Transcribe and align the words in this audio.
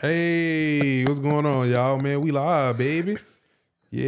Hey, 0.00 1.04
what's 1.04 1.20
going 1.20 1.46
on, 1.46 1.70
y'all? 1.70 1.98
Man, 1.98 2.20
we 2.20 2.32
live, 2.32 2.76
baby. 2.76 3.16
Yeah, 3.90 4.04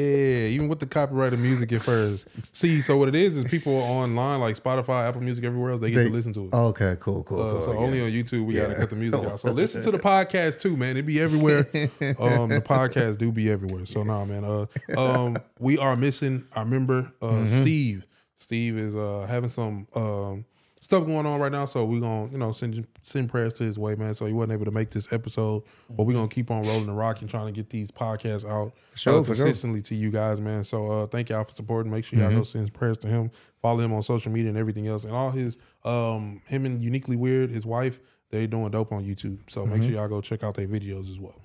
even 0.49 0.69
with 0.69 0.81
the 0.81 0.87
copyrighted 0.87 1.39
music 1.39 1.73
at 1.73 1.83
first. 1.83 2.27
See, 2.53 2.81
so 2.81 2.97
what 2.97 3.09
it 3.09 3.15
is 3.15 3.37
is 3.37 3.45
people 3.45 3.73
online 3.75 4.41
like 4.41 4.57
Spotify, 4.63 5.09
Apple 5.09 5.21
Music, 5.23 5.45
everywhere 5.45 5.71
else, 5.71 5.81
they 5.81 5.91
get 5.91 5.99
They- 6.03 6.09
to 6.09 6.15
listen 6.15 6.33
to 6.35 6.47
it. 6.47 6.53
Okay, 6.55 6.97
cool, 7.01 7.23
cool, 7.23 7.41
Uh, 7.41 7.53
cool. 7.53 7.63
so 7.63 7.73
yeah. 7.73 7.79
only 7.79 8.01
on 8.03 8.11
YouTube 8.11 8.45
we 8.45 8.55
gotta 8.55 8.75
cut 8.75 8.91
the 8.91 8.97
music 8.97 9.21
out. 9.21 9.39
So 9.41 9.53
listen 9.53 9.81
to 9.83 9.91
the 9.91 9.99
podcast 9.99 10.59
too, 10.59 10.77
man. 10.77 10.97
It 10.97 11.03
be 11.07 11.21
everywhere. 11.21 11.59
um, 12.19 12.49
the 12.51 12.61
podcast 12.65 13.19
do 13.19 13.31
be 13.33 13.51
everywhere. 13.51 13.87
So 13.87 14.03
nah, 14.03 14.25
man. 14.25 14.45
Uh, 14.45 14.67
um, 14.99 15.37
we 15.61 15.79
are 15.79 15.95
missing 15.97 16.45
our 16.57 16.65
member, 16.65 17.11
uh, 17.23 17.27
Mm-hmm. 17.27 17.63
Steve. 17.63 18.05
Steve 18.41 18.77
is 18.79 18.95
uh 18.95 19.27
having 19.29 19.49
some 19.49 19.87
um 19.95 20.45
stuff 20.89 21.05
going 21.05 21.27
on 21.27 21.39
right 21.39 21.53
now. 21.53 21.67
So 21.67 21.85
we're 21.85 22.01
gonna 22.01 22.33
you 22.33 22.39
know 22.39 22.51
send 22.53 22.87
send 23.03 23.29
prayers 23.29 23.53
to 23.55 23.65
his 23.65 23.79
way, 23.79 23.95
man. 23.95 24.15
So 24.15 24.25
he 24.25 24.33
wasn't 24.33 24.53
able 24.55 24.65
to 24.65 24.71
make 24.71 24.91
this 24.91 25.13
episode, 25.13 25.63
but 25.91 26.05
we're 26.05 26.15
gonna 26.15 26.29
keep 26.29 26.51
on 26.51 26.63
rolling 26.65 26.87
the 26.87 26.93
rock 26.95 27.21
and 27.21 27.29
trying 27.29 27.47
to 27.47 27.53
get 27.53 27.69
these 27.69 27.91
podcasts 27.91 28.49
out 28.49 28.73
sure, 28.95 29.13
uh, 29.13 29.17
sure. 29.17 29.25
consistently 29.35 29.83
to 29.83 29.95
you 29.95 30.11
guys, 30.11 30.41
man. 30.41 30.65
So 30.65 30.91
uh, 30.91 31.07
thank 31.07 31.29
y'all 31.29 31.45
for 31.45 31.55
supporting. 31.55 31.93
Make 31.93 32.07
sure 32.07 32.19
y'all 32.19 32.29
Mm-hmm. 32.29 32.39
go 32.39 32.45
send 32.45 32.73
prayers 32.73 32.97
to 32.99 33.07
him. 33.07 33.31
Follow 33.61 33.81
him 33.81 33.93
on 33.93 34.03
social 34.03 34.33
media 34.33 34.49
and 34.49 34.57
everything 34.59 34.87
else, 34.87 35.05
and 35.05 35.13
all 35.13 35.31
his 35.31 35.59
um 35.85 36.41
him 36.47 36.65
and 36.65 36.83
uniquely 36.83 37.17
weird, 37.17 37.51
his 37.51 37.67
wife, 37.67 38.01
they 38.31 38.47
doing 38.47 38.71
dope 38.71 38.91
on 38.91 39.05
YouTube. 39.05 39.39
So 39.51 39.67
make 39.67 39.81
Mm-hmm. 39.81 39.91
sure 39.91 39.93
y'all 40.01 40.09
go 40.09 40.21
check 40.23 40.43
out 40.43 40.55
their 40.55 40.69
videos 40.69 41.11
as 41.11 41.21
well. 41.21 41.41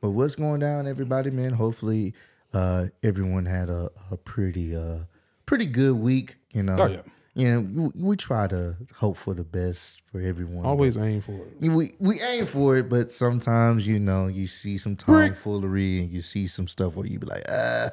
But 0.00 0.10
what's 0.10 0.34
going 0.36 0.60
down, 0.60 0.86
everybody, 0.86 1.30
man? 1.30 1.50
Hopefully, 1.52 2.14
uh, 2.52 2.86
everyone 3.02 3.46
had 3.46 3.68
a, 3.70 3.88
a 4.10 4.16
pretty, 4.16 4.74
uh, 4.76 4.98
pretty 5.46 5.64
good 5.66 5.94
week. 5.96 6.36
You 6.52 6.64
know, 6.64 6.76
Oh, 6.78 6.86
yeah. 6.86 7.00
You 7.34 7.50
know, 7.50 7.90
we, 7.94 8.02
we 8.10 8.16
try 8.16 8.46
to 8.46 8.76
hope 8.94 9.16
for 9.16 9.32
the 9.32 9.44
best 9.44 10.02
for 10.10 10.20
everyone. 10.20 10.66
Always 10.66 10.98
aim 10.98 11.22
for 11.22 11.32
it. 11.32 11.70
we 11.70 11.92
we 11.98 12.20
aim 12.20 12.44
for 12.46 12.76
it, 12.76 12.90
but 12.90 13.10
sometimes 13.10 13.86
you 13.86 13.98
know 13.98 14.26
you 14.26 14.46
see 14.46 14.76
some 14.76 14.96
tomfoolery 14.96 16.00
and 16.00 16.10
you 16.10 16.20
see 16.20 16.46
some 16.46 16.68
stuff 16.68 16.94
where 16.94 17.06
you 17.06 17.18
be 17.18 17.26
like, 17.26 17.44
ah, 17.48 17.90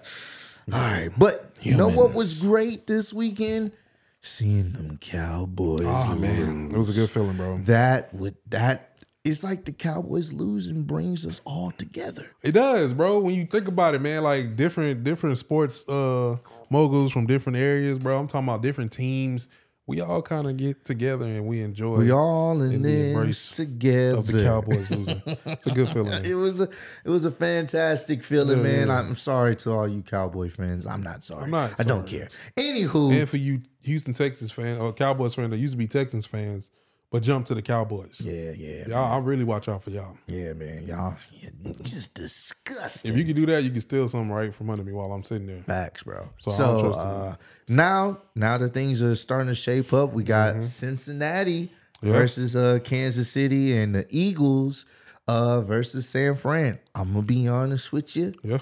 all 0.73 0.79
right. 0.79 1.09
But 1.17 1.57
you 1.61 1.77
know 1.77 1.87
what 1.89 2.13
was 2.13 2.41
great 2.41 2.85
this 2.87 3.13
weekend? 3.13 3.71
Seeing 4.21 4.73
them 4.73 4.97
Cowboys. 4.97 5.83
Oh 5.85 6.15
man, 6.17 6.71
it 6.73 6.77
was 6.77 6.89
a 6.89 6.99
good 6.99 7.09
feeling, 7.09 7.37
bro. 7.37 7.59
That 7.59 8.13
would 8.13 8.35
that 8.47 8.98
it's 9.25 9.43
like 9.43 9.65
the 9.65 9.71
Cowboys 9.71 10.31
losing 10.31 10.83
brings 10.83 11.25
us 11.25 11.41
all 11.45 11.71
together. 11.71 12.25
It 12.41 12.53
does, 12.53 12.93
bro. 12.93 13.19
When 13.19 13.35
you 13.35 13.45
think 13.45 13.67
about 13.67 13.93
it, 13.95 14.01
man, 14.01 14.23
like 14.23 14.55
different 14.55 15.03
different 15.03 15.37
sports 15.37 15.87
uh 15.87 16.37
moguls 16.69 17.11
from 17.11 17.25
different 17.27 17.57
areas, 17.57 17.99
bro. 17.99 18.17
I'm 18.19 18.27
talking 18.27 18.47
about 18.47 18.61
different 18.61 18.91
teams. 18.91 19.47
We 19.87 20.01
all 20.01 20.21
kind 20.21 20.45
of 20.45 20.55
get 20.55 20.85
together 20.85 21.25
and 21.25 21.47
we 21.47 21.61
enjoy 21.61 21.97
We 21.97 22.11
all 22.11 22.61
in 22.61 22.83
this 22.83 23.07
embrace 23.15 23.49
together. 23.51 24.19
of 24.19 24.27
the 24.27 24.43
Cowboys 24.43 24.91
losing. 24.91 25.19
It's 25.25 25.65
a 25.65 25.71
good 25.71 25.89
feeling. 25.93 26.23
It 26.25 26.35
was 26.35 26.61
a 26.61 26.69
it 27.03 27.09
was 27.09 27.25
a 27.25 27.31
fantastic 27.31 28.23
feeling, 28.23 28.57
Yeah, 28.59 28.63
man. 28.63 28.87
yeah. 28.89 28.99
I'm 28.99 29.15
sorry 29.15 29.55
to 29.57 29.71
all 29.71 29.87
you 29.87 30.03
Cowboy 30.03 30.49
fans. 30.49 30.85
I'm 30.85 31.01
not 31.01 31.23
sorry. 31.23 31.45
I'm 31.45 31.49
not 31.51 31.73
I 31.79 31.83
don't 31.83 32.05
care. 32.05 32.29
Anywho, 32.55 33.19
And 33.19 33.27
for 33.27 33.37
you 33.37 33.61
Houston 33.81 34.13
Texans 34.13 34.51
fans 34.51 34.79
or 34.79 34.93
Cowboys 34.93 35.33
fans 35.33 35.49
that 35.49 35.57
used 35.57 35.73
to 35.73 35.77
be 35.77 35.87
Texans 35.87 36.27
fans, 36.27 36.69
but 37.11 37.23
jump 37.23 37.47
to 37.47 37.55
the 37.55 37.61
Cowboys. 37.61 38.21
yeah, 38.23 38.51
yeah, 38.55 38.87
Y'all, 38.87 39.11
I 39.13 39.17
really 39.17 39.43
watch 39.43 39.67
out 39.67 39.83
for 39.83 39.89
y'all. 39.89 40.17
yeah, 40.27 40.53
man. 40.53 40.85
Y'all 40.85 41.15
just 41.81 42.13
disgusting. 42.13 43.11
If 43.11 43.17
you 43.17 43.25
can 43.25 43.35
do 43.35 43.45
that, 43.47 43.63
you 43.63 43.71
can 43.71 43.81
steal 43.81 44.07
something 44.07 44.31
right 44.31 44.53
from 44.53 44.69
under 44.69 44.83
me 44.83 44.91
while 44.91 45.11
I'm 45.11 45.23
sitting 45.23 45.47
there. 45.47 45.63
Facts, 45.63 46.03
bro. 46.03 46.27
So 46.39 46.51
So, 46.51 46.63
I 46.63 46.67
don't 46.67 46.79
trust 46.83 46.99
uh, 46.99 47.35
now, 47.67 48.19
now 48.35 48.57
that 48.57 48.73
things 48.73 49.01
are 49.01 49.15
starting 49.15 49.47
to 49.47 49.55
shape 49.55 49.91
up, 49.93 50.13
we 50.13 50.23
got 50.23 50.63
Cincinnati 50.63 51.71
Mm-hmm. 52.01 52.07
Yeah. 52.07 52.13
versus 52.13 52.55
uh, 52.55 52.79
Kansas 52.81 53.29
City 53.29 53.75
and 53.75 53.93
the 53.93 54.05
Eagles 54.09 54.85
uh, 55.27 55.59
versus 55.59 56.07
San 56.07 56.35
Fran. 56.37 56.79
I'm 56.95 57.09
gonna 57.11 57.23
be 57.23 57.45
honest 57.45 57.91
with 57.91 58.15
you. 58.15 58.33
Yeah. 58.41 58.59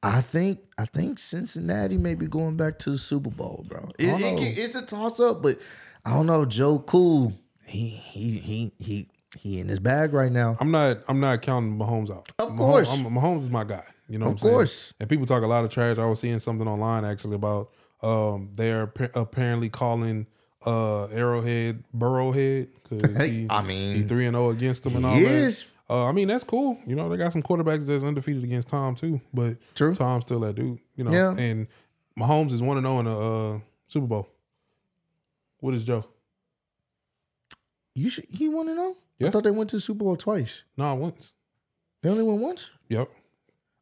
I 0.00 0.20
think 0.20 0.60
I 0.78 0.84
think 0.84 1.18
Cincinnati 1.18 1.96
may 1.98 2.14
be 2.14 2.28
going 2.28 2.56
back 2.56 2.78
to 2.80 2.90
the 2.90 2.98
Super 2.98 3.30
Bowl, 3.30 3.64
bro. 3.68 3.90
It, 3.98 4.06
it 4.06 4.58
it's 4.58 4.76
a 4.76 4.82
toss 4.82 5.18
up, 5.18 5.42
but 5.42 5.58
I 6.04 6.10
don't 6.10 6.26
know. 6.26 6.44
Joe 6.44 6.78
Cool, 6.78 7.32
he 7.66 7.88
he 7.88 8.38
he 8.38 8.72
he 8.78 9.08
he 9.38 9.60
in 9.60 9.68
his 9.68 9.80
bag 9.80 10.12
right 10.12 10.32
now. 10.32 10.56
I'm 10.60 10.70
not. 10.70 10.98
I'm 11.08 11.20
not 11.20 11.42
counting 11.42 11.78
Mahomes 11.78 12.10
out. 12.10 12.30
Of 12.38 12.50
Mahomes- 12.50 12.56
course. 12.58 12.92
I'm, 12.92 13.04
Mahomes 13.04 13.40
is 13.40 13.50
my 13.50 13.64
guy. 13.64 13.84
You 14.08 14.18
know, 14.18 14.26
Of 14.26 14.32
I'm 14.32 14.38
saying? 14.38 14.54
course. 14.54 14.94
And 15.00 15.08
people 15.08 15.26
talk 15.26 15.42
a 15.42 15.46
lot 15.46 15.64
of 15.64 15.70
trash. 15.70 15.98
I 15.98 16.06
was 16.06 16.20
seeing 16.20 16.38
something 16.38 16.66
online 16.68 17.04
actually 17.04 17.34
about 17.36 17.70
um 18.02 18.50
they're 18.54 18.92
apparently 19.14 19.68
calling 19.68 20.26
uh 20.64 21.06
Arrowhead 21.06 21.82
Burrowhead 21.96 22.68
because 22.88 23.16
he, 23.26 23.46
I 23.50 23.62
mean, 23.62 23.96
he 23.96 24.02
three 24.02 24.26
and 24.26 24.34
zero 24.36 24.50
against 24.50 24.84
them 24.84 24.96
and 24.96 25.06
all 25.06 25.16
is. 25.16 25.62
that. 25.62 25.70
Uh, 25.88 26.04
I 26.06 26.12
mean 26.12 26.28
that's 26.28 26.44
cool. 26.44 26.78
You 26.86 26.94
know 26.96 27.08
they 27.08 27.16
got 27.16 27.32
some 27.32 27.42
quarterbacks 27.42 27.84
that's 27.86 28.04
undefeated 28.04 28.44
against 28.44 28.68
Tom 28.68 28.94
too, 28.94 29.20
but 29.34 29.56
True. 29.74 29.94
Tom's 29.94 30.24
still 30.24 30.40
that 30.40 30.54
dude. 30.54 30.78
You 30.96 31.04
know, 31.04 31.10
Yeah. 31.12 31.34
and 31.36 31.66
Mahomes 32.18 32.52
is 32.52 32.60
one 32.62 32.76
and 32.76 32.86
zero 32.86 32.98
in 33.00 33.04
the 33.06 33.16
uh, 33.16 33.60
Super 33.88 34.06
Bowl. 34.06 34.28
What 35.60 35.74
is 35.74 35.84
Joe? 35.84 36.04
You 37.96 38.10
should. 38.10 38.26
He 38.30 38.48
want 38.48 38.68
to 38.68 38.74
know. 38.74 38.96
Yeah. 39.18 39.28
I 39.28 39.30
thought 39.30 39.44
they 39.44 39.50
went 39.50 39.70
to 39.70 39.76
the 39.76 39.80
Super 39.80 40.04
Bowl 40.04 40.16
twice. 40.16 40.62
No, 40.76 40.94
once. 40.94 41.32
They 42.02 42.10
only 42.10 42.22
went 42.22 42.40
once. 42.40 42.68
Yep. 42.88 43.08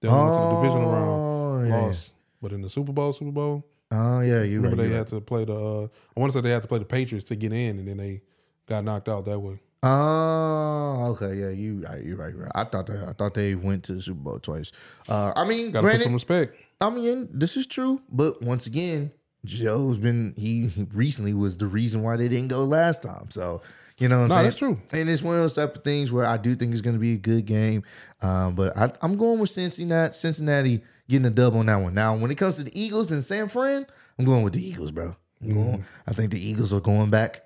They 0.00 0.08
only 0.08 0.30
went 0.30 0.34
to 0.34 0.41
the 0.41 0.62
divisional 0.62 0.92
round. 0.92 1.08
Oh, 1.10 1.64
yeah. 1.66 1.86
lost. 1.86 2.14
But 2.41 2.52
in 2.52 2.62
the 2.62 2.70
Super 2.70 2.92
Bowl, 2.92 3.12
Super 3.12 3.32
Bowl, 3.32 3.66
Oh 3.91 4.20
yeah, 4.20 4.42
you 4.42 4.56
remember 4.60 4.82
right. 4.82 4.88
they 4.88 4.97
had 4.97 5.06
to 5.08 5.20
play 5.20 5.44
the. 5.44 5.54
Uh, 5.54 5.88
I 6.16 6.20
want 6.20 6.32
to 6.32 6.38
say 6.38 6.42
they 6.42 6.50
had 6.50 6.62
to 6.62 6.69
play 6.69 6.78
the 6.78 6.84
Patriots 6.84 7.26
to 7.26 7.36
get 7.36 7.52
in, 7.52 7.78
and 7.78 7.86
then 7.86 7.97
they 7.97 8.22
got 8.66 8.82
knocked 8.82 9.08
out 9.08 9.25
that 9.26 9.38
way. 9.38 9.60
Oh, 9.82 11.12
okay, 11.12 11.38
yeah, 11.38 11.50
you 11.50 11.82
right, 11.82 12.02
you 12.02 12.16
right, 12.16 12.34
right. 12.36 12.50
I 12.54 12.64
thought 12.64 12.86
they, 12.86 12.98
I 12.98 13.12
thought 13.12 13.34
they 13.34 13.54
went 13.54 13.84
to 13.84 13.94
the 13.94 14.02
Super 14.02 14.20
Bowl 14.20 14.38
twice. 14.38 14.72
Uh, 15.08 15.32
I 15.36 15.44
mean, 15.44 15.70
Got 15.70 15.81
to 15.81 15.82
put 15.82 15.82
granted, 15.82 16.04
some 16.04 16.12
respect. 16.14 16.56
I 16.81 16.91
mean, 16.91 17.28
this 17.31 17.56
is 17.56 17.66
true, 17.66 18.00
but 18.10 18.42
once 18.42 18.66
again, 18.66 19.12
Joe's 19.44 19.98
been 19.98 20.34
he 20.36 20.70
recently 20.92 21.34
was 21.34 21.58
the 21.58 21.66
reason 21.66 22.02
why 22.02 22.16
they 22.16 22.28
didn't 22.28 22.48
go 22.48 22.64
last 22.64 23.02
time. 23.02 23.31
So 23.31 23.62
you 23.99 24.09
know, 24.09 24.19
what 24.19 24.22
I'm 24.25 24.28
No, 24.28 24.34
saying? 24.34 24.44
that's 24.44 24.56
true. 24.56 24.81
And 24.93 25.09
it's 25.09 25.22
one 25.22 25.37
of 25.37 25.43
those 25.43 25.55
type 25.55 25.77
of 25.77 25.84
things 25.84 26.10
where 26.12 26.27
I 26.27 26.37
do 26.37 26.55
think 26.55 26.72
it's 26.72 26.81
going 26.81 26.97
to 26.97 27.00
be 27.00 27.12
a 27.15 27.19
good 27.19 27.47
game. 27.47 27.82
Um, 28.22 28.55
but 28.55 28.77
I, 28.77 28.93
I'm 29.03 29.16
going 29.16 29.38
with 29.38 29.50
Cincinnati. 29.50 30.15
Cincinnati 30.15 30.82
getting 31.09 31.27
a 31.27 31.31
dub 31.31 31.55
on 31.55 31.66
that 31.66 31.77
one. 31.77 31.94
Now, 31.94 32.16
when 32.16 32.31
it 32.31 32.37
comes 32.37 32.56
to 32.56 32.65
the 32.65 32.81
Eagles 32.81 33.12
and 33.12 33.22
San 33.22 33.49
Fran, 33.49 33.87
I'm 34.19 34.25
going 34.25 34.43
with 34.43 34.55
the 34.55 34.66
Eagles, 34.66 34.91
bro. 34.91 35.16
I'm 35.43 35.84
I 36.06 36.12
think 36.12 36.32
the 36.32 36.41
Eagles 36.44 36.72
are 36.72 36.81
going 36.81 37.10
back. 37.10 37.44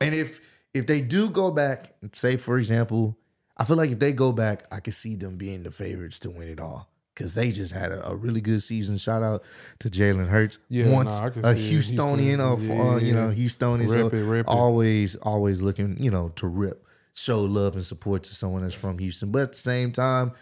And 0.00 0.14
if 0.14 0.40
if 0.74 0.86
they 0.86 1.00
do 1.00 1.30
go 1.30 1.50
back, 1.50 1.94
say 2.12 2.36
for 2.36 2.58
example, 2.58 3.16
I 3.56 3.64
feel 3.64 3.76
like 3.76 3.90
if 3.90 3.98
they 3.98 4.12
go 4.12 4.32
back, 4.32 4.66
I 4.70 4.80
could 4.80 4.94
see 4.94 5.14
them 5.16 5.36
being 5.36 5.62
the 5.62 5.70
favorites 5.70 6.18
to 6.20 6.30
win 6.30 6.48
it 6.48 6.60
all. 6.60 6.90
Cause 7.16 7.34
they 7.34 7.50
just 7.50 7.72
had 7.72 7.92
a, 7.92 8.10
a 8.10 8.14
really 8.14 8.42
good 8.42 8.62
season. 8.62 8.98
Shout 8.98 9.22
out 9.22 9.42
to 9.78 9.88
Jalen 9.88 10.28
Hurts. 10.28 10.58
Yeah, 10.68 10.90
once 10.90 11.16
nah, 11.16 11.28
a. 11.28 11.30
Houstonian, 11.54 12.40
of 12.40 12.60
uh, 12.70 12.96
you 12.98 13.14
know, 13.14 13.30
Houstonian. 13.30 13.88
So 13.88 14.08
it, 14.08 14.22
rip 14.22 14.46
it. 14.46 14.50
always, 14.50 15.16
always 15.16 15.62
looking, 15.62 15.96
you 15.98 16.10
know, 16.10 16.28
to 16.36 16.46
rip, 16.46 16.86
show 17.14 17.40
love 17.40 17.74
and 17.74 17.84
support 17.84 18.24
to 18.24 18.34
someone 18.34 18.62
that's 18.62 18.74
from 18.74 18.98
Houston. 18.98 19.30
But 19.30 19.42
at 19.42 19.52
the 19.52 19.58
same 19.58 19.92
time, 19.92 20.32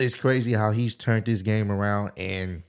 it's 0.00 0.14
crazy 0.14 0.52
how 0.52 0.72
he's 0.72 0.96
turned 0.96 1.26
this 1.26 1.42
game 1.42 1.70
around 1.70 2.10
and 2.16 2.64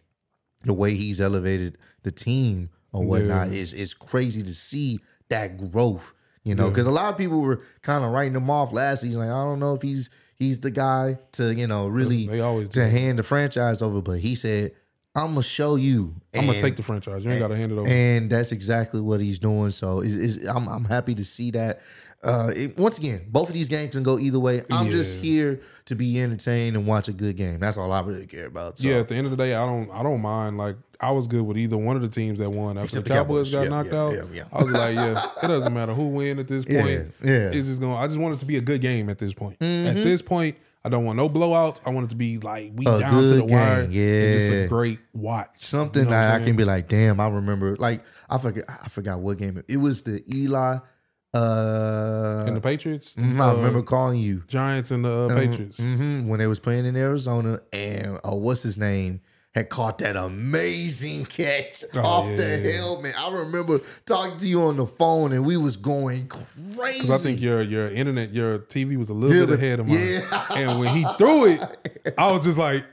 the 0.63 0.74
way 0.74 0.94
he's 0.94 1.19
elevated 1.19 1.78
the 2.03 2.12
team 2.12 2.69
or 2.91 3.03
whatnot 3.03 3.50
is 3.50 3.74
is 3.74 3.94
crazy 3.94 4.44
to 4.44 4.53
see 4.53 5.00
that 5.29 5.72
growth. 5.72 6.13
You 6.44 6.56
know, 6.56 6.69
because 6.69 6.88
a 6.88 6.91
lot 6.91 7.12
of 7.12 7.18
people 7.18 7.41
were 7.41 7.62
kind 7.81 8.06
of 8.06 8.12
writing 8.12 8.35
him 8.35 8.50
off 8.50 8.72
last 8.72 9.01
season. 9.01 9.19
Like, 9.19 9.29
I 9.29 9.44
don't 9.44 9.59
know 9.59 9.74
if 9.74 9.81
he's 9.81 10.09
he's 10.40 10.59
the 10.59 10.72
guy 10.72 11.18
to 11.34 11.53
you 11.53 11.68
know 11.68 11.88
really 11.88 12.28
They 12.28 12.42
always 12.42 12.70
to 12.70 12.84
do. 12.86 12.90
hand 12.90 13.20
the 13.20 13.24
franchise 13.24 13.81
over. 13.81 14.02
But 14.02 14.19
he 14.19 14.36
said, 14.36 14.72
"I'm 15.16 15.30
gonna 15.31 15.44
show 15.44 15.75
you. 15.75 16.16
I'm 16.36 16.45
gonna 16.45 16.60
take 16.60 16.75
the 16.75 16.84
franchise. 16.84 17.24
You 17.24 17.31
ain't 17.31 17.39
got 17.39 17.48
to 17.50 17.56
hand 17.56 17.72
it 17.72 17.78
over. 17.78 17.88
and 17.89 18.30
that's 18.30 18.51
exactly 18.51 19.01
what 19.01 19.19
he's 19.19 19.39
doing. 19.39 19.72
So 19.72 20.01
I'm 20.48 20.68
I'm 20.68 20.86
happy 20.86 21.16
to 21.16 21.25
see 21.25 21.51
that. 21.51 21.81
Uh, 22.24 22.52
it- 22.56 22.78
once 22.78 22.98
again, 22.98 23.22
both 23.30 23.48
of 23.48 23.54
these 23.54 23.69
games 23.69 23.94
can 23.94 24.04
go 24.04 24.18
either 24.18 24.40
way. 24.40 24.64
I'm 24.72 24.90
just 24.90 25.19
here 25.19 25.62
to 25.86 25.96
be 25.96 26.19
entertained 26.22 26.75
and 26.75 26.86
watch 26.88 27.08
a 27.08 27.14
good 27.14 27.38
game. 27.38 27.60
That's 27.60 27.78
all 27.78 27.92
I 27.92 28.02
really 28.02 28.25
care 28.25 28.48
about. 28.48 28.80
So. 28.80 28.88
yeah, 28.88 28.96
at 28.96 29.08
the 29.08 29.16
end 29.16 29.28
of 29.28 29.31
the 29.31 29.38
day, 29.38 29.54
I 29.56 29.66
don't. 29.66 29.90
I 29.92 30.02
don't 30.04 30.22
mind. 30.22 30.58
Like 30.58 30.78
I 31.00 31.12
was 31.12 31.28
good 31.28 31.44
with 31.44 31.58
either 31.58 31.78
one 31.78 31.96
of 31.96 32.02
the 32.02 32.08
teams 32.10 32.40
that 32.40 32.50
won. 32.50 32.78
After 32.78 32.86
Except 32.86 33.06
the 33.06 33.10
the 33.10 33.16
Cowboys, 33.19 33.52
Cowboys. 33.52 33.54
got 33.54 33.62
Yeah, 33.64 33.69
knocked 33.69 33.92
yeah, 33.92 34.00
out, 34.00 34.14
yeah, 34.14 34.24
yeah. 34.34 34.44
I 34.52 34.64
was 34.64 34.72
like, 34.74 34.96
yeah, 34.96 35.25
it 35.44 35.48
doesn't 35.48 35.74
matter 35.74 35.94
who 35.94 36.08
win 36.08 36.40
at 36.40 36.48
this 36.48 36.66
point. 36.66 37.14
yeah. 37.24 37.50
it's 37.54 37.68
just 37.68 37.80
going. 37.80 37.94
I 37.94 38.08
just 38.08 38.19
want 38.19 38.34
it 38.36 38.40
to 38.40 38.46
be 38.46 38.58
a 38.58 38.62
good 38.62 38.81
game 38.81 39.10
at 39.10 39.19
this 39.19 39.34
point. 39.34 39.60
Mm-hmm. 39.60 39.88
At 39.98 40.04
this 40.04 40.22
point, 40.24 40.58
I 40.84 40.90
don't 40.90 41.06
want 41.06 41.18
no 41.18 41.30
blowouts. 41.30 41.81
I 41.86 41.92
want 41.92 42.06
it 42.06 42.10
to 42.10 42.16
be 42.16 42.40
like 42.40 42.72
we 42.75 42.86
A 42.88 43.00
down 43.00 43.22
to 43.22 43.28
the 43.28 43.42
good 43.42 43.50
wire. 43.52 43.88
Yeah, 43.90 44.31
just 44.34 44.50
a 44.52 44.68
great 44.68 45.00
watch. 45.14 45.66
Something 45.66 46.06
You 46.06 46.10
know 46.10 46.12
that 46.12 46.34
I'm 46.34 46.42
I 46.42 46.46
can 46.46 46.56
be 46.56 46.66
like, 46.66 46.88
damn, 46.88 47.19
I 47.19 47.28
remember. 47.28 47.75
Like 47.78 48.04
I 48.30 48.38
forget, 48.40 48.66
I 48.68 48.90
forgot 48.90 49.19
what 49.19 49.38
game 49.38 49.58
it, 49.58 49.66
it 49.68 49.78
was. 49.78 50.02
The 50.02 50.24
Eli 50.34 50.78
Uh, 51.33 52.44
and 52.47 52.56
the 52.56 52.62
Patriots. 52.62 53.13
mhm, 53.18 53.39
I 53.41 53.50
Uh, 53.51 53.56
remember 53.56 53.81
calling 53.81 54.19
you 54.19 54.44
Giants 54.47 54.91
and 54.91 55.03
the 55.06 55.29
uh, 55.31 55.35
Patriots. 55.35 55.77
hmm 55.79 56.27
when 56.27 56.39
they 56.39 56.47
was 56.47 56.59
playing 56.59 56.85
in 56.85 56.95
Arizona, 56.95 57.59
and 57.74 58.19
uh, 58.25 58.35
what's 58.35 58.63
his 58.63 58.77
name 58.77 59.21
had 59.53 59.69
caught 59.69 59.97
that 59.97 60.15
amazing 60.15 61.25
catch 61.25 61.83
Oh, 61.95 62.00
off 62.01 62.27
yeah, 62.29 62.35
the 62.38 62.71
helmet. 62.71 63.13
I 63.19 63.33
remember 63.33 63.79
talking 64.06 64.38
to 64.39 64.47
you 64.47 64.62
on 64.63 64.77
the 64.77 64.85
phone, 64.85 65.31
and 65.33 65.45
we 65.45 65.57
was 65.57 65.75
going 65.77 66.27
crazy. 66.27 67.00
Because 67.01 67.09
I 67.12 67.18
think 67.18 67.41
your 67.41 67.62
your 67.62 67.88
internet, 67.89 68.31
your 68.33 68.59
TV 68.59 68.97
was 68.97 69.09
a 69.09 69.13
little 69.13 69.47
bit 69.47 69.56
ahead 69.57 69.80
of 69.80 69.88
mine. 69.88 69.97
yeah. 70.00 70.45
And 70.56 70.80
when 70.80 70.95
he 70.95 71.06
threw 71.18 71.45
it, 71.45 71.62
I 72.18 72.31
was 72.31 72.45
just 72.45 72.57
like, 72.57 72.85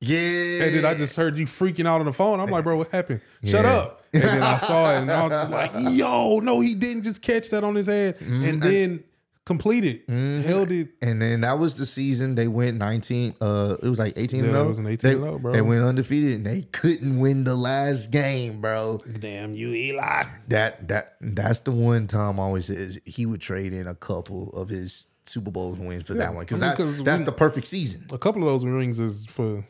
yeah, 0.00 0.64
and 0.64 0.74
then 0.76 0.84
I 0.84 0.94
just 0.94 1.14
heard 1.16 1.38
you 1.38 1.46
freaking 1.46 1.86
out 1.86 2.00
on 2.00 2.06
the 2.06 2.12
phone. 2.12 2.40
I'm 2.40 2.50
like, 2.50 2.64
bro, 2.64 2.76
what 2.78 2.90
happened? 2.90 3.20
Shut 3.44 3.64
up. 3.66 4.02
And 4.12 4.22
then 4.24 4.42
I 4.42 4.56
saw 4.56 4.92
it 4.94 5.02
and 5.02 5.10
I 5.10 5.26
was 5.26 5.48
like, 5.50 5.70
yo, 5.96 6.40
no, 6.40 6.58
he 6.60 6.74
didn't 6.74 7.02
just 7.04 7.22
catch 7.22 7.50
that 7.50 7.62
on 7.62 7.74
his 7.76 7.86
head 7.86 8.18
Mm-hmm. 8.18 8.44
and 8.44 8.60
then 8.62 9.04
complete 9.46 9.84
it. 9.84 10.44
Held 10.44 10.70
it. 10.72 10.88
And 11.02 11.20
then 11.22 11.42
that 11.42 11.58
was 11.58 11.74
the 11.74 11.86
season 11.86 12.34
they 12.34 12.48
went 12.48 12.76
19. 12.78 13.34
Uh, 13.40 13.76
it 13.82 13.88
was 13.88 13.98
like 14.00 14.14
18 14.16 14.44
and 14.44 14.52
Yeah, 14.52 14.62
it 14.62 14.66
was 14.66 14.78
an 14.78 14.86
18 14.86 14.98
they, 15.10 15.14
and 15.16 15.24
0, 15.24 15.38
bro. 15.38 15.52
They 15.52 15.60
went 15.62 15.82
undefeated 15.84 16.34
and 16.34 16.46
they 16.46 16.62
couldn't 16.72 17.20
win 17.20 17.44
the 17.44 17.54
last 17.54 18.10
game, 18.10 18.60
bro. 18.60 18.98
Damn 19.20 19.54
you, 19.54 19.68
Eli. 19.72 20.24
That 20.48 20.88
that 20.88 21.16
that's 21.20 21.60
the 21.60 21.72
one 21.72 22.06
Tom 22.08 22.40
always 22.40 22.66
says 22.66 22.98
he 23.04 23.26
would 23.26 23.40
trade 23.40 23.72
in 23.72 23.86
a 23.86 23.94
couple 23.94 24.50
of 24.54 24.68
his 24.70 25.06
Super 25.26 25.50
Bowl 25.52 25.70
wins 25.72 26.04
for 26.04 26.14
that 26.14 26.34
one 26.34 26.44
because 26.44 26.62
I 26.62 26.66
mean, 26.66 26.76
that 26.76 26.82
'cause 26.82 27.02
that's 27.04 27.20
we- 27.20 27.24
the 27.26 27.32
perfect 27.32 27.68
season. 27.68 28.06
A 28.12 28.18
couple 28.18 28.42
of 28.42 28.48
those 28.48 28.64
rings 28.64 28.98
is 28.98 29.26
for 29.26 29.64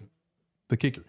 the 0.71 0.77
kicker. 0.79 1.03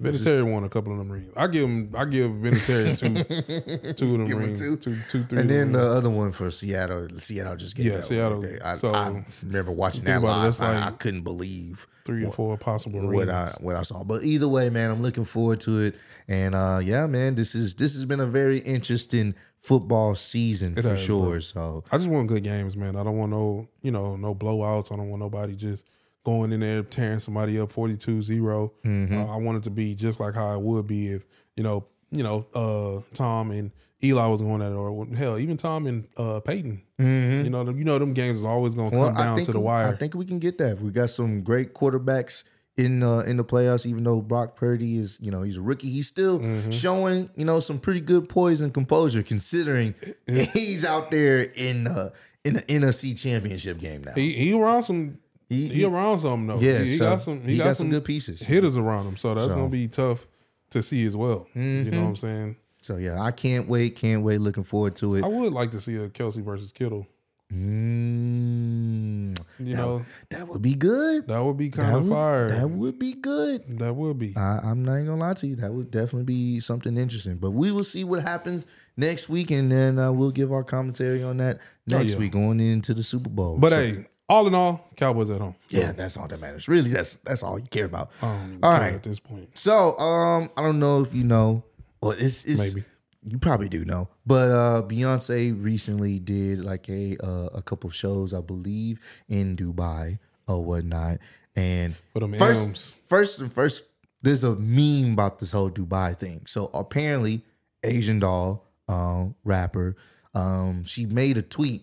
Vinatieri 0.00 0.50
won 0.50 0.64
a 0.64 0.68
couple 0.70 0.92
of 0.92 0.98
them 0.98 1.12
rings. 1.12 1.30
I 1.36 1.46
give 1.46 1.64
him. 1.64 1.92
I 1.94 2.06
give 2.06 2.30
Vinatieri 2.30 2.96
two, 2.98 3.92
two 3.92 4.12
of 4.12 4.18
them 4.18 4.26
Give 4.26 4.38
rings. 4.38 4.58
two? 4.60 4.76
Two, 4.78 4.96
two, 5.10 5.24
three. 5.24 5.40
And 5.40 5.50
then 5.50 5.72
the 5.72 5.82
other 5.92 6.08
one 6.08 6.32
for 6.32 6.50
Seattle, 6.50 7.06
Seattle 7.18 7.54
just 7.56 7.76
gave 7.76 7.84
Yeah, 7.86 7.96
that 7.96 8.04
Seattle. 8.04 8.46
I, 8.64 8.76
So, 8.76 8.94
I 8.94 9.22
remember 9.42 9.72
watching 9.72 10.04
that 10.04 10.18
about 10.18 10.26
it, 10.26 10.30
live. 10.30 10.42
that's 10.58 10.60
I, 10.62 10.86
I 10.86 10.90
couldn't 10.92 11.20
believe 11.22 11.86
three 12.06 12.24
or 12.24 12.32
four 12.32 12.56
possible 12.56 13.00
rings. 13.00 13.14
what 13.14 13.28
I 13.28 13.54
what 13.60 13.76
I 13.76 13.82
saw. 13.82 14.04
But 14.04 14.24
either 14.24 14.48
way, 14.48 14.70
man, 14.70 14.90
I'm 14.90 15.02
looking 15.02 15.26
forward 15.26 15.60
to 15.62 15.80
it. 15.82 15.96
And 16.28 16.54
uh 16.54 16.80
yeah, 16.82 17.06
man, 17.06 17.34
this 17.34 17.54
is 17.54 17.74
this 17.74 17.92
has 17.92 18.06
been 18.06 18.20
a 18.20 18.26
very 18.26 18.60
interesting 18.60 19.34
football 19.60 20.14
season 20.14 20.76
for 20.76 20.82
has, 20.82 21.00
sure. 21.00 21.30
bro. 21.30 21.38
So 21.40 21.84
I 21.92 21.98
just 21.98 22.08
want 22.08 22.28
good 22.28 22.42
games, 22.44 22.74
man. 22.74 22.96
I 22.96 23.04
don't 23.04 23.18
want 23.18 23.32
no, 23.32 23.68
you 23.82 23.90
know, 23.90 24.16
no 24.16 24.34
blowouts. 24.34 24.90
I 24.92 24.96
don't 24.96 25.10
want 25.10 25.20
nobody 25.20 25.54
just 25.54 25.84
going 26.28 26.52
in 26.52 26.60
there 26.60 26.82
tearing 26.82 27.20
somebody 27.20 27.58
up 27.58 27.72
42-0. 27.72 28.70
Mm-hmm. 28.84 29.16
Uh, 29.18 29.34
I 29.34 29.36
want 29.36 29.58
it 29.58 29.64
to 29.64 29.70
be 29.70 29.94
just 29.94 30.20
like 30.20 30.34
how 30.34 30.52
it 30.54 30.60
would 30.60 30.86
be 30.86 31.08
if, 31.08 31.24
you 31.56 31.62
know, 31.62 31.86
you 32.10 32.22
know, 32.22 32.46
uh, 32.54 33.00
Tom 33.14 33.50
and 33.50 33.70
Eli 34.02 34.26
was 34.26 34.40
going 34.40 34.62
at 34.62 34.70
it, 34.72 34.74
or 34.74 35.06
hell, 35.16 35.38
even 35.38 35.56
Tom 35.56 35.86
and 35.86 36.06
uh, 36.16 36.40
Peyton. 36.40 36.82
You 36.98 37.50
know, 37.50 37.64
them, 37.64 37.78
you 37.78 37.84
know, 37.84 37.98
them 37.98 38.12
games 38.12 38.38
is 38.38 38.44
always 38.44 38.74
going 38.74 38.90
to 38.90 38.96
Mm-hmm. 38.96 39.04
well, 39.04 39.14
come 39.14 39.36
down 39.36 39.44
to 39.44 39.52
the 39.52 39.60
wire. 39.60 39.88
I 39.92 39.96
think 39.96 40.14
we 40.14 40.24
can 40.24 40.38
get 40.38 40.58
that. 40.58 40.80
We 40.80 40.90
got 40.90 41.10
some 41.10 41.42
great 41.42 41.74
quarterbacks 41.74 42.44
in 42.76 43.02
uh, 43.02 43.20
in 43.20 43.36
the 43.36 43.44
playoffs. 43.44 43.86
Even 43.86 44.04
though 44.04 44.20
Brock 44.22 44.54
Purdy 44.56 44.98
is, 44.98 45.18
you 45.20 45.30
know, 45.30 45.42
he's 45.42 45.56
a 45.56 45.60
rookie, 45.62 45.90
he's 45.90 46.06
still 46.06 46.38
Mm-hmm. 46.38 46.70
showing, 46.70 47.30
you 47.36 47.44
know, 47.44 47.58
some 47.60 47.78
pretty 47.78 48.00
good 48.00 48.28
poise 48.28 48.60
and 48.60 48.72
composure 48.72 49.22
considering 49.22 49.94
he's 50.52 50.84
out 50.84 51.10
there 51.10 51.42
in 51.42 51.86
uh, 51.88 52.10
in 52.44 52.54
the 52.54 52.62
NFC 52.62 53.18
Championship 53.20 53.78
game 53.78 54.02
now. 54.04 54.12
he 54.14 54.32
he 54.32 54.52
around 54.52 54.82
some. 54.84 55.18
He- 55.48 55.68
He, 55.68 55.74
he- 55.76 55.84
around 55.84 56.18
some 56.18 56.46
though. 56.46 56.58
Yeah, 56.60 56.78
he, 56.78 56.90
he 56.90 56.96
so 56.98 57.04
got 57.10 57.20
some. 57.22 57.42
He, 57.42 57.56
got, 57.56 57.76
some 57.76 57.90
good 57.90 58.04
pieces. 58.04 58.40
hitters 58.40 58.76
around 58.76 59.06
him, 59.06 59.16
so 59.16 59.34
that's 59.34 59.46
So. 59.48 59.52
Mm-hmm. 59.52 59.60
gonna 59.60 59.70
be 59.70 59.88
tough 59.88 60.26
to 60.70 60.82
see 60.82 61.06
as 61.06 61.16
well. 61.16 61.46
You 61.54 61.62
know 61.84 62.02
what 62.02 62.08
I'm 62.08 62.16
saying? 62.16 62.56
So 62.82 62.96
yeah, 62.96 63.20
I 63.22 63.30
can't 63.32 63.66
wait, 63.68 63.96
can't 63.96 64.22
wait. 64.22 64.40
Looking 64.40 64.64
forward 64.64 64.96
to 64.96 65.14
it. 65.16 65.24
I 65.24 65.28
would 65.28 65.52
like 65.52 65.70
to 65.72 65.80
see 65.80 65.96
a 65.96 66.08
Kelce 66.08 66.42
versus 66.42 66.70
Kittle. 66.72 67.06
Mm, 67.50 69.38
You 69.58 69.74
that, 69.76 69.80
know, 69.82 70.04
that 70.30 70.46
would 70.48 70.60
be 70.62 70.74
good. 70.74 71.26
that 71.28 71.42
would 71.42 71.56
be 71.56 71.68
That 71.70 71.76
kind 71.80 71.96
of 71.96 72.04
would, 72.04 72.12
fire. 72.12 72.48
that 72.50 72.68
would 72.68 72.98
be 72.98 73.14
good. 73.14 73.78
That 73.78 73.94
would 73.94 74.18
be. 74.18 74.34
I, 74.36 74.58
I'm 74.62 74.82
not 74.84 74.96
gonna 74.98 75.16
lie 75.16 75.34
to 75.34 75.46
you. 75.46 75.56
That 75.56 75.72
would 75.72 75.90
definitely 75.90 76.24
be 76.24 76.60
something 76.60 76.96
interesting. 76.98 77.36
But 77.36 77.52
we 77.52 77.72
will 77.72 77.84
see 77.84 78.04
what 78.04 78.22
happens 78.22 78.66
next 78.96 79.28
week, 79.28 79.50
and 79.50 79.70
then 79.72 79.98
uh, 79.98 80.12
we'll 80.12 80.30
give 80.30 80.52
our 80.52 80.64
commentary 80.64 81.22
on 81.22 81.38
that 81.38 81.58
next 81.86 82.12
Oh, 82.12 82.14
yeah. 82.16 82.18
week 82.20 82.32
going 82.32 82.60
into 82.60 82.94
the 82.94 83.02
Super 83.02 83.30
Bowl. 83.30 83.56
But 83.58 83.70
So, 83.70 83.76
hey, 83.78 84.06
all 84.28 84.46
in 84.46 84.54
all, 84.54 84.88
Cowboys 84.96 85.30
at 85.30 85.40
home. 85.40 85.54
yeah, 85.68 85.92
that's 85.92 86.16
all 86.16 86.28
that 86.28 86.40
matters. 86.40 86.68
Really, 86.68 86.90
that's 86.90 87.14
that's 87.16 87.42
all 87.42 87.58
you 87.58 87.66
care 87.66 87.86
about. 87.86 88.10
I 88.22 88.26
don't 88.26 88.46
even 88.48 88.64
All 88.64 88.72
right. 88.72 88.92
at 88.94 89.02
this 89.02 89.18
point. 89.20 89.56
So, 89.58 89.96
um, 89.98 90.50
I 90.56 90.62
don't 90.62 90.78
know 90.78 91.00
if 91.00 91.14
you 91.14 91.24
know, 91.24 91.64
well, 92.02 92.12
it's, 92.12 92.44
it's 92.44 92.60
Maybe. 92.74 92.84
you 93.24 93.38
probably 93.38 93.68
do 93.68 93.84
know, 93.84 94.08
but 94.26 94.50
uh, 94.50 94.82
Beyonce 94.82 95.52
recently 95.62 96.18
did 96.18 96.60
like 96.64 96.88
a 96.88 97.16
uh, 97.24 97.46
a 97.54 97.62
couple 97.62 97.88
shows, 97.90 98.34
I 98.34 98.40
believe, 98.40 99.00
in 99.28 99.56
Dubai 99.56 100.18
or 100.46 100.64
whatnot. 100.64 101.18
And 101.56 101.96
For 102.12 102.20
them 102.20 102.34
first, 102.34 102.64
M's. 102.64 102.98
first, 103.06 103.42
first, 103.50 103.84
there's 104.22 104.44
a 104.44 104.54
meme 104.56 105.14
about 105.14 105.38
this 105.40 105.52
whole 105.52 105.70
Dubai 105.70 106.16
thing. 106.16 106.42
So 106.46 106.70
apparently, 106.74 107.42
Asian 107.82 108.20
doll, 108.20 108.64
um, 108.88 109.34
rapper, 109.42 109.96
um, 110.34 110.84
she 110.84 111.04
made 111.06 111.36
a 111.38 111.42
tweet. 111.42 111.82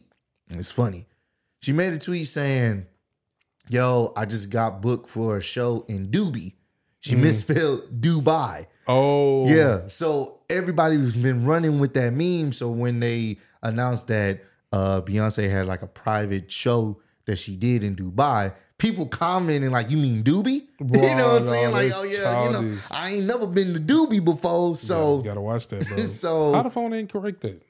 And 0.49 0.59
it's 0.59 0.71
funny. 0.71 1.07
She 1.65 1.71
made 1.71 1.93
a 1.93 1.97
tweet 1.97 2.27
saying, 2.27 2.85
"Yo, 3.69 4.13
I 4.15 4.25
just 4.25 4.51
got 4.51 4.83
booked 4.83 5.09
for 5.09 5.37
a 5.37 5.41
show 5.41 5.83
in 5.87 6.09
Dubai." 6.09 6.53
She 6.99 7.15
misspelled 7.15 7.99
Dubai. 7.99 8.67
Oh, 8.87 9.47
Yeah. 9.47 9.87
So 9.87 10.41
everybody's 10.47 11.15
been 11.15 11.43
running 11.47 11.79
with 11.79 11.95
that 11.95 12.13
meme. 12.13 12.51
So 12.51 12.69
when 12.69 12.99
they 12.99 13.39
announced 13.63 14.09
that 14.09 14.43
uh 14.71 15.01
Beyonce 15.01 15.49
had 15.49 15.65
like 15.65 15.81
a 15.81 15.87
private 15.87 16.51
show 16.51 17.01
that 17.25 17.37
she 17.37 17.55
did 17.55 17.83
in 17.83 17.95
Dubai, 17.95 18.53
people 18.77 19.07
commenting 19.07 19.71
like, 19.71 19.89
"You 19.89 19.97
mean 19.97 20.23
Doobie?" 20.23 20.67
you 20.79 20.85
know 20.85 20.99
what 20.99 21.01
I'm 21.01 21.15
Bro, 21.17 21.41
saying? 21.49 21.71
Like, 21.71 21.91
"Oh 21.95 22.03
yeah, 22.03 22.45
you 22.45 22.51
know. 22.51 22.77
I 22.91 23.09
ain't 23.13 23.25
never 23.25 23.47
been 23.47 23.73
to 23.73 23.79
Doobie 23.79 24.23
before." 24.23 24.77
So 24.77 25.17
you 25.17 25.23
gotta 25.23 25.41
watch 25.41 25.67
that, 25.69 25.87
bro. 25.87 25.97
So- 26.05 26.53
how 26.53 26.61
the 26.61 26.69
phone 26.69 26.93
ain't 26.93 27.11
correct 27.11 27.41
that? 27.41 27.64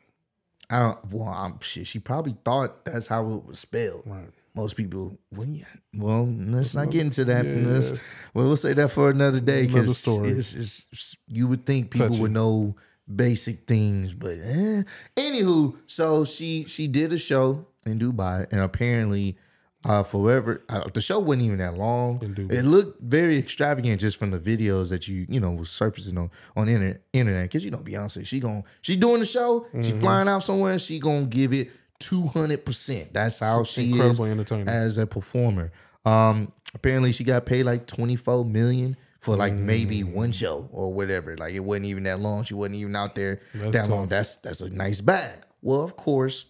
I 0.70 0.80
don't. 0.80 1.12
Well, 1.12 1.28
I'm 1.28 1.60
shit. 1.62 1.88
She 1.88 2.00
probably 2.00 2.36
thought 2.44 2.86
that's 2.86 3.08
how 3.08 3.28
it 3.36 3.46
was 3.46 3.60
spelled. 3.60 4.04
Right. 4.06 4.30
Most 4.56 4.78
people, 4.78 5.18
well, 5.32 5.46
yeah. 5.48 5.66
Well, 5.94 6.26
let's 6.28 6.74
not 6.74 6.90
get 6.90 7.02
into 7.02 7.26
that. 7.26 7.46
yeah. 7.46 7.68
Let's, 7.68 7.92
well, 8.34 8.48
we'll 8.48 8.56
say 8.56 8.72
that 8.74 8.90
for 8.90 9.10
another 9.10 9.42
day 9.42 9.66
because 9.68 9.90
it's, 9.90 10.08
it's, 10.08 10.80
it's- 10.94 11.16
you 11.28 11.48
would 11.50 11.66
think 11.66 11.92
people 11.92 12.18
would 12.20 12.32
know 12.32 12.76
basic 13.14 13.68
things, 13.68 14.14
but 14.14 14.38
eh. 14.42 14.84
anywho, 15.18 15.76
so 15.88 16.24
she 16.26 16.64
she 16.68 16.88
did 16.88 17.12
a 17.12 17.18
show 17.18 17.66
in 17.86 18.00
Dubai, 18.00 18.48
and 18.52 18.62
apparently, 18.62 19.38
uh, 19.86 20.04
forever 20.04 20.64
uh, 20.68 20.84
the 20.94 21.00
show 21.02 21.20
wasn't 21.20 21.44
even 21.46 21.60
that 21.60 21.76
long. 21.78 22.20
It 22.52 22.66
looked 22.66 23.02
very 23.02 23.38
extravagant 23.38 24.02
just 24.02 24.18
from 24.18 24.32
the 24.32 24.40
videos 24.40 24.90
that 24.90 25.08
you 25.08 25.26
you 25.30 25.40
know 25.40 25.52
was 25.52 25.70
surfacing 25.70 26.18
on 26.18 26.30
on 26.58 26.68
the 26.68 27.00
internet 27.14 27.44
because 27.46 27.64
you 27.64 27.72
know 27.72 27.78
Beyonce 27.78 28.26
she 28.26 28.40
gon' 28.40 28.64
she 28.82 28.96
doing 28.96 29.20
the 29.20 29.26
show 29.26 29.68
she 29.72 29.92
Mm-hmm. 29.92 30.00
flying 30.00 30.28
out 30.28 30.44
somewhere 30.44 30.78
she 30.80 31.00
gonna 31.00 31.26
give 31.28 31.54
it 31.54 31.70
two 32.00 32.28
hundred 32.28 32.66
percent. 32.66 33.14
That's 33.14 33.40
how 33.40 33.64
she 33.64 33.92
Incredible 33.92 34.26
is 34.26 34.68
as 34.68 34.98
a 34.98 35.06
performer. 35.08 35.72
Um, 36.06 36.52
apparently 36.74 37.12
she 37.12 37.24
got 37.24 37.46
paid 37.46 37.64
like 37.64 37.88
twenty 37.88 38.16
four 38.16 38.44
million 38.44 38.98
for 39.22 39.36
like 39.36 39.54
maybe 39.54 40.02
Mm. 40.04 40.14
one 40.14 40.32
show 40.32 40.68
or 40.72 40.94
whatever. 40.94 41.36
Like 41.38 41.54
it 41.54 41.62
wasn't 41.62 41.86
even 41.88 42.04
that 42.04 42.20
long. 42.20 42.44
She 42.44 42.54
wasn't 42.54 42.76
even 42.76 42.96
out 42.96 43.16
there 43.16 43.40
That's 43.54 43.72
that 43.72 43.82
tough. 43.84 43.90
long. 43.90 44.08
That's 44.08 44.36
that's 44.38 44.62
a 44.62 44.70
nice 44.70 45.02
bag. 45.02 45.38
Well, 45.62 45.82
of 45.84 45.96
course, 45.96 46.46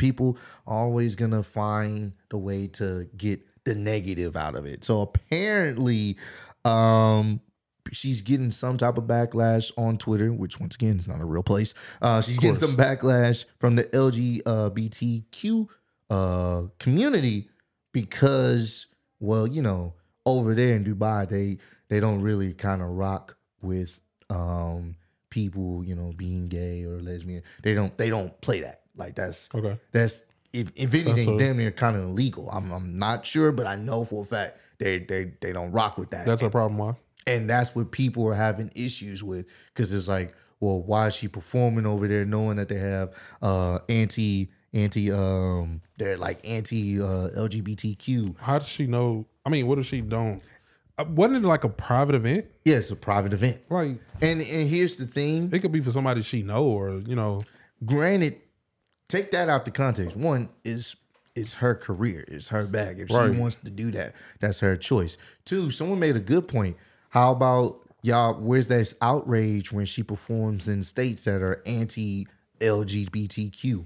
people 0.00 0.36
always 0.66 1.14
gonna 1.14 1.44
find 1.44 2.12
the 2.30 2.38
way 2.38 2.66
to 2.66 3.08
get 3.16 3.40
the 3.64 3.76
negative 3.76 4.34
out 4.34 4.56
of 4.56 4.66
it. 4.66 4.84
So 4.84 5.02
apparently, 5.02 6.16
um, 6.64 7.40
she's 7.92 8.22
getting 8.22 8.50
some 8.50 8.76
type 8.78 8.98
of 8.98 9.04
backlash 9.04 9.70
on 9.76 9.98
Twitter, 9.98 10.32
which 10.32 10.58
once 10.58 10.74
again 10.74 10.98
is 10.98 11.06
not 11.06 11.20
a 11.20 11.24
real 11.24 11.42
place. 11.42 11.74
Uh, 12.02 12.20
she's 12.20 12.38
getting 12.38 12.56
some 12.56 12.76
backlash 12.76 13.44
from 13.58 13.76
the 13.76 13.84
LGBTQ 13.84 15.68
uh, 16.08 16.62
community 16.78 17.48
because, 17.92 18.86
well, 19.20 19.46
you 19.46 19.62
know, 19.62 19.94
over 20.26 20.54
there 20.54 20.76
in 20.76 20.84
Dubai, 20.84 21.28
they 21.28 21.58
they 21.88 22.00
don't 22.00 22.22
really 22.22 22.52
kind 22.54 22.82
of 22.82 22.88
rock 22.88 23.36
with 23.62 24.00
um 24.30 24.96
people, 25.30 25.84
you 25.84 25.94
know, 25.94 26.12
being 26.16 26.48
gay 26.48 26.84
or 26.84 27.00
lesbian. 27.00 27.42
They 27.62 27.74
don't 27.74 27.96
they 27.96 28.10
don't 28.10 28.38
play 28.40 28.60
that. 28.60 28.79
Like 28.96 29.14
that's 29.14 29.48
Okay. 29.54 29.78
that's 29.92 30.22
if, 30.52 30.70
if 30.74 30.92
anything, 30.94 31.36
damn 31.36 31.56
near 31.58 31.70
kind 31.70 31.96
of 31.96 32.02
illegal. 32.02 32.50
I'm 32.50 32.70
I'm 32.72 32.98
not 32.98 33.24
sure, 33.24 33.52
but 33.52 33.66
I 33.66 33.76
know 33.76 34.04
for 34.04 34.22
a 34.22 34.24
fact 34.26 34.58
they 34.78 34.98
they 34.98 35.32
they 35.40 35.52
don't 35.52 35.72
rock 35.72 35.96
with 35.98 36.10
that. 36.10 36.26
That's 36.26 36.42
a 36.42 36.50
problem. 36.50 36.78
Why? 36.78 36.94
and 37.26 37.48
that's 37.48 37.74
what 37.76 37.92
people 37.92 38.26
are 38.26 38.34
having 38.34 38.70
issues 38.74 39.22
with 39.22 39.46
because 39.74 39.92
it's 39.92 40.08
like, 40.08 40.34
well, 40.58 40.82
why 40.82 41.06
is 41.06 41.14
she 41.14 41.28
performing 41.28 41.86
over 41.86 42.08
there 42.08 42.24
knowing 42.24 42.56
that 42.56 42.68
they 42.68 42.78
have 42.78 43.14
uh 43.42 43.78
anti 43.88 44.50
anti 44.72 45.12
um 45.12 45.80
they're 45.98 46.16
like 46.16 46.40
anti 46.48 47.00
uh 47.00 47.28
LGBTQ. 47.36 48.36
How 48.38 48.58
does 48.58 48.68
she 48.68 48.86
know? 48.86 49.26
I 49.46 49.50
mean, 49.50 49.66
what 49.66 49.78
if 49.78 49.86
she 49.86 50.00
don't? 50.00 50.42
Uh, 50.98 51.04
wasn't 51.10 51.44
it 51.44 51.48
like 51.48 51.64
a 51.64 51.68
private 51.68 52.14
event? 52.14 52.46
Yeah, 52.64 52.76
it's 52.76 52.90
a 52.90 52.96
private 52.96 53.32
event. 53.32 53.60
Like 53.70 53.98
And 54.20 54.40
and 54.40 54.68
here's 54.68 54.96
the 54.96 55.06
thing. 55.06 55.50
it 55.52 55.60
could 55.60 55.72
be 55.72 55.80
for 55.80 55.90
somebody 55.90 56.22
she 56.22 56.42
know, 56.42 56.64
or 56.64 56.90
you 57.06 57.14
know, 57.16 57.40
Granted, 57.84 58.40
take 59.10 59.30
that 59.32 59.48
out 59.48 59.64
the 59.64 59.70
context. 59.70 60.16
One 60.16 60.48
is 60.64 60.96
it's 61.36 61.54
her 61.54 61.74
career, 61.74 62.24
it's 62.28 62.48
her 62.48 62.64
bag. 62.66 62.98
If 62.98 63.10
Right. 63.10 63.32
she 63.32 63.38
wants 63.38 63.56
to 63.58 63.70
do 63.70 63.90
that, 63.92 64.14
that's 64.40 64.60
her 64.60 64.76
choice. 64.76 65.16
Two, 65.44 65.70
someone 65.70 65.98
made 65.98 66.16
a 66.16 66.20
good 66.20 66.48
point. 66.48 66.76
How 67.10 67.32
about 67.32 67.80
y'all? 68.02 68.34
Where's 68.40 68.68
that 68.68 68.92
outrage 69.00 69.72
when 69.72 69.86
she 69.86 70.02
performs 70.02 70.68
in 70.68 70.82
states 70.82 71.24
that 71.24 71.42
are 71.42 71.62
anti 71.66 72.26
LGBTQ, 72.60 73.84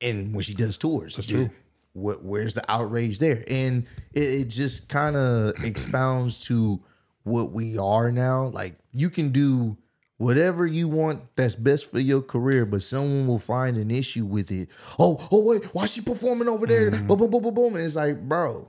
and 0.00 0.34
when 0.34 0.42
she 0.42 0.54
does 0.54 0.76
tours? 0.78 1.16
That's 1.16 1.28
true. 1.28 1.50
What, 1.92 2.22
where's 2.22 2.52
the 2.54 2.70
outrage 2.70 3.18
there? 3.20 3.42
And 3.48 3.86
it, 4.12 4.20
it 4.20 4.44
just 4.48 4.88
kind 4.88 5.16
of 5.16 5.54
expounds 5.64 6.44
to 6.46 6.80
what 7.22 7.52
we 7.52 7.78
are 7.78 8.12
now. 8.12 8.48
Like 8.48 8.76
you 8.92 9.08
can 9.08 9.30
do 9.30 9.76
whatever 10.18 10.66
you 10.66 10.88
want 10.88 11.22
that's 11.36 11.56
best 11.56 11.90
for 11.90 11.98
your 11.98 12.22
career, 12.22 12.64
but 12.66 12.82
someone 12.82 13.26
will 13.26 13.38
find 13.38 13.76
an 13.76 13.90
issue 13.90 14.24
with 14.24 14.50
it. 14.50 14.68
Oh, 14.98 15.26
oh 15.30 15.42
wait, 15.44 15.64
why 15.74 15.86
she 15.86 16.00
performing 16.00 16.48
over 16.48 16.66
there? 16.66 16.90
Mm-hmm. 16.90 17.06
Boom, 17.06 17.18
boom, 17.18 17.30
boom, 17.30 17.42
boom, 17.42 17.54
boom. 17.54 17.76
And 17.76 17.84
it's 17.84 17.96
like, 17.96 18.20
bro, 18.28 18.68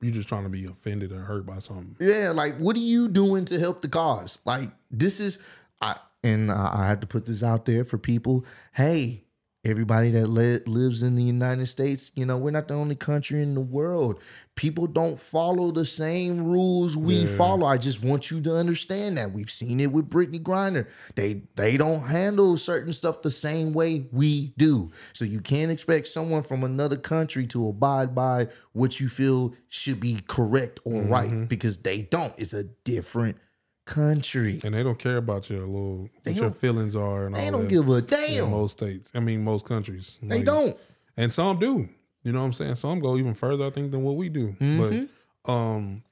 You're 0.00 0.12
just 0.12 0.28
trying 0.28 0.42
to 0.44 0.48
be 0.48 0.64
offended 0.66 1.12
or 1.12 1.20
hurt 1.20 1.46
by 1.46 1.58
something. 1.60 1.96
yeah, 2.00 2.30
like 2.30 2.56
what 2.58 2.76
are 2.76 2.80
you 2.80 3.08
doing 3.08 3.44
to 3.46 3.58
help 3.58 3.82
the 3.82 3.88
cause? 3.88 4.38
Like 4.44 4.70
this 4.90 5.20
is, 5.20 5.38
I 5.80 5.96
and 6.22 6.50
I, 6.50 6.70
I 6.74 6.86
had 6.86 7.00
to 7.02 7.06
put 7.06 7.26
this 7.26 7.42
out 7.42 7.64
there 7.66 7.84
for 7.84 7.98
people. 7.98 8.44
Hey, 8.72 9.23
everybody 9.64 10.10
that 10.10 10.26
li- 10.28 10.60
lives 10.66 11.02
in 11.02 11.14
the 11.16 11.22
United 11.22 11.66
States, 11.66 12.12
you 12.14 12.26
know, 12.26 12.36
we're 12.36 12.50
not 12.50 12.68
the 12.68 12.74
only 12.74 12.94
country 12.94 13.42
in 13.42 13.54
the 13.54 13.60
world. 13.60 14.20
People 14.56 14.86
don't 14.86 15.18
follow 15.18 15.70
the 15.72 15.84
same 15.84 16.44
rules 16.44 16.96
we 16.96 17.20
Yeah. 17.20 17.36
follow. 17.36 17.66
I 17.66 17.76
just 17.78 18.04
want 18.04 18.30
you 18.30 18.40
to 18.42 18.54
understand 18.56 19.16
that 19.18 19.32
we've 19.32 19.50
seen 19.50 19.80
it 19.80 19.90
with 19.90 20.08
Brittney 20.10 20.40
Griner. 20.42 20.86
They 21.14 21.42
they 21.56 21.76
don't 21.76 22.02
handle 22.02 22.56
certain 22.56 22.92
stuff 22.92 23.22
the 23.22 23.30
same 23.30 23.72
way 23.72 24.08
we 24.12 24.52
do. 24.58 24.90
So 25.12 25.24
you 25.24 25.40
can't 25.40 25.72
expect 25.72 26.08
someone 26.08 26.42
from 26.42 26.62
another 26.62 26.96
country 26.96 27.46
to 27.48 27.68
abide 27.68 28.14
by 28.14 28.48
what 28.72 29.00
you 29.00 29.08
feel 29.08 29.54
should 29.68 29.98
be 30.00 30.20
correct 30.28 30.80
or 30.84 31.00
Mm-hmm. 31.02 31.12
right 31.12 31.48
because 31.48 31.78
they 31.78 32.02
don't. 32.02 32.32
It's 32.38 32.54
a 32.54 32.64
different 32.84 33.36
country. 33.84 34.60
And 34.64 34.74
they 34.74 34.82
don't 34.82 34.98
care 34.98 35.16
about 35.18 35.48
your 35.50 35.60
little 35.60 36.08
They 36.22 36.32
what 36.32 36.40
your 36.40 36.50
feelings 36.52 36.96
are 36.96 37.26
and 37.26 37.34
They 37.34 37.46
all 37.46 37.52
don't 37.52 37.62
that. 37.62 37.70
give 37.70 37.88
a 37.88 37.96
in 37.96 38.06
damn. 38.06 38.50
most 38.50 38.72
states. 38.72 39.10
I 39.14 39.20
mean, 39.20 39.44
most 39.44 39.64
countries. 39.64 40.18
They 40.22 40.36
Like, 40.36 40.44
don't. 40.46 40.76
And 41.16 41.32
some 41.32 41.58
do. 41.58 41.88
You 42.22 42.32
know 42.32 42.40
what 42.40 42.46
I'm 42.46 42.52
saying? 42.54 42.76
Some 42.76 43.00
go 43.00 43.16
even 43.16 43.34
further, 43.34 43.66
I 43.66 43.70
think, 43.70 43.90
than 43.90 44.02
what 44.02 44.16
we 44.16 44.28
do. 44.28 44.56
Mm-hmm. 44.60 45.04
But 45.44 45.52
um 45.52 46.02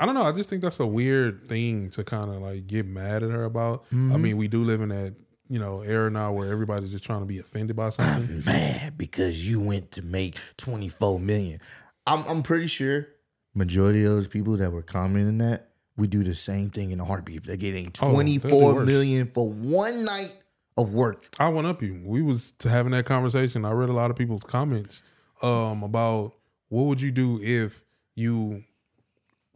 I 0.00 0.06
don't 0.06 0.14
know. 0.14 0.22
I 0.22 0.30
just 0.30 0.48
think 0.48 0.62
that's 0.62 0.78
a 0.78 0.86
weird 0.86 1.42
thing 1.48 1.90
to 1.90 2.04
kind 2.04 2.30
of 2.30 2.36
like 2.36 2.68
get 2.68 2.86
mad 2.86 3.24
at 3.24 3.30
her 3.32 3.44
about. 3.44 3.84
Mm-hmm. 3.86 4.12
I 4.12 4.16
mean, 4.16 4.36
we 4.36 4.46
do 4.46 4.62
live 4.62 4.80
in 4.80 4.90
that, 4.90 5.16
you 5.48 5.58
know, 5.58 5.80
era 5.80 6.08
now 6.08 6.32
where 6.32 6.52
everybody's 6.52 6.92
just 6.92 7.02
trying 7.02 7.18
to 7.20 7.26
be 7.26 7.40
offended 7.40 7.74
by 7.74 7.90
something. 7.90 8.36
I'm 8.36 8.44
mad 8.44 8.96
because 8.96 9.44
you 9.48 9.58
went 9.58 9.90
to 9.92 10.02
make 10.02 10.36
24 10.58 11.18
million. 11.18 11.60
I'm 12.06 12.24
I'm 12.28 12.42
pretty 12.44 12.68
sure 12.68 13.08
majority 13.54 14.04
of 14.04 14.10
those 14.10 14.28
people 14.28 14.56
that 14.58 14.70
were 14.70 14.82
commenting 14.82 15.38
that 15.38 15.70
would 15.98 16.08
do 16.10 16.24
the 16.24 16.34
same 16.34 16.70
thing 16.70 16.90
in 16.92 17.00
a 17.00 17.04
heartbeat. 17.04 17.36
If 17.36 17.44
they're 17.44 17.56
getting 17.56 17.88
Oh, 18.00 18.08
do 18.08 18.12
24 18.14 18.74
worse. 18.74 18.86
million 18.86 19.26
for 19.26 19.50
one 19.50 20.04
night 20.04 20.32
of 20.78 20.94
work. 20.94 21.28
I 21.38 21.48
went 21.48 21.66
up 21.66 21.82
you. 21.82 22.00
We 22.04 22.22
was 22.22 22.52
to 22.60 22.68
having 22.70 22.92
that 22.92 23.04
conversation. 23.04 23.64
I 23.64 23.72
read 23.72 23.88
a 23.90 23.92
lot 23.92 24.10
of 24.10 24.16
people's 24.16 24.44
comments 24.44 25.02
um, 25.42 25.82
about 25.82 26.34
what 26.68 26.84
would 26.84 27.00
you 27.02 27.10
do 27.10 27.40
if 27.42 27.82
you 28.14 28.62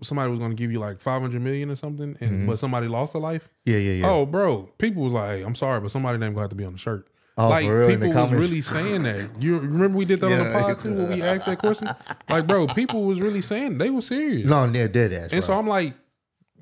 somebody 0.03 0.29
was 0.31 0.41
going 0.41 0.51
to 0.51 0.57
give 0.57 0.73
you 0.73 0.81
like 0.81 0.99
500 0.99 1.41
million 1.41 1.71
or 1.71 1.77
something 1.77 2.17
and 2.21 2.45
but 2.47 2.59
somebody 2.59 2.89
lost 2.89 3.15
a 3.15 3.19
life 3.19 3.49
Yeah, 3.65 3.77
yeah, 3.77 3.93
yeah. 3.93 4.11
oh 4.11 4.27
bro 4.27 4.69
people 4.79 5.05
was 5.05 5.13
like 5.13 5.45
i'm 5.45 5.55
sorry 5.55 5.81
but 5.81 5.93
somebody 5.93 6.19
name 6.19 6.33
gonna 6.33 6.41
have 6.43 6.51
to 6.51 6.57
be 6.57 6.65
on 6.65 6.73
the 6.73 6.79
shirt 6.79 7.07
Oh, 7.39 7.49
like 7.49 7.67
real? 7.69 7.89
People 7.89 8.09
was 8.09 8.15
comments? 8.17 8.43
really 8.43 8.61
saying 8.63 9.05
that 9.05 9.37
you 9.41 9.59
remember 9.61 9.97
we 9.97 10.05
did 10.05 10.21
that 10.21 10.27
on 10.33 10.39
the 10.39 10.45
Yeah. 10.51 10.63
pod 10.63 10.79
too 10.81 10.95
when 10.95 11.09
we 11.13 11.23
asked 11.23 11.47
that 11.47 11.59
question 11.61 11.89
like 12.29 12.49
bro 12.49 12.67
people 12.67 13.05
was 13.05 13.21
really 13.21 13.41
saying 13.41 13.79
they 13.79 13.91
were 13.91 14.03
serious 14.03 14.45
no, 14.51 14.67
they're 14.69 14.89
dead 14.89 15.13
ass. 15.13 15.33
and 15.33 15.45
so 15.45 15.57
i'm 15.57 15.69
like 15.69 15.95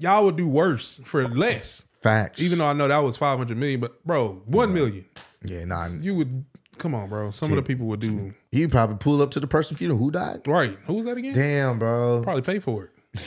y'all 0.01 0.25
would 0.25 0.37
do 0.37 0.49
worse 0.49 1.01
for 1.05 1.29
less 1.29 1.85
Facts. 2.03 2.41
even 2.41 2.59
though 2.59 2.67
i 2.67 2.73
know 2.73 2.89
that 2.89 2.99
was 2.99 3.17
500 3.17 3.57
million 3.57 3.81
but 3.81 4.05
bro 4.05 4.43
1 4.47 4.75
million 4.75 5.05
yeah, 5.43 5.65
nah. 5.65 5.87
you 6.01 6.15
would 6.17 6.45
come 6.81 6.95
on, 6.95 7.09
bro. 7.09 7.31
Some 7.31 7.51
of 7.51 7.57
the 7.57 7.63
people 7.63 7.87
would 7.87 8.01
do 8.01 8.35
You 8.51 8.69
probably 8.69 8.97
pull 8.97 9.23
up 9.23 9.31
to 9.33 9.41
the 9.41 9.47
person 9.47 9.77
funeral 9.77 9.99
who 9.99 10.11
died. 10.11 10.47
right. 10.47 10.77
Who 10.87 10.95
was 10.95 11.07
that 11.07 11.17
again? 11.17 11.35
Damn, 11.35 11.79
bro. 11.79 12.23
Probably 12.23 12.43
pay 12.43 12.59
for 12.59 12.85
it. 12.85 13.21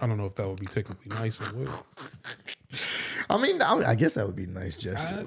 I 0.00 0.06
don't 0.06 0.16
know 0.16 0.26
if 0.26 0.34
that 0.36 0.48
would 0.48 0.60
be 0.60 0.66
technically 0.66 1.14
nice 1.18 1.40
or 1.40 1.44
what. 1.46 1.82
I 3.28 3.36
mean, 3.38 3.60
I, 3.60 3.90
I 3.90 3.94
guess 3.94 4.14
that 4.14 4.26
would 4.26 4.36
be 4.36 4.44
a 4.44 4.48
nice 4.48 4.76
gesture. 4.76 5.26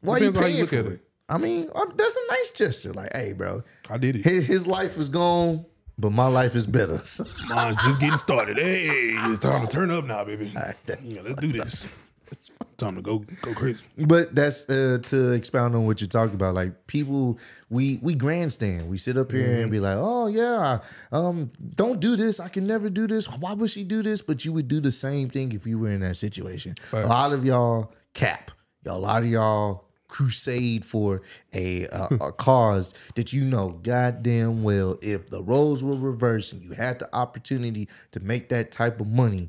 Why 0.00 0.18
Depends 0.18 0.22
you 0.22 0.28
on 0.28 0.34
how 0.34 0.40
you 0.40 0.42
paying 0.42 0.60
look 0.60 0.70
for 0.70 0.76
at 0.76 0.86
it? 0.86 0.92
it. 0.92 1.08
I 1.28 1.38
mean, 1.38 1.70
uh, 1.74 1.86
that's 1.94 2.16
a 2.16 2.30
nice 2.30 2.50
gesture. 2.50 2.92
Like, 2.92 3.14
hey, 3.14 3.32
bro, 3.32 3.62
I 3.88 3.96
did 3.96 4.16
it. 4.16 4.24
his, 4.24 4.46
his 4.46 4.66
life 4.66 4.98
was 4.98 5.08
gone, 5.08 5.64
but 5.98 6.10
my 6.12 6.26
life 6.26 6.54
is 6.54 6.66
better. 6.66 6.94
Mine's 7.48 7.76
just 7.82 8.00
getting 8.00 8.18
started. 8.18 8.58
Hey, 8.58 8.86
it's 9.30 9.38
time 9.40 9.66
to 9.66 9.72
turn 9.72 9.90
up 9.90 10.04
now, 10.04 10.24
baby. 10.24 10.52
that's 10.86 11.08
Yeah, 11.08 11.22
let's 11.22 11.40
do 11.40 11.52
this. 11.52 11.86
It's 12.30 12.50
Time 12.78 12.96
to 12.96 13.02
go 13.02 13.18
go 13.42 13.52
crazy. 13.52 13.82
But 13.98 14.34
that's 14.34 14.68
uh, 14.68 14.98
to 15.04 15.32
expound 15.32 15.76
on 15.76 15.84
what 15.86 16.00
you're 16.00 16.08
talking 16.08 16.34
about. 16.34 16.54
Like 16.54 16.86
people, 16.86 17.38
we 17.68 17.98
we 18.02 18.14
grandstand. 18.14 18.88
We 18.88 18.96
sit 18.98 19.16
up 19.18 19.30
here 19.30 19.46
Mm-hmm. 19.46 19.60
and 19.62 19.70
be 19.70 19.78
like, 19.80 19.98
"Oh 20.00 20.26
yeah, 20.28 20.78
um, 21.12 21.50
don't 21.76 22.00
do 22.00 22.16
this. 22.16 22.40
I 22.40 22.48
can 22.48 22.66
never 22.66 22.88
do 22.90 23.06
this. 23.06 23.26
Why 23.28 23.52
would 23.52 23.70
she 23.70 23.84
do 23.84 24.02
this?" 24.02 24.22
But 24.22 24.44
you 24.46 24.52
would 24.54 24.66
do 24.66 24.80
the 24.80 24.90
same 24.90 25.28
thing 25.28 25.52
if 25.52 25.66
you 25.66 25.78
were 25.78 25.90
in 25.90 26.00
that 26.00 26.16
situation. 26.16 26.74
A 26.92 27.06
lot 27.06 27.32
of 27.34 27.44
y'all 27.44 27.92
cap. 28.14 28.50
A 28.86 28.98
lot 28.98 29.22
of 29.22 29.28
y'all 29.28 29.84
crusade 30.12 30.84
for 30.84 31.22
a 31.54 31.84
a, 31.86 32.08
a 32.20 32.32
cause 32.36 32.92
that 33.14 33.32
you 33.32 33.42
know 33.44 33.70
goddamn 33.82 34.62
well 34.62 34.98
if 35.00 35.30
the 35.30 35.42
roles 35.42 35.82
were 35.82 35.96
reversed 35.96 36.52
and 36.52 36.62
you 36.62 36.72
had 36.72 36.98
the 36.98 37.08
opportunity 37.16 37.88
to 38.10 38.20
make 38.20 38.50
that 38.50 38.70
type 38.70 39.00
of 39.00 39.06
money 39.06 39.48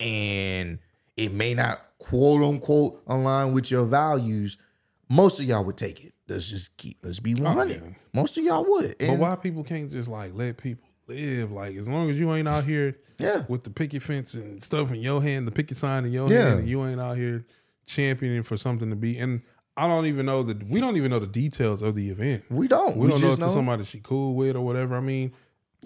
and 0.00 0.78
it 1.16 1.32
may 1.32 1.54
not 1.54 1.80
quote 1.98 2.42
unquote 2.42 3.02
align 3.06 3.52
with 3.52 3.70
your 3.70 3.84
values, 3.84 4.58
most 5.08 5.38
of 5.40 5.46
y'all 5.46 5.64
would 5.64 5.76
take 5.76 6.04
it. 6.04 6.12
Let's 6.28 6.48
just 6.48 6.76
keep 6.76 6.98
let's 7.02 7.20
be 7.20 7.34
100. 7.34 7.70
yeah. 7.82 7.88
Most 8.12 8.36
of 8.38 8.44
y'all 8.44 8.64
would. 8.66 8.96
But 8.98 9.18
why 9.18 9.36
people 9.36 9.62
can't 9.62 9.90
just 9.90 10.08
like 10.08 10.32
let 10.34 10.56
people 10.56 10.88
live? 11.06 11.52
Like 11.52 11.76
as 11.76 11.88
long 11.88 12.10
as 12.10 12.18
you 12.18 12.32
ain't 12.34 12.48
out 12.48 12.64
here 12.64 12.96
Yeah. 13.18 13.44
with 13.48 13.62
the 13.64 13.70
picket 13.70 14.02
fence 14.02 14.34
and 14.34 14.62
stuff 14.62 14.90
in 14.90 15.00
your 15.00 15.22
hand, 15.22 15.46
the 15.46 15.52
picket 15.52 15.76
sign 15.76 16.04
in 16.04 16.12
your 16.12 16.30
Yeah. 16.30 16.42
hand, 16.48 16.58
and 16.60 16.68
you 16.68 16.84
ain't 16.84 17.00
out 17.00 17.16
here 17.16 17.44
championing 17.86 18.42
for 18.42 18.56
something 18.56 18.90
to 18.90 18.96
be. 18.96 19.16
And 19.18 19.42
I 19.76 19.86
don't 19.88 20.06
even 20.06 20.26
know 20.26 20.42
the 20.42 20.56
we 20.68 20.80
don't 20.80 20.96
even 20.96 21.10
know 21.10 21.18
the 21.18 21.26
details 21.26 21.82
of 21.82 21.94
the 21.94 22.08
event. 22.10 22.44
we 22.50 22.66
don't. 22.68 22.96
We, 22.96 23.06
We, 23.06 23.12
don't 23.12 23.20
know 23.22 23.32
if 23.32 23.38
know. 23.38 23.44
it's 23.46 23.54
somebody 23.54 23.84
she 23.84 24.00
cool 24.00 24.34
with 24.34 24.56
or 24.56 24.62
whatever. 24.62 24.96
I 24.96 25.00
mean, 25.00 25.32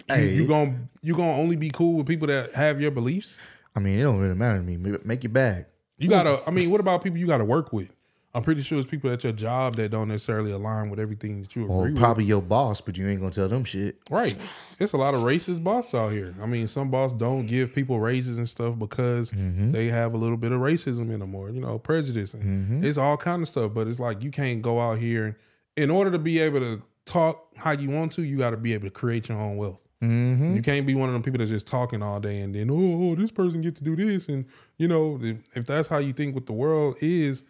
you, 0.09 0.15
Hey. 0.15 0.33
you 0.33 0.47
gonna 0.47 0.77
you 1.01 1.15
gonna 1.15 1.33
only 1.33 1.55
be 1.57 1.69
cool 1.69 1.97
with 1.97 2.07
people 2.07 2.27
that 2.27 2.53
have 2.53 2.79
your 2.79 2.91
beliefs. 2.91 3.37
I 3.75 3.79
mean, 3.79 3.99
it 3.99 4.03
don't 4.03 4.19
really 4.19 4.35
matter 4.35 4.59
to 4.59 4.63
me. 4.63 4.77
Make- 4.77 5.05
Make 5.05 5.23
your 5.23 5.31
bag. 5.31 5.65
You 5.97 6.07
gotta. 6.09 6.39
I 6.47 6.51
mean, 6.51 6.69
what 6.71 6.79
about 6.79 7.03
people 7.03 7.19
you 7.19 7.27
gotta 7.27 7.45
work 7.45 7.71
with? 7.73 7.89
I'm 8.33 8.43
pretty 8.43 8.61
sure 8.61 8.79
it's 8.79 8.89
people 8.89 9.09
at 9.11 9.23
your 9.25 9.33
job 9.33 9.75
that 9.75 9.89
don't 9.91 10.07
necessarily 10.07 10.51
align 10.51 10.89
with 10.89 10.99
everything 10.99 11.41
that 11.41 11.53
you 11.55 11.63
agree 11.65 11.75
Or 11.75 11.83
with. 11.83 11.97
probably 11.97 12.23
your 12.23 12.41
boss, 12.41 12.79
but 12.79 12.97
you 12.97 13.07
ain't 13.09 13.19
gonna 13.19 13.31
tell 13.31 13.49
them 13.49 13.63
shit. 13.65 13.97
Right. 14.09 14.35
It's 14.79 14.93
a 14.93 14.97
lot 14.97 15.13
of 15.13 15.21
racist 15.21 15.63
boss 15.63 15.93
out 15.93 16.13
here. 16.13 16.33
I 16.41 16.45
mean, 16.45 16.67
some 16.67 16.89
boss 16.89 17.13
don't 17.13 17.45
give 17.45 17.73
people 17.75 17.99
raises 17.99 18.37
and 18.37 18.47
stuff 18.47 18.79
because 18.79 19.31
Mm-hmm. 19.31 19.71
they 19.73 19.87
have 19.87 20.13
a 20.13 20.17
little 20.17 20.37
bit 20.37 20.51
of 20.53 20.61
racism 20.61 21.11
in 21.11 21.19
them 21.19 21.35
or, 21.35 21.49
you 21.49 21.59
know, 21.59 21.77
prejudice. 21.77 22.33
Mm-hmm. 22.33 22.85
It's 22.85 22.97
all 22.97 23.17
kind 23.17 23.41
of 23.41 23.47
stuff. 23.49 23.73
But 23.73 23.87
it's 23.87 23.99
like 23.99 24.21
you 24.23 24.31
can't 24.31 24.61
go 24.61 24.79
out 24.79 24.97
here 24.97 25.37
in 25.75 25.89
order 25.89 26.09
to 26.11 26.19
be 26.19 26.39
able 26.39 26.59
to 26.61 26.81
talk 27.05 27.47
how 27.57 27.71
you 27.71 27.89
want 27.89 28.13
to, 28.13 28.23
you 28.23 28.37
got 28.37 28.51
to 28.51 28.57
be 28.57 28.73
able 28.73 28.85
to 28.85 28.91
create 28.91 29.27
your 29.29 29.37
own 29.39 29.57
wealth. 29.57 29.79
Mm-hmm. 30.01 30.55
You 30.55 30.61
can't 30.61 30.87
be 30.87 30.95
one 30.95 31.09
of 31.09 31.13
them 31.13 31.21
people 31.21 31.37
that's 31.39 31.51
just 31.51 31.67
talking 31.67 32.01
all 32.01 32.19
day 32.19 32.39
and 32.41 32.55
then, 32.55 32.69
oh, 32.71 33.11
oh, 33.11 33.15
this 33.15 33.29
person 33.29 33.61
get 33.61 33.75
to 33.75 33.83
do 33.83 33.95
this. 33.95 34.27
And, 34.29 34.45
you 34.77 34.87
know, 34.87 35.19
if, 35.21 35.37
if 35.55 35.65
that's 35.67 35.87
how 35.87 35.97
you 35.99 36.11
think 36.13 36.33
what 36.33 36.45
the 36.47 36.53
world 36.53 36.95
is, 37.01 37.43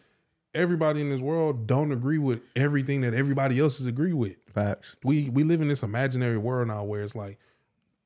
everybody 0.54 1.02
in 1.02 1.10
this 1.10 1.22
world 1.22 1.68
don't 1.68 1.92
agree 1.92 2.18
with 2.18 2.42
everything 2.56 3.02
that 3.02 3.14
everybody 3.14 3.60
else 3.60 3.80
is 3.80 3.86
agree 3.86 4.14
with 4.14 4.38
Facts. 4.54 4.96
we 5.04 5.30
we 5.30 5.44
live 5.44 5.62
in 5.62 5.68
this 5.68 5.84
imaginary 5.84 6.38
world 6.38 6.68
now 6.68 6.84
where 6.84 7.02
it's 7.02 7.16
like 7.16 7.40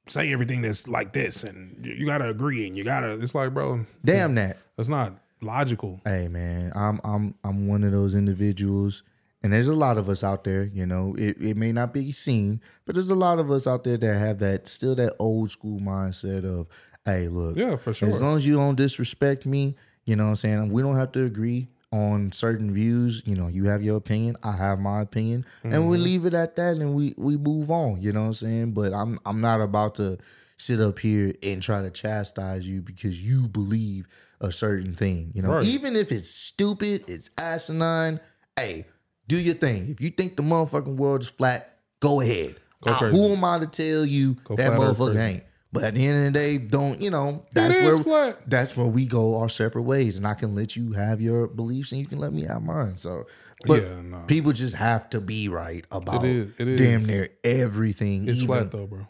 say 0.08 0.32
everything 0.32 0.62
that's 0.62 0.88
like 0.88 1.14
this 1.14 1.44
and 1.44 1.84
you, 1.84 1.94
you 1.94 2.06
gotta 2.06 2.30
agree 2.30 2.68
and 2.68 2.78
you 2.78 2.84
gotta 2.84 3.20
it's 3.20 3.34
like 3.34 3.54
bro 3.54 3.86
Damn 4.04 4.36
that. 4.36 4.58
that's 4.78 4.90
not 4.90 5.14
logical 5.42 6.00
Hey 6.06 6.28
man, 6.28 6.72
I'm 6.76 7.00
I'm 7.04 7.36
I'm 7.44 7.68
one 7.68 7.84
of 7.84 7.92
those 7.92 8.16
individuals, 8.16 9.04
and 9.44 9.52
there's 9.54 9.68
a 9.68 9.74
lot 9.76 9.98
of 9.98 10.10
us 10.10 10.24
out 10.24 10.44
there. 10.44 10.64
You 10.64 10.86
know, 10.86 11.14
it, 11.18 11.38
it 11.40 11.58
may 11.58 11.72
not 11.72 11.94
be 11.94 12.12
seen, 12.12 12.62
but 12.86 12.96
there's 12.96 13.10
a 13.10 13.16
lot 13.16 13.38
of 13.40 13.52
us 13.52 13.68
out 13.68 13.84
there 13.84 13.98
that 13.98 14.18
have 14.18 14.40
that 14.40 14.68
still 14.68 14.96
that 14.96 15.14
old 15.20 15.52
school 15.52 15.80
mindset 15.80 16.46
of, 16.46 16.68
hey, 17.06 17.28
look, 17.28 17.58
yeah 17.58 17.76
for 17.76 17.94
sure 17.94 18.08
as 18.10 18.22
long 18.22 18.38
as 18.38 18.46
you 18.46 18.56
don't 18.56 18.76
disrespect 18.76 19.46
me, 19.46 19.76
you 20.06 20.16
know 20.16 20.24
what 20.24 20.30
I'm 20.30 20.36
saying? 20.36 20.70
We 20.72 20.82
don't 20.82 20.96
have 20.96 21.12
to 21.14 21.26
agree 21.26 21.68
on 21.96 22.32
certain 22.32 22.74
views. 22.74 23.24
You 23.26 23.36
know, 23.36 23.48
you 23.48 23.66
have 23.66 23.82
your 23.82 23.96
opinion, 23.98 24.36
I 24.44 24.52
have 24.54 24.80
my 24.80 25.02
opinion, 25.02 25.46
and 25.64 25.74
Mm-hmm. 25.74 25.88
we 25.90 25.98
leave 25.98 26.26
it 26.26 26.34
at 26.34 26.56
that 26.58 26.78
and 26.78 26.94
we 26.94 27.14
we 27.18 27.38
move 27.38 27.72
on, 27.72 28.02
you 28.02 28.12
know 28.12 28.22
what 28.22 28.28
I'm 28.28 28.34
saying? 28.34 28.72
But 28.74 28.94
I'm 28.94 29.20
I'm 29.26 29.42
not 29.42 29.62
about 29.62 29.96
to 29.96 30.18
sit 30.58 30.80
up 30.80 31.00
here 31.00 31.34
and 31.44 31.62
try 31.62 31.82
to 31.82 31.90
chastise 31.90 32.66
you 32.68 32.82
because 32.82 33.22
you 33.22 33.48
believe 33.48 34.08
a 34.42 34.52
certain 34.52 34.96
thing, 34.96 35.32
you 35.34 35.42
know. 35.42 35.54
Right. 35.56 35.64
Even 35.66 35.96
if 35.96 36.12
it's 36.12 36.30
stupid, 36.30 37.04
it's 37.08 37.30
asinine, 37.38 38.20
hey, 38.56 38.86
do 39.28 39.38
your 39.38 39.56
thing. 39.56 39.90
If 39.90 40.02
you 40.02 40.10
think 40.10 40.36
the 40.38 40.44
motherfucking 40.44 40.96
world 40.98 41.22
is 41.22 41.30
flat, 41.30 41.78
go 42.00 42.22
ahead. 42.22 42.56
Go 42.82 42.94
crazy. 42.96 43.18
who 43.18 43.34
am 43.34 43.44
I 43.44 43.60
to 43.60 43.68
tell 43.68 44.06
you 44.06 44.36
Go 44.44 44.56
that 44.58 44.74
motherfucker 44.74 45.18
ain't? 45.18 45.44
But 45.76 45.84
at 45.84 45.94
the 45.96 46.06
end 46.08 46.26
of 46.28 46.34
the 46.34 46.40
day, 46.40 46.58
don't 46.58 47.00
you 47.02 47.10
know? 47.12 47.46
That's 47.54 47.76
where 47.76 47.98
flat. 48.02 48.50
that's 48.50 48.76
where 48.76 48.88
we 48.88 49.06
go 49.06 49.40
our 49.40 49.50
separate 49.50 49.84
ways, 49.84 50.18
and 50.18 50.26
I 50.26 50.34
can 50.34 50.56
let 50.56 50.76
you 50.76 50.94
have 50.94 51.22
your 51.22 51.48
beliefs, 51.48 51.92
and 51.92 52.00
you 52.02 52.08
can 52.08 52.18
let 52.18 52.34
me 52.34 52.44
have 52.46 52.64
mine. 52.64 52.98
So, 52.98 53.28
but 53.68 53.84
Yeah, 53.84 54.02
nah. 54.02 54.24
people 54.26 54.52
just 54.54 54.76
have 54.76 55.10
to 55.12 55.22
be 55.22 55.50
right 55.50 55.86
about 55.92 56.26
is, 56.26 56.58
it 56.60 56.78
damn 56.78 57.06
near 57.06 57.30
everything. 57.44 58.24
It's 58.28 58.38
even, 58.38 58.48
flat 58.48 58.72
though, 58.72 58.88
bro. 58.88 59.06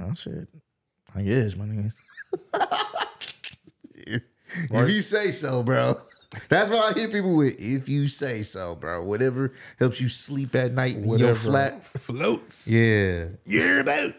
Oh 0.00 0.14
shit. 0.14 0.48
I 1.14 1.22
guess, 1.22 1.56
my 1.56 1.64
nigga. 1.64 1.92
if 3.94 4.22
Right. 4.70 4.88
you 4.88 5.02
say 5.02 5.32
so, 5.32 5.62
bro. 5.62 5.98
That's 6.48 6.70
why 6.70 6.78
I 6.78 6.92
hit 6.92 7.12
people 7.12 7.36
with 7.36 7.56
if 7.58 7.88
you 7.88 8.08
say 8.08 8.42
so, 8.42 8.74
bro. 8.74 9.04
Whatever 9.04 9.52
helps 9.78 10.00
you 10.00 10.08
sleep 10.08 10.54
at 10.54 10.72
night 10.72 10.98
when 10.98 11.18
you're 11.18 11.34
flat. 11.34 11.84
floats. 11.84 12.68
Yeah. 12.68 13.26
You're 13.44 13.80
about. 13.86 14.14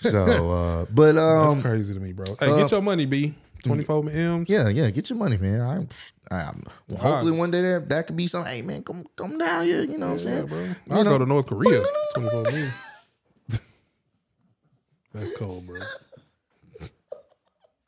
So 0.00 0.50
uh 0.50 0.86
but 0.90 1.12
That's 1.12 1.54
um 1.54 1.62
crazy 1.62 1.94
to 1.94 2.00
me, 2.00 2.12
bro. 2.12 2.36
Hey, 2.38 2.50
uh, 2.50 2.56
get 2.56 2.70
your 2.70 2.82
money, 2.82 3.06
B. 3.06 3.34
Twenty 3.62 3.82
four 3.82 4.08
M's. 4.08 4.48
yeah, 4.48 4.68
yeah, 4.68 4.88
get 4.90 5.10
your 5.10 5.18
money, 5.18 5.36
man. 5.36 5.60
I'm, 5.60 5.88
I'm 6.30 6.64
hopefully 6.96 7.32
one 7.32 7.50
day 7.50 7.60
that 7.62 7.88
that 7.90 8.06
could 8.06 8.16
be 8.16 8.26
something. 8.26 8.52
Hey 8.52 8.62
man, 8.62 8.82
come 8.82 9.04
come 9.16 9.36
down 9.36 9.66
here, 9.66 9.82
you 9.82 9.98
know 9.98 10.06
what 10.06 10.12
I'm 10.12 10.18
saying? 10.18 10.46
bro. 10.46 10.66
I'll 10.90 11.04
go 11.04 11.18
to 11.18 11.26
North 11.26 11.46
Korea. 11.46 11.82
Twenty 12.14 12.30
four 12.30 12.46
M's. 12.46 12.72
That's 15.12 15.32
cold, 15.32 15.66
bro. 15.66 15.80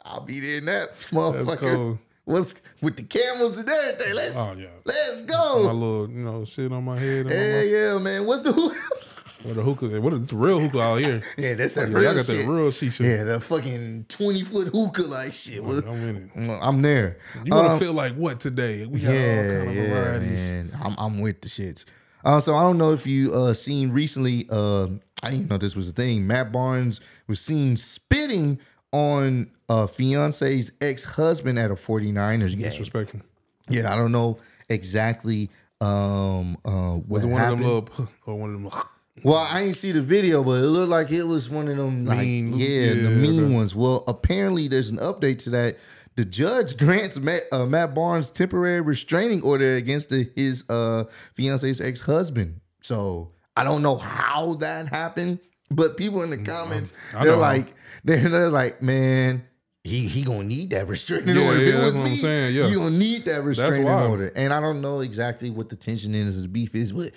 I'll 0.05 0.21
be 0.21 0.41
there 0.41 0.59
in 0.59 0.65
that 0.67 0.91
That's 0.91 1.11
motherfucker. 1.13 1.99
What's 2.25 2.55
with 2.81 2.97
the 2.97 3.03
cameras 3.03 3.59
and 3.59 3.69
everything? 3.69 4.15
Let's 4.15 4.37
Oh 4.37 4.55
yeah. 4.57 4.67
let's 4.85 5.23
go. 5.23 5.65
My 5.65 5.73
little, 5.73 6.09
you 6.09 6.25
know, 6.25 6.45
shit 6.45 6.73
on 6.73 6.85
my 6.85 6.99
head. 6.99 7.27
And 7.27 7.33
Yeah, 7.33 7.53
my, 7.53 7.63
yeah, 7.63 7.99
man. 7.99 8.27
What's 8.27 8.43
the 8.43 8.53
what 9.45 9.57
a 9.57 9.63
hookah. 9.63 10.01
What 10.01 10.13
is 10.15 10.29
the 10.29 10.37
real 10.37 10.61
hookah 10.61 10.81
out 10.81 10.97
here? 11.01 11.23
Yeah, 11.39 11.55
that's 11.55 11.75
that 11.75 11.89
Yeah, 11.89 11.95
real 11.95 12.05
y'all 12.05 12.15
got 12.15 12.27
shit. 12.27 12.45
that 12.47 12.51
real 12.53 12.71
shisha. 12.71 13.05
Yeah, 13.05 13.25
that 13.25 13.43
fucking 13.43 14.07
20 14.09 14.45
foot 14.45 14.69
hookah 14.69 15.03
like 15.03 15.33
shit. 15.33 15.63
Well, 15.63 15.79
I'm 15.87 16.09
in 16.09 16.17
it. 16.37 16.59
I'm 16.63 16.83
there. 16.83 17.19
You 17.45 17.55
want 17.55 17.67
to 17.69 17.73
Um, 17.75 17.79
feel 17.81 17.93
like 17.93 18.15
what 18.15 18.41
today? 18.41 18.87
We 18.87 19.01
got 19.01 19.11
all 19.11 19.15
kind 19.17 19.69
of 19.69 19.75
yeah, 19.75 19.89
varieties. 19.89 20.51
man. 20.51 20.73
I'm, 20.83 20.95
I'm 20.99 21.21
with 21.21 21.41
the 21.43 21.49
shits. 21.49 21.85
Uh, 22.25 22.39
so 22.41 22.55
I 22.55 22.63
don't 22.63 22.79
know 22.79 22.93
if 22.93 23.07
you 23.07 23.33
uh 23.35 23.53
seen 23.55 23.91
recently. 23.91 24.47
Uh, 24.49 24.87
I 25.25 25.31
didn't 25.31 25.51
know 25.51 25.59
this 25.59 25.75
was 25.75 25.89
a 25.89 25.93
thing. 25.93 26.27
Matt 26.27 26.53
Barnes 26.53 27.01
was 27.27 27.41
seen 27.41 27.77
spitting 27.77 28.61
on 28.93 29.51
uh 29.69 29.87
fiance's 29.89 30.71
ex 30.81 31.03
husband 31.05 31.59
at 31.59 31.71
a 31.71 31.75
49ers 31.75 32.57
game. 32.57 32.71
Disrespecting. 32.71 33.23
Yeah, 33.69 33.93
I 33.93 33.97
don't 33.97 34.13
know 34.13 34.39
exactly 34.69 35.51
um 35.81 36.57
uh 36.65 36.93
what 36.95 37.09
Was 37.09 37.25
it 37.25 37.27
one 37.27 37.41
happened. 37.41 37.65
of 37.65 37.87
them 37.87 37.95
little 37.97 38.09
or 38.27 38.39
one 38.39 38.51
of 38.51 38.55
them? 38.55 38.65
Little, 38.65 38.83
Well, 39.25 39.37
I 39.37 39.61
ain't 39.63 39.77
see 39.77 39.93
the 39.93 40.01
video, 40.03 40.43
but 40.43 40.53
it 40.63 40.67
looked 40.67 40.89
like 40.91 41.11
it 41.11 41.25
was 41.25 41.51
one 41.51 41.69
of 41.69 41.77
them 41.77 42.07
like 42.07 42.19
Mean- 42.21 42.55
yeah, 42.57 42.95
the 42.95 43.11
mean 43.11 43.55
ones. 43.55 43.75
Well, 43.77 44.05
apparently 44.09 44.69
there's 44.69 44.89
an 44.89 44.99
update 44.99 45.39
to 45.45 45.51
that. 45.51 45.77
The 46.17 46.25
judge 46.25 46.77
grants 46.79 47.19
Matt, 47.19 47.43
uh, 47.53 47.67
Matt 47.67 47.95
Barnes 47.95 48.31
temporary 48.31 48.81
restraining 48.81 49.43
order 49.43 49.77
against 49.77 50.09
the, 50.11 50.31
his 50.35 50.65
uh, 50.69 51.05
fiance's 51.35 51.81
ex 51.81 52.01
husband. 52.01 52.61
So 52.81 53.33
I 53.57 53.65
don't 53.65 53.83
know 53.83 53.97
how 53.97 54.55
that 54.55 54.89
happened, 54.89 55.41
but 55.71 55.97
people 55.97 56.23
in 56.23 56.31
the 56.31 56.39
comments 56.39 56.93
Mm, 57.13 57.19
I 57.21 57.25
they're 57.25 57.33
know. 57.35 57.39
like 57.39 57.75
they're, 58.05 58.29
they're 58.29 58.51
like, 58.51 58.83
man. 58.83 59.45
He, 59.85 60.07
he 60.07 60.23
gonna 60.23 60.45
need 60.45 60.71
that 60.71 60.87
restraining 60.87 61.35
Yeah, 61.35 61.45
order. 61.45 61.61
If 61.61 61.67
yeah, 61.75 61.81
it 61.81 61.85
was 61.85 61.95
that's 61.95 62.05
what 62.05 62.11
I'm 62.13 62.17
saying, 62.17 62.55
yeah. 62.55 62.69
you 62.69 62.79
gonna 62.79 62.97
need 62.97 63.25
that 63.25 63.43
restraining 63.43 63.89
order. 63.89 64.29
And 64.37 64.53
I 64.53 64.61
don't 64.61 64.81
know 64.81 65.01
exactly 65.01 65.51
what 65.51 65.71
the 65.71 65.75
tension 65.75 66.15
is, 66.15 66.41
the 66.43 66.47
beef 66.47 66.77
is, 66.77 66.93
but 66.93 67.11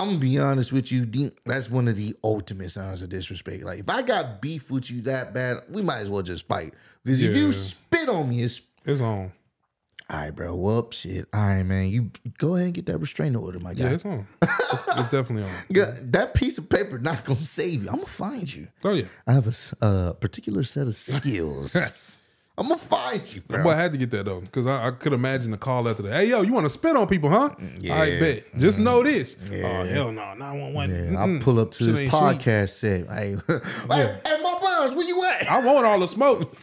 I'm 0.00 0.06
gonna 0.08 0.18
be 0.18 0.38
honest 0.38 0.72
with 0.72 0.90
you. 0.90 1.04
That's 1.44 1.70
one 1.70 1.86
of 1.86 1.96
the 1.96 2.16
ultimate 2.24 2.70
signs 2.70 3.02
of 3.02 3.10
disrespect. 3.10 3.62
Like 3.64 3.80
if 3.80 3.90
I 3.90 4.00
got 4.00 4.40
beef 4.40 4.70
with 4.70 4.90
you 4.90 5.02
that 5.02 5.34
bad, 5.34 5.58
we 5.68 5.82
might 5.82 5.98
as 5.98 6.08
well 6.10 6.22
just 6.22 6.48
fight. 6.48 6.72
Because 7.04 7.22
if 7.22 7.36
you 7.36 7.52
spit 7.52 8.08
on 8.08 8.30
me, 8.30 8.42
it's 8.42 8.62
it's 8.86 9.02
on. 9.02 9.30
all 10.08 10.16
right, 10.16 10.30
bro. 10.30 10.54
Whoop, 10.54 10.94
shit. 10.94 11.26
All 11.34 11.40
right, 11.40 11.62
man. 11.62 11.88
You 11.88 12.10
go 12.38 12.54
ahead 12.54 12.64
and 12.66 12.74
get 12.74 12.86
that 12.86 12.96
restraining 12.98 13.36
order, 13.36 13.60
my 13.60 13.74
guy. 13.74 13.84
Yeah, 13.84 13.90
it's 13.90 14.04
on. 14.06 14.26
It's, 14.40 14.88
it's 14.88 15.10
definitely 15.10 15.42
on. 15.42 15.50
Yeah, 15.68 15.90
that 16.04 16.32
piece 16.32 16.56
of 16.56 16.68
paper 16.70 16.98
not 16.98 17.24
gonna 17.26 17.44
save 17.44 17.82
you. 17.84 17.90
I'm 17.90 17.96
gonna 17.96 18.06
find 18.06 18.52
you. 18.52 18.68
Oh 18.82 18.92
yeah. 18.92 19.04
I 19.26 19.32
have 19.34 19.46
a 19.46 19.84
uh, 19.84 20.12
particular 20.14 20.62
set 20.64 20.86
of 20.86 20.94
skills. 21.10 22.19
I'm 22.58 22.68
gonna 22.68 22.78
find 22.78 23.34
you, 23.34 23.40
bro. 23.42 23.62
But 23.62 23.70
I 23.70 23.80
had 23.80 23.92
to 23.92 23.98
get 23.98 24.10
that 24.10 24.26
though, 24.26 24.40
because 24.40 24.66
I, 24.66 24.88
I 24.88 24.90
could 24.90 25.12
imagine 25.14 25.50
the 25.50 25.56
call 25.56 25.88
after 25.88 26.02
that. 26.02 26.12
Hey 26.12 26.28
yo, 26.28 26.42
you 26.42 26.52
want 26.52 26.66
to 26.66 26.70
spit 26.70 26.94
on 26.94 27.06
people, 27.06 27.30
huh? 27.30 27.50
yeah. 27.78 27.94
I 27.94 28.20
bet. 28.20 28.58
Just 28.58 28.76
mm-hmm. 28.76 28.84
know 28.84 29.02
this. 29.02 29.36
Oh 29.50 29.84
hell 29.84 30.12
no, 30.12 30.34
nine 30.34 30.60
one 30.60 30.74
one. 30.74 30.90
Yeah, 30.90 31.18
I'll 31.18 31.38
pull 31.40 31.58
up 31.58 31.70
to 31.72 31.78
Shit 31.78 31.88
his 31.88 31.98
ain't 32.00 32.10
sweet. 32.10 32.20
podcast 32.20 32.68
set. 32.70 33.08
Hey, 33.08 33.36
hey, 33.46 34.18
hey, 34.26 34.42
my 34.42 34.58
Barnes, 34.60 34.94
where 34.94 35.06
you 35.06 35.24
at? 35.24 35.50
I 35.50 35.64
want 35.64 35.86
all 35.86 36.00
the 36.00 36.08
smoke. 36.08 36.54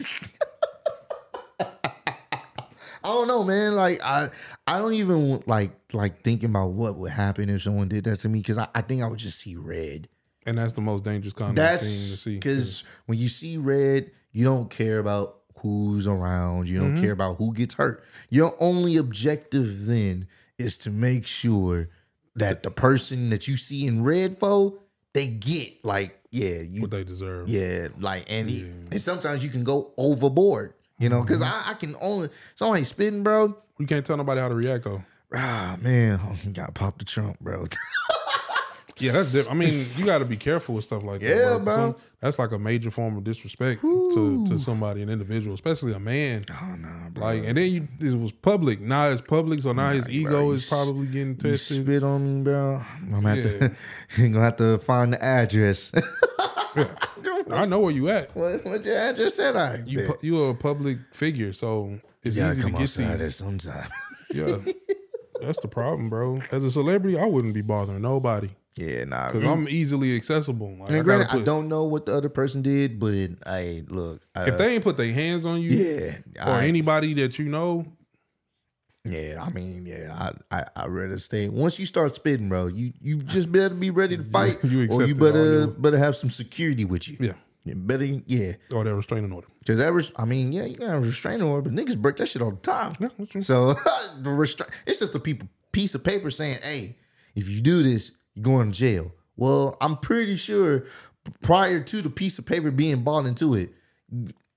I 1.60 3.12
don't 3.12 3.28
know, 3.28 3.42
man. 3.42 3.74
Like 3.74 4.02
I, 4.04 4.28
I 4.66 4.78
don't 4.78 4.92
even 4.92 5.42
like 5.46 5.72
like 5.92 6.22
thinking 6.22 6.50
about 6.50 6.72
what 6.72 6.96
would 6.96 7.10
happen 7.10 7.48
if 7.48 7.62
someone 7.62 7.88
did 7.88 8.04
that 8.04 8.20
to 8.20 8.28
me 8.28 8.40
because 8.40 8.58
I, 8.58 8.68
I 8.74 8.82
think 8.82 9.02
I 9.02 9.06
would 9.06 9.18
just 9.18 9.38
see 9.38 9.56
red. 9.56 10.08
and 10.46 10.58
that's 10.58 10.74
the 10.74 10.80
most 10.80 11.04
dangerous 11.04 11.32
kind 11.32 11.58
of 11.58 11.80
thing 11.80 11.88
to 11.88 12.16
see. 12.16 12.34
because 12.34 12.84
when 13.06 13.18
you 13.18 13.28
see 13.28 13.56
red, 13.56 14.10
you 14.32 14.44
don't 14.44 14.70
care 14.70 14.98
about 14.98 15.37
who's 15.60 16.06
around. 16.06 16.68
You 16.68 16.78
don't 16.80 16.94
Mm-hmm. 16.94 17.02
care 17.02 17.12
about 17.12 17.36
who 17.36 17.52
gets 17.54 17.74
hurt. 17.74 18.02
Your 18.30 18.54
only 18.60 18.96
objective 18.96 19.86
then 19.86 20.26
is 20.58 20.76
to 20.78 20.90
make 20.90 21.26
sure 21.26 21.88
that 22.36 22.62
the 22.62 22.70
person 22.70 23.30
that 23.30 23.46
you 23.48 23.56
see 23.56 23.86
in 23.86 24.02
red 24.04 24.38
foe, 24.38 24.78
they 25.14 25.26
get 25.28 25.84
like 25.84 26.14
yeah 26.30 26.60
you 26.60 26.82
what 26.82 26.90
they 26.90 27.04
deserve. 27.04 27.48
yeah 27.48 27.88
like 27.98 28.24
and 28.28 28.50
he- 28.50 28.60
and 28.90 29.00
sometimes 29.00 29.42
you 29.42 29.50
can 29.50 29.64
go 29.64 29.92
overboard. 29.96 30.74
You 30.98 31.08
know, 31.08 31.18
Mm-hmm. 31.22 31.26
because 31.26 31.42
I, 31.42 31.70
I 31.70 31.74
can 31.74 31.94
only 32.02 32.28
somebody 32.56 32.84
spitting, 32.84 33.22
bro. 33.22 33.56
You 33.78 33.86
can't 33.86 34.04
tell 34.04 34.16
nobody 34.16 34.40
how 34.40 34.48
to 34.48 34.56
react 34.56 34.84
though. 34.84 35.02
Ah 35.34 35.76
man, 35.80 36.18
oh, 36.24 36.34
you 36.44 36.50
got 36.50 36.74
pop 36.74 36.98
the 36.98 37.04
trunk, 37.04 37.38
bro. 37.40 37.66
Yeah, 39.00 39.12
that's 39.12 39.32
different. 39.32 39.60
I 39.62 39.64
mean, 39.66 39.86
you 39.96 40.04
got 40.04 40.18
to 40.18 40.24
be 40.24 40.36
careful 40.36 40.74
with 40.74 40.84
stuff 40.84 41.02
like 41.02 41.20
that. 41.20 41.28
Yeah, 41.28 41.56
bro. 41.56 41.64
bro. 41.64 41.74
Some- 41.74 41.96
that's 42.20 42.36
like 42.36 42.50
a 42.50 42.58
major 42.58 42.90
form 42.90 43.16
of 43.16 43.22
disrespect 43.22 43.80
to, 43.80 44.44
to 44.48 44.58
somebody, 44.58 45.02
an 45.02 45.08
individual, 45.08 45.54
especially 45.54 45.92
a 45.92 46.00
man. 46.00 46.44
oh 46.50 46.74
no, 46.76 47.10
bro. 47.12 47.24
Like, 47.24 47.44
and 47.44 47.56
then 47.56 47.70
you, 47.70 47.88
it 48.00 48.18
was 48.18 48.32
public. 48.32 48.80
Now 48.80 49.06
it's 49.08 49.20
public, 49.20 49.62
so 49.62 49.72
now 49.72 49.92
his 49.92 50.08
ego 50.10 50.46
you 50.48 50.52
is 50.54 50.64
s- 50.64 50.68
probably 50.68 51.06
getting 51.06 51.28
You 51.28 51.34
tested. 51.34 51.82
spit 51.84 52.02
on 52.02 52.38
me, 52.38 52.42
bro. 52.42 52.82
I'm 52.96 53.10
gonna 53.10 53.28
have 53.36 53.42
to. 53.44 53.72
Gonna 54.16 54.40
have 54.40 54.56
to 54.56 54.78
find 54.78 55.12
the 55.12 55.22
address. 55.22 55.92
I 57.50 57.66
know 57.66 57.80
where 57.80 57.92
you 57.92 58.08
at. 58.08 58.34
what, 58.36 58.64
what 58.64 58.84
your 58.84 58.96
address 58.98 59.34
said? 59.34 59.56
I 59.56 59.82
You 59.86 60.06
pu- 60.12 60.26
you 60.26 60.42
are 60.44 60.50
a 60.50 60.54
public 60.54 60.98
figure, 61.12 61.52
so 61.52 61.98
it's 62.22 62.36
gotta 62.36 62.52
easy 62.58 62.62
to 62.70 62.70
get 62.78 62.88
to 62.88 63.02
you. 63.02 63.16
there 63.16 63.30
sometime. 63.30 63.88
Yeah, 64.34 64.58
that's 65.40 65.60
the 65.60 65.68
problem, 65.68 66.08
bro. 66.08 66.40
As 66.52 66.64
a 66.64 66.70
celebrity, 66.70 67.18
I 67.18 67.24
wouldn't 67.26 67.54
be 67.54 67.62
bothering 67.62 68.02
nobody 68.02 68.50
yeah, 68.78 69.04
nah. 69.04 69.32
because 69.32 69.44
I'm 69.46 69.68
easily 69.68 70.14
accessible. 70.16 70.76
Like, 70.78 70.90
I 70.90 70.94
and 70.96 71.04
gotta 71.06 71.24
granted, 71.24 71.40
I 71.42 71.44
don't 71.44 71.68
know 71.68 71.84
what 71.84 72.06
the 72.06 72.14
other 72.14 72.28
person 72.28 72.62
did, 72.62 72.98
but 72.98 73.14
I 73.46 73.82
look. 73.88 74.22
Uh, 74.34 74.44
if 74.46 74.58
they 74.58 74.74
ain't 74.74 74.84
put 74.84 74.96
their 74.96 75.12
hands 75.12 75.44
on 75.44 75.60
you 75.60 75.70
yeah, 75.70 76.18
or 76.46 76.52
I, 76.52 76.66
anybody 76.66 77.14
that 77.14 77.38
you 77.38 77.46
know, 77.46 77.84
yeah. 79.04 79.42
I 79.42 79.50
mean, 79.50 79.86
yeah. 79.86 80.30
I, 80.50 80.56
I, 80.60 80.64
I 80.76 80.86
rather 80.86 81.18
stay. 81.18 81.48
Once 81.48 81.78
you 81.78 81.86
start 81.86 82.14
spitting, 82.14 82.48
bro, 82.48 82.66
you 82.66 82.92
you 83.00 83.16
just 83.22 83.50
better 83.50 83.74
be 83.74 83.90
ready 83.90 84.16
to 84.16 84.22
fight, 84.36 84.58
you 84.64 84.86
or 84.90 85.02
you 85.06 85.14
it 85.14 85.20
all 85.20 85.26
better 85.26 85.60
you- 85.60 85.66
better 85.78 85.98
have 85.98 86.16
some 86.16 86.30
security 86.30 86.84
with 86.84 87.08
you. 87.08 87.16
yeah, 87.20 87.32
You 87.64 87.74
better, 87.74 88.04
yeah. 88.04 88.52
or 88.72 88.84
that 88.84 88.94
restraining 88.94 89.32
order. 89.32 89.48
Because 89.60 89.78
that, 89.78 90.12
I 90.16 90.24
mean, 90.24 90.52
yeah, 90.52 90.64
you 90.64 90.76
can 90.76 90.88
have 90.88 91.02
a 91.02 91.06
restraining 91.06 91.42
order, 91.42 91.70
but 91.70 91.72
niggas 91.72 91.96
break 91.98 92.16
that 92.16 92.28
shit 92.28 92.42
all 92.42 92.50
the 92.52 92.56
time. 92.58 92.92
Yeah, 93.00 93.08
that's 93.18 93.30
true. 93.30 93.40
So 93.42 93.74
the 94.18 94.30
restra- 94.30 94.68
it's 94.86 94.98
just 94.98 95.14
a 95.14 95.18
people, 95.18 95.48
piece 95.72 95.94
of 95.94 96.02
paper 96.04 96.30
saying, 96.30 96.58
"Hey, 96.62 96.96
if 97.34 97.48
you 97.48 97.60
do 97.60 97.82
this, 97.82 98.12
you're 98.38 98.44
going 98.44 98.72
to 98.72 98.78
jail." 98.78 99.12
Well, 99.36 99.76
I'm 99.80 99.96
pretty 99.96 100.36
sure 100.36 100.84
prior 101.42 101.80
to 101.82 102.02
the 102.02 102.10
piece 102.10 102.38
of 102.38 102.46
paper 102.46 102.70
being 102.70 103.02
bought 103.02 103.26
into 103.26 103.54
it, 103.54 103.72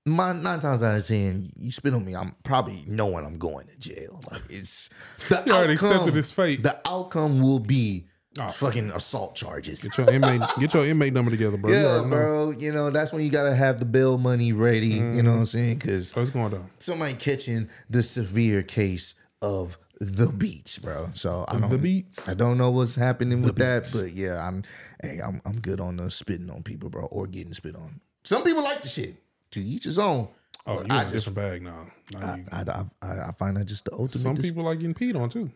my 0.04 0.32
nine 0.32 0.58
times 0.60 0.82
out 0.82 0.96
of 0.96 1.06
ten, 1.06 1.52
you 1.58 1.70
spit 1.70 1.94
on 1.94 2.04
me, 2.04 2.16
I'm 2.16 2.34
probably 2.42 2.84
knowing 2.86 3.24
I'm 3.24 3.38
going 3.38 3.66
to 3.68 3.76
jail. 3.76 4.20
Like 4.30 4.42
it's 4.50 4.90
the 5.28 5.42
You 5.46 5.52
already 5.52 5.74
outcome. 5.74 5.90
accepted 5.90 6.14
his 6.14 6.30
fate. 6.30 6.62
The 6.62 6.80
outcome 6.86 7.40
will 7.40 7.60
be 7.60 8.06
Oh. 8.40 8.48
fucking 8.48 8.90
assault 8.92 9.34
charges. 9.34 9.82
Get 9.82 9.98
your 9.98 10.10
inmate, 10.10 10.40
get 10.58 10.72
your 10.72 10.86
inmate 10.86 11.12
number 11.12 11.30
together, 11.30 11.58
bro. 11.58 11.70
You 11.70 11.76
Yeah, 11.76 11.82
know. 12.00 12.04
bro. 12.08 12.50
You 12.52 12.72
know 12.72 12.88
that's 12.88 13.12
when 13.12 13.22
you 13.22 13.28
gotta 13.30 13.54
have 13.54 13.78
the 13.78 13.84
bail 13.84 14.16
money 14.16 14.54
ready. 14.54 14.86
You 14.86 15.00
know 15.02 15.04
mm-hmm. 15.12 15.26
what 15.28 15.34
I'm 15.34 15.44
saying? 15.44 15.78
Because 15.80 16.16
it's 16.16 16.30
going 16.30 16.50
down. 16.50 16.70
somebody 16.78 17.12
catching 17.12 17.68
the 17.90 18.02
severe 18.02 18.62
case 18.62 19.14
of 19.42 19.76
the 20.04 20.26
beats, 20.26 20.78
bro. 20.78 21.10
So 21.14 21.44
I 21.48 21.58
don't, 21.58 21.70
The 21.70 21.78
beats. 21.78 22.28
I 22.28 22.34
don't 22.34 22.58
know 22.58 22.70
what's 22.70 22.94
happening 22.96 23.42
with 23.42 23.56
that, 23.56 23.88
but 23.92 24.12
yeah, 24.12 24.44
I'm, 24.46 24.64
hey, 25.02 25.20
I'm, 25.24 25.40
I'm 25.44 25.60
good 25.60 25.78
on 25.80 25.96
the 25.96 26.10
spitting 26.10 26.50
on 26.50 26.62
people, 26.62 26.90
bro, 26.90 27.04
or 27.06 27.26
getting 27.26 27.54
spit 27.54 27.76
on. 27.76 28.00
Some 28.24 28.42
people 28.42 28.62
like 28.64 28.82
the 28.82 28.88
shit. 28.88 29.16
To 29.52 29.60
each 29.62 29.84
his 29.84 29.98
own. 29.98 30.28
Oh, 30.66 30.74
you're 30.82 30.86
I 30.92 31.02
in 31.02 31.08
a 31.08 31.10
just, 31.10 31.26
different 31.26 31.36
bag 31.36 31.62
now. 31.62 31.86
Now 32.12 32.34
you- 32.36 32.44
I, 32.50 32.60
I, 32.62 32.84
I, 33.02 33.28
I 33.28 33.32
find 33.32 33.56
that 33.56 33.66
just 33.66 33.84
the 33.84 33.92
ultimate. 33.92 34.22
some 34.22 34.34
dis- 34.34 34.46
people 34.46 34.64
like 34.64 34.78
getting 34.80 34.94
peed 34.94 35.20
on 35.20 35.28
too. 35.28 35.50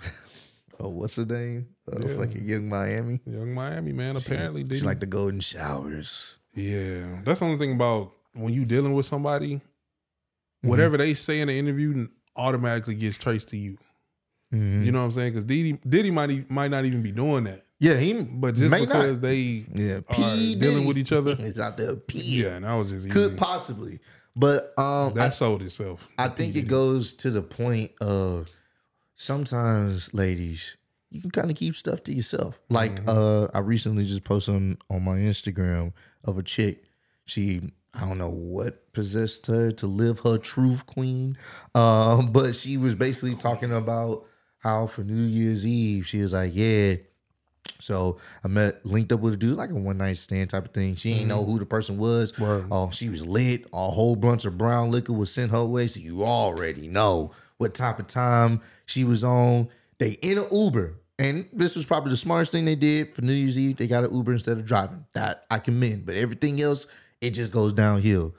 oh, 0.80 0.88
what's 0.88 1.16
her 1.16 1.24
name? 1.24 1.68
Uh, 1.90 1.98
Yeah. 2.06 2.16
Fucking 2.16 2.44
Yung 2.44 2.68
Miami. 2.68 3.20
Yung 3.26 3.52
Miami 3.54 3.92
man. 3.92 4.16
Apparently, 4.16 4.62
She's 4.62 4.80
did 4.80 4.82
like 4.86 5.00
the 5.00 5.06
golden 5.06 5.40
showers. 5.40 6.36
yeah. 6.54 7.20
That's 7.24 7.40
the 7.40 7.46
only 7.46 7.58
thing 7.58 7.72
about 7.72 8.12
when 8.34 8.52
you 8.54 8.64
dealing 8.64 8.94
with 8.94 9.06
somebody. 9.06 9.56
Mm-hmm. 9.56 10.68
Whatever 10.68 10.96
they 10.98 11.14
say 11.14 11.40
in 11.40 11.48
the 11.48 11.58
interview 11.58 12.08
automatically 12.36 12.94
gets 12.94 13.16
traced 13.18 13.48
to 13.50 13.56
you. 13.56 13.78
Mhm. 14.52 14.84
You 14.84 14.92
know 14.92 14.98
what 14.98 15.04
I'm 15.06 15.10
saying? 15.12 15.32
Because 15.32 15.44
Diddy, 15.44 15.78
Diddy 15.88 16.10
might 16.10 16.50
might 16.50 16.70
not 16.70 16.84
even 16.84 17.02
be 17.02 17.12
doing 17.12 17.44
that, 17.44 17.64
Yeah, 17.78 17.94
he 17.94 18.12
but 18.22 18.54
just 18.56 18.70
because 18.70 19.14
not. 19.14 19.22
they 19.22 19.64
Yeah, 19.74 20.00
P 20.10 20.54
dealing 20.56 20.86
with 20.86 20.98
each 20.98 21.12
other, 21.12 21.32
is 21.38 21.58
out 21.60 21.76
there. 21.76 21.94
P 21.96 22.18
yeah, 22.42 22.56
and 22.56 22.64
that 22.64 22.74
was 22.74 22.90
just 22.90 23.06
easy. 23.06 23.10
could 23.10 23.36
possibly, 23.36 24.00
but 24.34 24.72
um, 24.76 25.14
that 25.14 25.26
I, 25.26 25.30
sold 25.30 25.62
itself. 25.62 26.08
I 26.18 26.28
think 26.28 26.56
it 26.56 26.66
goes 26.68 27.12
to 27.14 27.30
the 27.30 27.42
point 27.42 27.92
of 28.00 28.50
sometimes, 29.14 30.12
ladies, 30.14 30.76
you 31.10 31.20
can 31.20 31.30
kind 31.30 31.50
of 31.50 31.56
keep 31.56 31.74
stuff 31.74 32.02
to 32.04 32.12
yourself. 32.12 32.60
Like 32.68 33.00
uh, 33.06 33.48
I 33.54 33.58
recently 33.60 34.04
just 34.04 34.24
posted 34.24 34.54
on, 34.54 34.78
on 34.88 35.04
my 35.04 35.16
Instagram 35.16 35.92
of 36.24 36.38
a 36.38 36.42
chick. 36.42 36.84
She 37.26 37.60
I 37.94 38.00
don't 38.00 38.18
know 38.18 38.30
what 38.30 38.92
possessed 38.92 39.46
her 39.48 39.70
to 39.72 39.86
live 39.86 40.20
her 40.20 40.38
truth, 40.38 40.86
queen. 40.86 41.36
Um, 41.74 42.32
but 42.32 42.54
she 42.54 42.76
was 42.76 42.94
basically 42.94 43.34
talking 43.34 43.72
about 43.72 44.26
how 44.60 44.86
for 44.86 45.02
New 45.02 45.26
Year's 45.26 45.66
Eve 45.66 46.06
she 46.06 46.20
was 46.20 46.32
like, 46.32 46.52
yeah. 46.54 46.96
So 47.80 48.18
I 48.44 48.48
met 48.48 48.84
linked 48.84 49.10
up 49.10 49.20
with 49.20 49.34
a 49.34 49.36
dude 49.36 49.56
like 49.56 49.70
a 49.70 49.74
one 49.74 49.98
night 49.98 50.18
stand 50.18 50.50
type 50.50 50.66
of 50.66 50.72
thing. 50.72 50.96
She 50.96 51.14
didn't 51.14 51.28
know 51.28 51.42
mm-hmm. 51.42 51.52
who 51.52 51.58
the 51.58 51.66
person 51.66 51.98
was. 51.98 52.38
Word. 52.38 52.66
Oh, 52.70 52.90
she 52.90 53.08
was 53.08 53.26
lit. 53.26 53.64
A 53.72 53.90
whole 53.90 54.16
bunch 54.16 54.44
of 54.44 54.58
brown 54.58 54.90
liquor 54.90 55.12
was 55.12 55.32
sent 55.32 55.50
her 55.50 55.64
way, 55.64 55.86
so 55.86 56.00
you 56.00 56.24
already 56.24 56.88
know 56.88 57.32
what 57.56 57.74
type 57.74 57.98
of 57.98 58.06
time 58.06 58.60
she 58.86 59.04
was 59.04 59.24
on. 59.24 59.68
They 59.98 60.12
in 60.12 60.38
an 60.38 60.44
Uber, 60.52 60.94
and 61.18 61.48
this 61.52 61.74
was 61.74 61.86
probably 61.86 62.10
the 62.10 62.16
smartest 62.18 62.52
thing 62.52 62.66
they 62.66 62.74
did 62.74 63.14
for 63.14 63.22
New 63.22 63.32
Year's 63.32 63.58
Eve. 63.58 63.76
They 63.76 63.86
got 63.86 64.04
an 64.04 64.14
Uber 64.14 64.32
instead 64.32 64.58
of 64.58 64.66
driving. 64.66 65.06
That 65.14 65.44
I 65.50 65.58
commend. 65.58 66.04
But 66.04 66.16
everything 66.16 66.60
else, 66.60 66.86
it 67.20 67.30
just 67.30 67.52
goes 67.52 67.72
downhill. 67.72 68.34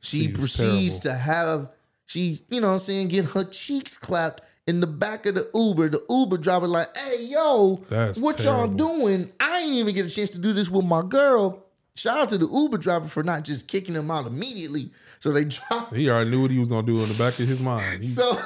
She, 0.00 0.22
She 0.22 0.28
proceeds 0.28 0.98
terrible. 0.98 1.18
to 1.18 1.24
have 1.24 1.68
she, 2.12 2.42
you 2.50 2.60
know, 2.60 2.66
what 2.66 2.74
I'm 2.74 2.78
saying, 2.80 3.08
get 3.08 3.24
her 3.26 3.44
cheeks 3.44 3.96
clapped 3.96 4.42
in 4.66 4.80
the 4.80 4.86
back 4.86 5.26
of 5.26 5.34
the 5.34 5.48
Uber. 5.54 5.88
The 5.90 6.02
Uber 6.08 6.38
driver 6.38 6.66
like, 6.66 6.96
"Hey, 6.96 7.24
yo, 7.26 7.82
That's 7.88 8.20
what 8.20 8.42
y'all 8.42 8.68
doing? 8.68 9.32
I 9.40 9.60
ain't 9.60 9.74
even 9.74 9.94
get 9.94 10.06
a 10.06 10.10
chance 10.10 10.30
to 10.30 10.38
do 10.38 10.52
this 10.52 10.70
with 10.70 10.84
my 10.84 11.02
girl." 11.02 11.66
Shout 11.94 12.18
out 12.20 12.28
to 12.30 12.38
the 12.38 12.48
Uber 12.48 12.78
driver 12.78 13.06
for 13.06 13.22
not 13.22 13.44
just 13.44 13.68
kicking 13.68 13.94
him 13.94 14.10
out 14.10 14.26
immediately. 14.26 14.90
So 15.20 15.30
they 15.32 15.44
dropped. 15.46 15.94
He 15.94 16.08
already 16.08 16.30
knew 16.30 16.42
what 16.42 16.50
he 16.50 16.58
was 16.58 16.68
gonna 16.68 16.86
do 16.86 17.02
in 17.02 17.08
the 17.08 17.14
back 17.14 17.38
of 17.38 17.46
his 17.46 17.60
mind. 17.60 18.02
He 18.02 18.08
So, 18.08 18.40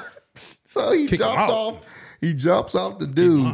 so 0.65 0.93
he 0.93 1.07
jumps 1.07 1.51
off. 1.51 1.77
He 2.21 2.33
jumps 2.35 2.75
off 2.75 2.99
the 2.99 3.07
dude, 3.07 3.47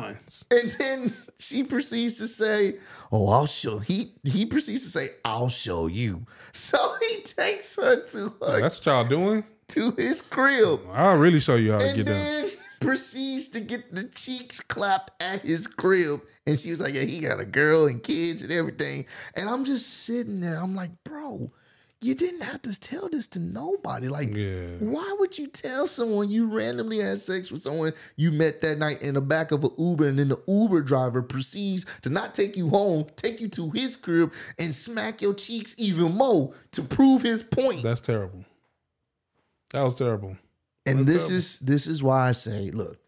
and 0.51 0.73
then 0.79 1.15
she 1.39 1.65
proceeds 1.65 2.17
to 2.19 2.29
say, 2.29 2.77
"Oh, 3.11 3.29
I'll 3.29 3.47
show." 3.47 3.81
He 3.81 4.15
he 4.23 4.47
proceeds 4.47 4.85
to 4.85 4.89
say, 4.91 5.11
"I'll 5.25 5.49
show 5.49 5.89
you." 5.89 6.25
So 6.55 6.79
he 7.01 7.21
takes 7.23 7.77
her 7.77 8.03
to 8.03 8.35
her 8.41 8.61
That's 8.61 8.79
what 8.79 8.87
y'all 8.87 9.05
doing. 9.05 9.45
To 9.73 9.93
his 9.97 10.23
crib. 10.23 10.81
I'll 10.93 11.19
really 11.19 11.41
show 11.41 11.57
you 11.57 11.73
how 11.73 11.79
to 11.79 11.87
and 11.89 11.97
get 11.97 12.07
down. 12.07 12.51
proceeds 12.81 13.49
to 13.49 13.61
get 13.61 13.95
the 13.95 14.05
cheeks 14.05 14.61
clapped 14.61 15.11
at 15.23 15.43
his 15.43 15.67
crib. 15.67 16.21
And 16.47 16.59
she 16.59 16.71
was 16.71 16.81
like, 16.81 16.95
Yeah, 16.95 17.03
he 17.03 17.21
got 17.21 17.41
a 17.41 17.45
girl 17.45 17.87
and 17.87 18.03
kids 18.03 18.43
and 18.43 18.51
everything. 18.51 19.07
And 19.37 19.49
I'm 19.49 19.65
just 19.65 20.05
sitting 20.05 20.41
there. 20.41 20.57
I'm 20.61 20.75
like, 20.75 20.91
Bro, 21.05 21.53
you 22.01 22.17
didn't 22.17 22.41
have 22.43 22.61
to 22.63 22.79
tell 22.81 23.09
this 23.09 23.29
to 23.29 23.39
nobody. 23.39 24.09
Like, 24.09 24.35
Yeah. 24.35 24.67
why 24.81 25.15
would 25.21 25.39
you 25.39 25.47
tell 25.47 25.87
someone 25.87 26.29
you 26.31 26.49
randomly 26.53 26.99
had 26.99 27.21
sex 27.21 27.53
with 27.53 27.63
someone 27.63 27.93
you 28.17 28.33
met 28.33 28.61
that 28.63 28.79
night 28.79 29.03
in 29.03 29.15
the 29.15 29.21
back 29.21 29.53
of 29.53 29.63
an 29.63 29.71
Uber 29.79 30.09
and 30.09 30.19
then 30.19 30.29
the 30.31 30.43
Uber 30.49 30.83
driver 30.83 31.23
proceeds 31.23 31.87
to 32.03 32.11
not 32.11 32.35
take 32.35 32.57
you 32.57 32.69
home, 32.69 33.07
take 33.15 33.41
you 33.41 33.47
to 33.51 33.71
his 33.71 33.95
crib 33.95 34.33
and 34.59 34.75
smack 34.75 35.23
your 35.23 35.35
cheeks 35.35 35.77
even 35.79 36.13
more 36.17 36.53
to 36.73 36.83
prove 36.83 37.23
his 37.23 37.45
point? 37.45 37.85
That's 37.85 38.01
terrible. 38.01 38.45
That 39.73 39.83
was 39.83 39.95
terrible. 39.95 40.37
And 40.87 40.99
That's 41.01 41.09
this 41.09 41.23
terrible. 41.23 41.37
is 41.37 41.59
this 41.61 41.87
is 41.87 42.03
why 42.03 42.29
I 42.29 42.33
say, 42.33 42.71
look, 42.71 42.99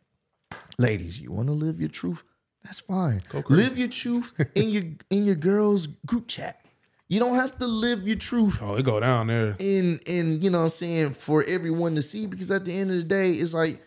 ladies, 0.79 1.21
you 1.21 1.33
want 1.33 1.49
to 1.49 1.53
live 1.55 1.81
your 1.81 1.89
truth? 1.89 2.23
That's 2.65 2.81
fine. 2.81 3.23
Live 3.49 3.77
your 3.77 3.89
truth 3.89 4.33
in 4.55 4.71
your 4.71 4.85
in 5.11 5.25
your 5.25 5.35
girls 5.35 5.87
group 6.07 6.29
chat. 6.29 6.61
You 7.09 7.21
don't 7.21 7.35
have 7.35 7.59
to 7.59 7.67
live 7.67 8.09
your 8.09 8.17
truth 8.17 8.61
Oh, 8.63 8.77
it 8.77 8.85
go 8.85 8.99
down 8.99 9.27
there. 9.27 9.55
in 9.59 10.01
in 10.07 10.41
you 10.41 10.49
know 10.51 10.59
what 10.61 10.65
I'm 10.65 10.71
saying 10.71 11.11
for 11.11 11.45
everyone 11.47 11.95
to 11.97 12.03
see 12.03 12.27
because 12.27 12.51
at 12.51 12.65
the 12.65 12.73
end 12.77 12.91
of 12.91 12.97
the 12.97 13.03
day, 13.03 13.33
it's 13.33 13.53
like, 13.53 13.83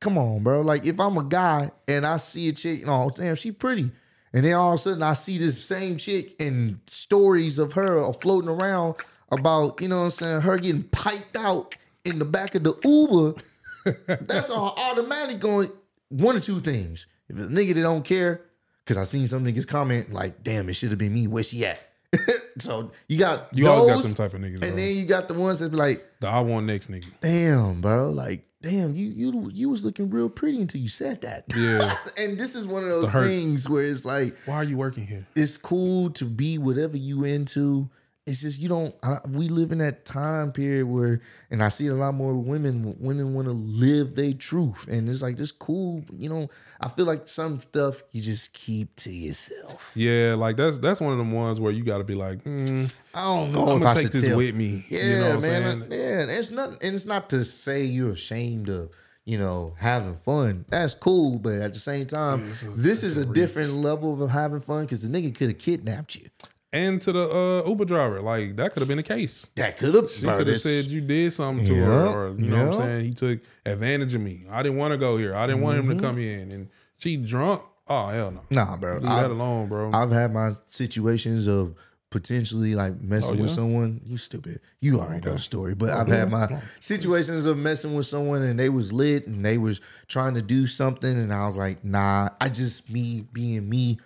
come 0.00 0.16
on, 0.16 0.42
bro. 0.42 0.62
Like 0.62 0.86
if 0.86 0.98
I'm 0.98 1.18
a 1.18 1.24
guy 1.24 1.70
and 1.86 2.06
I 2.06 2.16
see 2.16 2.48
a 2.48 2.52
chick, 2.52 2.84
oh 2.86 3.10
damn, 3.10 3.34
she 3.36 3.52
pretty. 3.52 3.90
And 4.32 4.44
then 4.44 4.54
all 4.54 4.72
of 4.72 4.76
a 4.76 4.78
sudden 4.78 5.02
I 5.02 5.12
see 5.12 5.36
this 5.36 5.62
same 5.62 5.98
chick 5.98 6.34
and 6.40 6.80
stories 6.86 7.58
of 7.58 7.74
her 7.74 8.02
are 8.02 8.12
floating 8.14 8.48
around 8.50 8.96
about, 9.30 9.80
you 9.82 9.88
know 9.88 9.98
what 9.98 10.04
I'm 10.04 10.10
saying, 10.10 10.40
her 10.42 10.56
getting 10.58 10.84
piped 10.84 11.36
out 11.36 11.76
in 12.06 12.18
the 12.18 12.24
back 12.24 12.54
of 12.54 12.64
the 12.64 12.74
Uber. 12.84 13.40
That's 14.24 14.50
all 14.50 14.74
automatically 14.76 15.36
going 15.36 15.70
one 16.08 16.36
or 16.36 16.40
two 16.40 16.60
things. 16.60 17.06
If 17.28 17.36
it's 17.38 17.46
a 17.46 17.48
nigga 17.48 17.74
that 17.74 17.82
don't 17.82 18.04
care, 18.04 18.42
because 18.84 18.96
I 18.98 19.04
seen 19.04 19.26
some 19.28 19.44
niggas 19.44 19.66
comment 19.66 20.12
like, 20.12 20.42
damn, 20.42 20.68
it 20.68 20.74
should 20.74 20.90
have 20.90 20.98
been 20.98 21.14
me. 21.14 21.26
Where 21.26 21.42
she 21.42 21.64
at? 21.66 21.80
so 22.58 22.92
you 23.08 23.18
got 23.18 23.48
You 23.52 23.64
those, 23.64 23.78
always 23.78 23.94
got 23.96 24.02
them 24.04 24.14
type 24.14 24.34
of 24.34 24.40
niggas. 24.40 24.52
and 24.52 24.60
bro. 24.60 24.70
then 24.76 24.94
you 24.96 25.04
got 25.04 25.28
the 25.28 25.34
ones 25.34 25.58
that 25.58 25.70
be 25.70 25.76
like, 25.76 26.04
the 26.20 26.28
I 26.28 26.40
want 26.40 26.66
next 26.66 26.90
nigga. 26.90 27.06
damn, 27.20 27.80
bro, 27.80 28.10
like, 28.10 28.44
damn, 28.62 28.94
you 28.94 29.06
you 29.08 29.50
you 29.52 29.68
was 29.68 29.84
looking 29.84 30.08
real 30.10 30.28
pretty 30.28 30.60
until 30.60 30.80
you 30.80 30.88
said 30.88 31.20
that. 31.22 31.44
Yeah. 31.56 31.96
and 32.18 32.38
this 32.38 32.54
is 32.54 32.64
one 32.66 32.84
of 32.84 32.88
those 32.88 33.12
things 33.12 33.68
where 33.68 33.84
it's 33.84 34.04
like, 34.04 34.36
Why 34.46 34.54
are 34.56 34.64
you 34.64 34.76
working 34.76 35.06
here? 35.06 35.26
it's 35.34 35.56
cool 35.56 36.10
to 36.10 36.24
be 36.24 36.58
whatever 36.58 36.96
you 36.96 37.24
into. 37.24 37.88
It's 38.26 38.40
just 38.42 38.58
you 38.58 38.68
don't. 38.68 38.92
I, 39.04 39.18
we 39.28 39.48
live 39.48 39.70
in 39.70 39.78
that 39.78 40.04
time 40.04 40.50
period 40.50 40.86
where, 40.86 41.20
and 41.48 41.62
I 41.62 41.68
see 41.68 41.86
a 41.86 41.94
lot 41.94 42.12
more 42.14 42.34
women. 42.34 42.96
Women 42.98 43.34
want 43.34 43.46
to 43.46 43.52
live 43.52 44.16
their 44.16 44.32
truth, 44.32 44.88
and 44.88 45.08
it's 45.08 45.22
like 45.22 45.36
this 45.36 45.52
cool. 45.52 46.02
You 46.10 46.28
know, 46.30 46.50
I 46.80 46.88
feel 46.88 47.06
like 47.06 47.28
some 47.28 47.60
stuff 47.60 48.02
you 48.10 48.20
just 48.20 48.52
keep 48.52 48.96
to 48.96 49.12
yourself. 49.12 49.92
Yeah, 49.94 50.34
like 50.36 50.56
that's 50.56 50.78
that's 50.78 51.00
one 51.00 51.12
of 51.12 51.18
them 51.18 51.30
ones 51.30 51.60
where 51.60 51.70
you 51.70 51.84
got 51.84 51.98
to 51.98 52.04
be 52.04 52.16
like, 52.16 52.42
mm, 52.42 52.92
I 53.14 53.22
don't 53.22 53.52
know 53.52 53.68
I'm 53.68 53.80
gonna 53.80 53.94
take 54.02 54.10
this 54.10 54.22
tell. 54.22 54.36
with 54.38 54.56
me. 54.56 54.84
Yeah, 54.88 55.04
you 55.04 55.16
know 55.20 55.40
man. 55.40 55.62
I'm 55.70 55.88
saying? 55.88 55.92
Yeah, 55.92 56.36
it's 56.36 56.50
not, 56.50 56.70
and 56.82 56.94
it's 56.96 57.06
not 57.06 57.30
to 57.30 57.44
say 57.44 57.84
you're 57.84 58.10
ashamed 58.10 58.68
of, 58.68 58.90
you 59.24 59.38
know, 59.38 59.74
having 59.78 60.16
fun. 60.16 60.64
That's 60.68 60.94
cool, 60.94 61.38
but 61.38 61.54
at 61.54 61.74
the 61.74 61.78
same 61.78 62.06
time, 62.06 62.40
this 62.44 62.64
is- 62.64 62.74
this 62.74 62.82
this 62.82 63.02
is 63.04 63.16
is 63.18 63.24
a 63.24 63.28
reach. 63.28 63.34
different 63.36 63.74
level 63.74 64.20
of 64.20 64.30
having 64.30 64.58
fun 64.58 64.84
because 64.84 65.08
the 65.08 65.16
nigga 65.16 65.32
could 65.32 65.50
have 65.50 65.58
kidnapped 65.58 66.16
you. 66.16 66.28
And 66.76 67.00
to 67.02 67.12
the 67.12 67.62
uh, 67.64 67.68
Uber 67.68 67.84
driver, 67.86 68.20
like 68.20 68.56
that 68.56 68.72
could 68.72 68.80
have 68.80 68.88
been 68.88 68.98
the 68.98 69.02
case. 69.02 69.50
That 69.56 69.78
could 69.78 69.94
have. 69.94 70.10
She 70.10 70.22
could 70.26 70.46
have 70.46 70.60
said 70.60 70.86
you 70.86 71.00
did 71.00 71.32
something 71.32 71.64
to 71.66 71.74
her, 71.74 72.06
or 72.06 72.28
you 72.38 72.46
know 72.50 72.66
what 72.66 72.74
I'm 72.80 72.80
saying. 72.86 73.04
He 73.04 73.12
took 73.14 73.40
advantage 73.64 74.14
of 74.14 74.20
me. 74.20 74.44
I 74.50 74.62
didn't 74.62 74.78
want 74.78 74.92
to 74.92 74.98
go 74.98 75.16
here. 75.16 75.34
I 75.34 75.46
didn't 75.46 75.62
want 75.62 75.78
Mm-hmm. 75.78 75.90
him 75.92 75.98
to 75.98 76.02
come 76.04 76.18
in, 76.18 76.50
and 76.52 76.68
she 76.98 77.16
drunk. 77.16 77.62
Oh 77.88 78.06
hell 78.08 78.30
no. 78.32 78.42
Nah, 78.50 78.76
bro. 78.76 78.94
Leave 78.94 79.02
that 79.04 79.24
I've, 79.26 79.30
alone, 79.30 79.68
bro. 79.68 79.90
I've 79.92 80.10
had 80.10 80.32
my 80.34 80.52
situations 80.66 81.46
of 81.46 81.74
potentially 82.10 82.74
like 82.74 83.00
messing 83.00 83.38
Oh, 83.38 83.42
with 83.42 83.50
someone. 83.50 84.00
You 84.04 84.16
stupid. 84.16 84.60
You 84.80 85.00
already 85.00 85.24
know 85.26 85.34
the 85.34 85.38
story. 85.40 85.74
But 85.74 85.90
I've 85.90 86.08
had 86.08 86.30
my 86.30 86.48
situations 86.80 87.46
of 87.46 87.58
messing 87.58 87.94
with 87.94 88.06
someone 88.06 88.42
and 88.42 88.58
they 88.58 88.68
was 88.68 88.92
lit 88.92 89.26
and 89.26 89.44
they 89.44 89.58
was 89.58 89.80
trying 90.08 90.34
to 90.34 90.42
do 90.42 90.66
something 90.66 91.10
and 91.10 91.32
I 91.32 91.44
was 91.46 91.56
like, 91.56 91.84
nah, 91.84 92.28
I 92.40 92.48
just 92.48 92.90
me 92.90 93.26
being 93.32 93.68
me. 93.68 93.98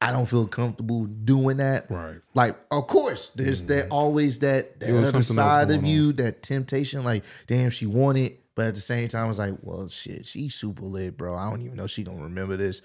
I 0.00 0.12
don't 0.12 0.26
feel 0.26 0.46
comfortable 0.46 1.04
doing 1.04 1.56
that. 1.56 1.90
Right. 1.90 2.18
Like, 2.34 2.56
of 2.70 2.86
course, 2.86 3.30
there's 3.34 3.62
that 3.64 3.88
always 3.90 4.40
that, 4.40 4.78
that 4.80 4.94
other 4.94 5.22
side 5.22 5.70
of 5.70 5.84
you, 5.84 6.12
that 6.14 6.42
temptation, 6.42 7.02
like, 7.02 7.24
damn, 7.46 7.70
she 7.70 7.86
wanted. 7.86 8.36
But 8.54 8.68
at 8.68 8.74
the 8.74 8.80
same 8.80 9.08
time, 9.08 9.24
I 9.24 9.28
was 9.28 9.38
like, 9.38 9.54
well, 9.62 9.88
shit, 9.88 10.26
she's 10.26 10.54
super 10.54 10.82
lit, 10.82 11.16
bro. 11.16 11.34
I 11.34 11.50
don't 11.50 11.62
even 11.62 11.76
know 11.76 11.86
she 11.86 12.04
gonna 12.04 12.22
remember 12.22 12.56
this. 12.56 12.82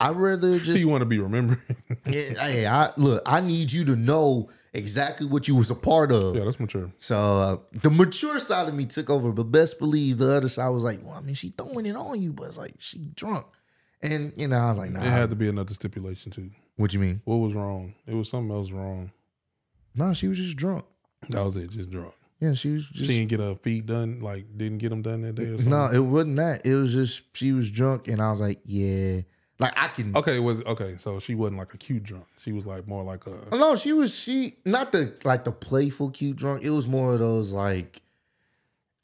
I'd 0.00 0.16
rather 0.16 0.58
just 0.60 0.80
you 0.80 0.88
want 0.88 1.02
to 1.02 1.06
be 1.06 1.18
remembering? 1.18 1.60
yeah, 2.06 2.40
hey, 2.40 2.66
I 2.66 2.90
look, 2.96 3.22
I 3.24 3.40
need 3.40 3.70
you 3.70 3.84
to 3.84 3.94
know 3.94 4.50
exactly 4.72 5.26
what 5.26 5.46
you 5.46 5.54
was 5.54 5.70
a 5.70 5.76
part 5.76 6.10
of. 6.10 6.34
yeah, 6.34 6.44
that's 6.44 6.58
mature. 6.58 6.90
So 6.98 7.16
uh, 7.16 7.56
the 7.82 7.90
mature 7.90 8.38
side 8.40 8.68
of 8.68 8.74
me 8.74 8.86
took 8.86 9.10
over, 9.10 9.30
but 9.30 9.44
best 9.44 9.78
believe 9.78 10.18
the 10.18 10.34
other 10.34 10.48
side 10.48 10.70
was 10.70 10.82
like, 10.82 11.00
well, 11.04 11.14
I 11.14 11.20
mean, 11.20 11.36
she 11.36 11.50
throwing 11.50 11.86
it 11.86 11.94
on 11.94 12.20
you, 12.20 12.32
but 12.32 12.48
it's 12.48 12.58
like 12.58 12.74
she 12.78 13.10
drunk. 13.14 13.46
And 14.02 14.32
you 14.36 14.48
know, 14.48 14.58
I 14.58 14.68
was 14.68 14.78
like, 14.78 14.90
nah. 14.90 15.00
It 15.00 15.06
had 15.06 15.30
to 15.30 15.36
be 15.36 15.48
another 15.48 15.74
stipulation 15.74 16.32
too. 16.32 16.50
what 16.76 16.92
you 16.92 17.00
mean? 17.00 17.20
What 17.24 17.36
was 17.36 17.54
wrong? 17.54 17.94
It 18.06 18.14
was 18.14 18.28
something 18.28 18.54
else 18.54 18.70
wrong. 18.70 19.12
No, 19.94 20.14
she 20.14 20.28
was 20.28 20.38
just 20.38 20.56
drunk. 20.56 20.84
That 21.28 21.44
was 21.44 21.56
it. 21.56 21.70
Just 21.70 21.90
drunk. 21.90 22.14
Yeah, 22.40 22.54
she 22.54 22.70
was 22.70 22.88
just 22.88 22.98
she 22.98 23.18
didn't 23.18 23.28
get 23.28 23.38
her 23.38 23.54
feet 23.54 23.86
done. 23.86 24.18
Like 24.20 24.46
didn't 24.56 24.78
get 24.78 24.88
them 24.88 25.02
done 25.02 25.22
that 25.22 25.36
day. 25.36 25.44
Or 25.44 25.58
something? 25.58 25.70
No, 25.70 25.90
it 25.92 26.00
wasn't 26.00 26.36
that. 26.38 26.66
It 26.66 26.74
was 26.74 26.92
just 26.92 27.22
she 27.36 27.52
was 27.52 27.70
drunk, 27.70 28.08
and 28.08 28.20
I 28.20 28.30
was 28.30 28.40
like, 28.40 28.58
yeah, 28.64 29.20
like 29.60 29.72
I 29.76 29.86
can. 29.86 30.16
Okay, 30.16 30.38
it 30.38 30.42
was 30.42 30.64
okay. 30.64 30.96
So 30.98 31.20
she 31.20 31.36
wasn't 31.36 31.58
like 31.58 31.72
a 31.72 31.78
cute 31.78 32.02
drunk. 32.02 32.26
She 32.40 32.50
was 32.50 32.66
like 32.66 32.88
more 32.88 33.04
like 33.04 33.28
a. 33.28 33.38
Oh, 33.52 33.58
no, 33.58 33.76
she 33.76 33.92
was 33.92 34.12
she 34.12 34.56
not 34.64 34.90
the 34.90 35.14
like 35.22 35.44
the 35.44 35.52
playful 35.52 36.10
cute 36.10 36.36
drunk. 36.36 36.64
It 36.64 36.70
was 36.70 36.88
more 36.88 37.12
of 37.12 37.20
those 37.20 37.52
like, 37.52 38.02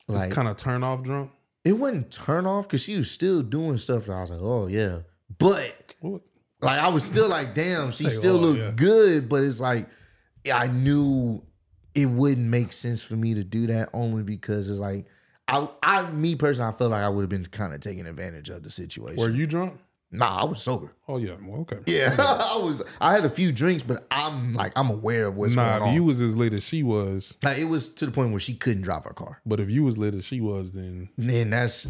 like 0.08 0.32
kind 0.32 0.48
of 0.48 0.56
turn 0.56 0.82
off 0.82 1.04
drunk. 1.04 1.30
It 1.68 1.78
wouldn't 1.78 2.11
turn 2.11 2.46
off 2.46 2.66
because 2.66 2.81
she 2.81 2.96
was 2.96 3.11
still 3.11 3.42
doing 3.42 3.76
stuff 3.76 4.07
that 4.07 4.14
I 4.14 4.20
was 4.22 4.31
like, 4.31 4.40
oh 4.40 4.68
yeah, 4.68 5.00
but 5.38 5.94
What? 6.00 6.22
like 6.62 6.81
I 6.81 6.88
was 6.88 7.04
still 7.04 7.28
like, 7.28 7.54
damn, 7.54 7.90
she 7.90 8.04
Say 8.04 8.11
still 8.11 8.37
oh, 8.37 8.40
Lord, 8.40 8.57
looked 8.57 8.81
yeah. 8.81 8.87
good, 8.87 9.28
but 9.28 9.42
it's 9.44 9.61
like 9.61 9.87
I 10.50 10.68
knew 10.68 11.42
it 11.94 12.07
wouldn't 12.07 12.46
make 12.46 12.72
sense 12.72 13.02
for 13.02 13.16
me 13.16 13.35
to 13.35 13.44
do 13.44 13.66
that 13.66 13.90
only 13.92 14.22
because 14.22 14.70
it's 14.70 14.81
like 14.81 15.04
I, 15.46 15.68
I, 15.83 16.11
me 16.11 16.37
personally, 16.37 16.72
I 16.72 16.76
felt 16.76 16.90
like 16.90 17.02
I 17.02 17.09
would 17.11 17.20
have 17.20 17.28
been 17.28 17.44
kind 17.44 17.74
of 17.74 17.81
taking 17.81 18.07
advantage 18.07 18.48
of 18.48 18.62
the 18.62 18.70
situation. 18.70 19.18
Were 19.18 19.28
you 19.28 19.46
drunk? 19.46 19.78
Nah, 20.10 20.42
I 20.42 20.44
was 20.44 20.62
sober. 20.62 20.90
Oh 21.06 21.18
yeah. 21.18 21.34
Well, 21.42 21.60
okay. 21.62 21.78
Yeah, 21.86 22.14
I 22.18 22.56
was. 22.58 22.82
I 23.00 23.12
had 23.12 23.24
a 23.24 23.30
few 23.30 23.52
drinks, 23.52 23.82
but 23.82 24.06
I'm 24.10 24.52
like, 24.52 24.72
I'm 24.76 24.90
aware 24.90 25.26
of 25.26 25.36
what's 25.36 25.54
Nah, 25.54 25.78
going 25.78 25.82
if 25.82 25.88
on. 25.88 25.94
you 25.94 26.04
was 26.04 26.20
as 26.20 26.34
lit 26.36 26.52
as 26.52 26.62
she 26.62 26.82
was, 26.82 27.36
like, 27.42 27.58
it 27.58 27.64
was 27.64 27.88
to 27.94 28.06
the 28.06 28.12
point 28.12 28.30
where 28.30 28.40
she 28.40 28.54
couldn't 28.54 28.82
drive 28.82 29.04
her 29.04 29.12
car. 29.12 29.40
but 29.46 29.60
if 29.60 29.70
you 29.70 29.84
was 29.84 29.96
lit 29.98 30.14
as 30.14 30.24
she 30.24 30.40
was, 30.40 30.72
then 30.72 31.08
Then 31.18 31.50
that's, 31.50 31.86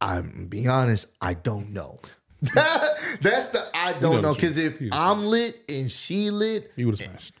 I'm 0.00 0.46
being 0.48 0.68
honest, 0.68 1.06
I 1.20 1.34
don't 1.34 1.70
know. 1.70 1.98
that's 2.54 3.46
the 3.48 3.64
I 3.72 3.94
don't 3.98 4.20
know 4.20 4.34
because 4.34 4.58
if 4.58 4.78
I'm 4.92 5.24
lit 5.24 5.56
and 5.68 5.90
she 5.90 6.30
lit, 6.30 6.70
he 6.76 6.84
would 6.84 6.98
have 6.98 7.08
eh, 7.08 7.10
smashed. 7.10 7.34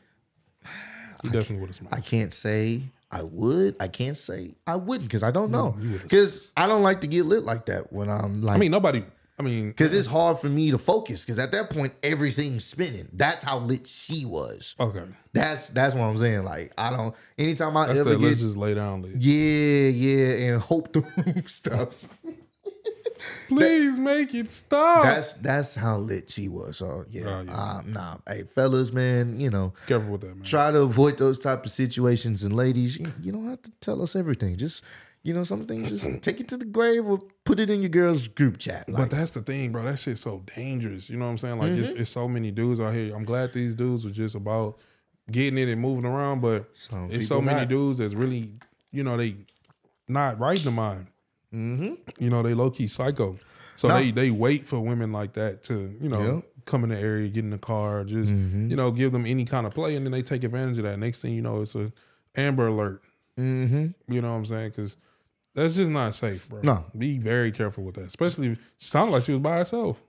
He 1.22 1.28
definitely 1.28 1.56
would 1.58 1.68
have 1.68 1.76
smashed. 1.76 1.94
I 1.94 2.00
can't 2.00 2.32
say 2.32 2.82
I 3.10 3.22
would. 3.22 3.76
I 3.80 3.88
can't 3.88 4.16
say 4.16 4.54
I 4.66 4.76
wouldn't 4.76 5.08
because 5.08 5.22
I 5.22 5.30
don't 5.30 5.50
know. 5.50 5.76
you. 5.78 5.98
Because 5.98 6.48
I 6.56 6.66
don't 6.66 6.82
like 6.82 7.02
to 7.02 7.06
get 7.06 7.26
lit 7.26 7.42
like 7.42 7.66
that 7.66 7.92
when 7.92 8.08
I'm 8.08 8.40
like. 8.42 8.56
I 8.56 8.58
mean, 8.58 8.70
nobody. 8.70 9.04
I 9.38 9.42
mean, 9.42 9.68
because 9.68 9.92
it's 9.92 10.06
hard 10.06 10.38
for 10.38 10.48
me 10.48 10.70
to 10.70 10.78
focus. 10.78 11.24
Because 11.24 11.38
at 11.40 11.50
that 11.52 11.70
point, 11.70 11.92
everything's 12.02 12.64
spinning. 12.64 13.08
That's 13.12 13.42
how 13.42 13.58
lit 13.58 13.86
she 13.88 14.24
was. 14.24 14.76
okay. 14.78 15.04
That's 15.32 15.70
that's 15.70 15.94
what 15.96 16.04
I'm 16.04 16.16
saying. 16.18 16.44
Like 16.44 16.72
I 16.78 16.90
don't. 16.90 17.14
Anytime 17.36 17.76
I 17.76 17.86
That's 17.88 17.98
ever 18.00 18.10
that. 18.10 18.18
get 18.20 18.26
Let's 18.26 18.40
just 18.40 18.56
lay 18.56 18.74
down. 18.74 19.02
Lit. 19.02 19.16
yeah, 19.16 19.88
yeah, 19.88 20.46
and 20.52 20.62
hope 20.62 20.92
the 20.92 21.00
room 21.00 21.42
stops. 21.46 22.06
Please 23.48 23.98
make 23.98 24.34
it 24.34 24.50
stop. 24.50 25.04
That's 25.04 25.32
that's 25.34 25.74
how 25.74 25.98
lit 25.98 26.30
she 26.30 26.48
was. 26.48 26.76
So 26.78 27.04
yeah, 27.10 27.22
Oh, 27.26 27.40
yeah. 27.42 27.52
Um, 27.78 27.92
nah. 27.92 28.16
Hey, 28.28 28.42
fellas, 28.42 28.92
man, 28.92 29.40
you 29.40 29.50
know, 29.50 29.72
Careful 29.86 30.12
with 30.12 30.20
that, 30.22 30.34
man. 30.36 30.44
try 30.44 30.70
to 30.70 30.80
avoid 30.80 31.18
those 31.18 31.38
type 31.38 31.64
of 31.64 31.70
situations. 31.70 32.42
And 32.42 32.54
ladies, 32.54 32.98
you, 32.98 33.06
you 33.22 33.32
don't 33.32 33.48
have 33.48 33.62
to 33.62 33.70
tell 33.80 34.02
us 34.02 34.14
everything. 34.14 34.56
Just 34.56 34.82
you 35.24 35.34
know, 35.34 35.42
some 35.42 35.66
things 35.66 35.88
just 35.88 36.22
take 36.22 36.38
it 36.38 36.48
to 36.48 36.56
the 36.56 36.64
grave 36.66 37.04
or 37.06 37.18
put 37.44 37.58
it 37.58 37.70
in 37.70 37.80
your 37.82 37.88
girls' 37.88 38.28
group 38.28 38.58
chat. 38.58 38.88
Like, 38.88 39.08
But 39.08 39.16
that's 39.16 39.32
the 39.32 39.42
thing, 39.42 39.72
bro. 39.72 39.82
That 39.82 39.98
shit's 39.98 40.20
so 40.20 40.44
dangerous. 40.54 41.10
You 41.10 41.16
know 41.16 41.24
what 41.24 41.32
I'm 41.32 41.38
saying? 41.38 41.58
Like, 41.58 41.72
it's, 41.72 41.90
Mm-hmm. 41.90 42.00
it's 42.02 42.10
so 42.10 42.28
many 42.28 42.50
dudes 42.52 42.78
out 42.80 42.94
here. 42.94 43.14
I'm 43.16 43.24
glad 43.24 43.52
these 43.52 43.74
dudes 43.74 44.04
were 44.04 44.10
just 44.12 44.34
about 44.36 44.78
getting 45.30 45.58
it 45.58 45.68
and 45.68 45.80
moving 45.80 46.04
around, 46.04 46.40
but 46.42 46.68
Some 46.74 47.08
it's 47.10 47.26
so 47.26 47.40
many 47.40 47.60
not. 47.60 47.68
dudes 47.68 47.98
that's 47.98 48.14
really, 48.14 48.52
you 48.92 49.02
know, 49.02 49.16
they 49.16 49.34
not 50.06 50.38
right 50.38 50.58
in 50.58 50.64
the 50.64 50.70
mind. 50.70 51.06
Mm-hmm. 51.54 51.94
You 52.18 52.30
know, 52.30 52.42
they 52.42 52.52
low 52.54 52.70
key 52.70 52.86
psycho. 52.86 53.38
So 53.76 53.88
No. 53.88 53.94
they 53.94 54.10
they 54.10 54.30
wait 54.30 54.66
for 54.66 54.78
women 54.80 55.10
like 55.12 55.32
that 55.34 55.62
to, 55.64 55.96
you 56.00 56.08
know, 56.08 56.42
come 56.66 56.84
in 56.84 56.90
the 56.90 56.98
area, 56.98 57.28
get 57.28 57.44
in 57.44 57.50
the 57.50 57.58
car, 57.58 58.04
just 58.04 58.32
Mm-hmm. 58.32 58.68
you 58.70 58.76
know, 58.76 58.90
give 58.90 59.12
them 59.12 59.24
any 59.24 59.44
kind 59.46 59.66
of 59.66 59.72
play, 59.72 59.96
and 59.96 60.04
then 60.04 60.12
they 60.12 60.22
take 60.22 60.44
advantage 60.44 60.76
of 60.78 60.84
that. 60.84 60.98
Next 60.98 61.20
thing 61.22 61.32
you 61.32 61.40
know, 61.42 61.62
it's 61.62 61.74
a 61.74 61.90
Amber 62.36 62.66
Alert. 62.66 63.02
mm-hmm. 63.38 63.86
You 64.12 64.20
know 64.20 64.30
what 64.30 64.36
I'm 64.38 64.44
saying? 64.44 64.70
Because 64.70 64.96
that's 65.54 65.76
just 65.76 65.90
not 65.90 66.14
safe, 66.14 66.48
bro. 66.48 66.60
No. 66.62 66.84
be 66.96 67.18
very 67.18 67.52
careful 67.52 67.84
with 67.84 67.94
that. 67.96 68.06
Especially, 68.06 68.48
if, 68.48 68.58
sounded 68.78 69.12
like 69.12 69.24
she 69.24 69.32
was 69.32 69.40
by 69.40 69.58
herself. 69.58 70.02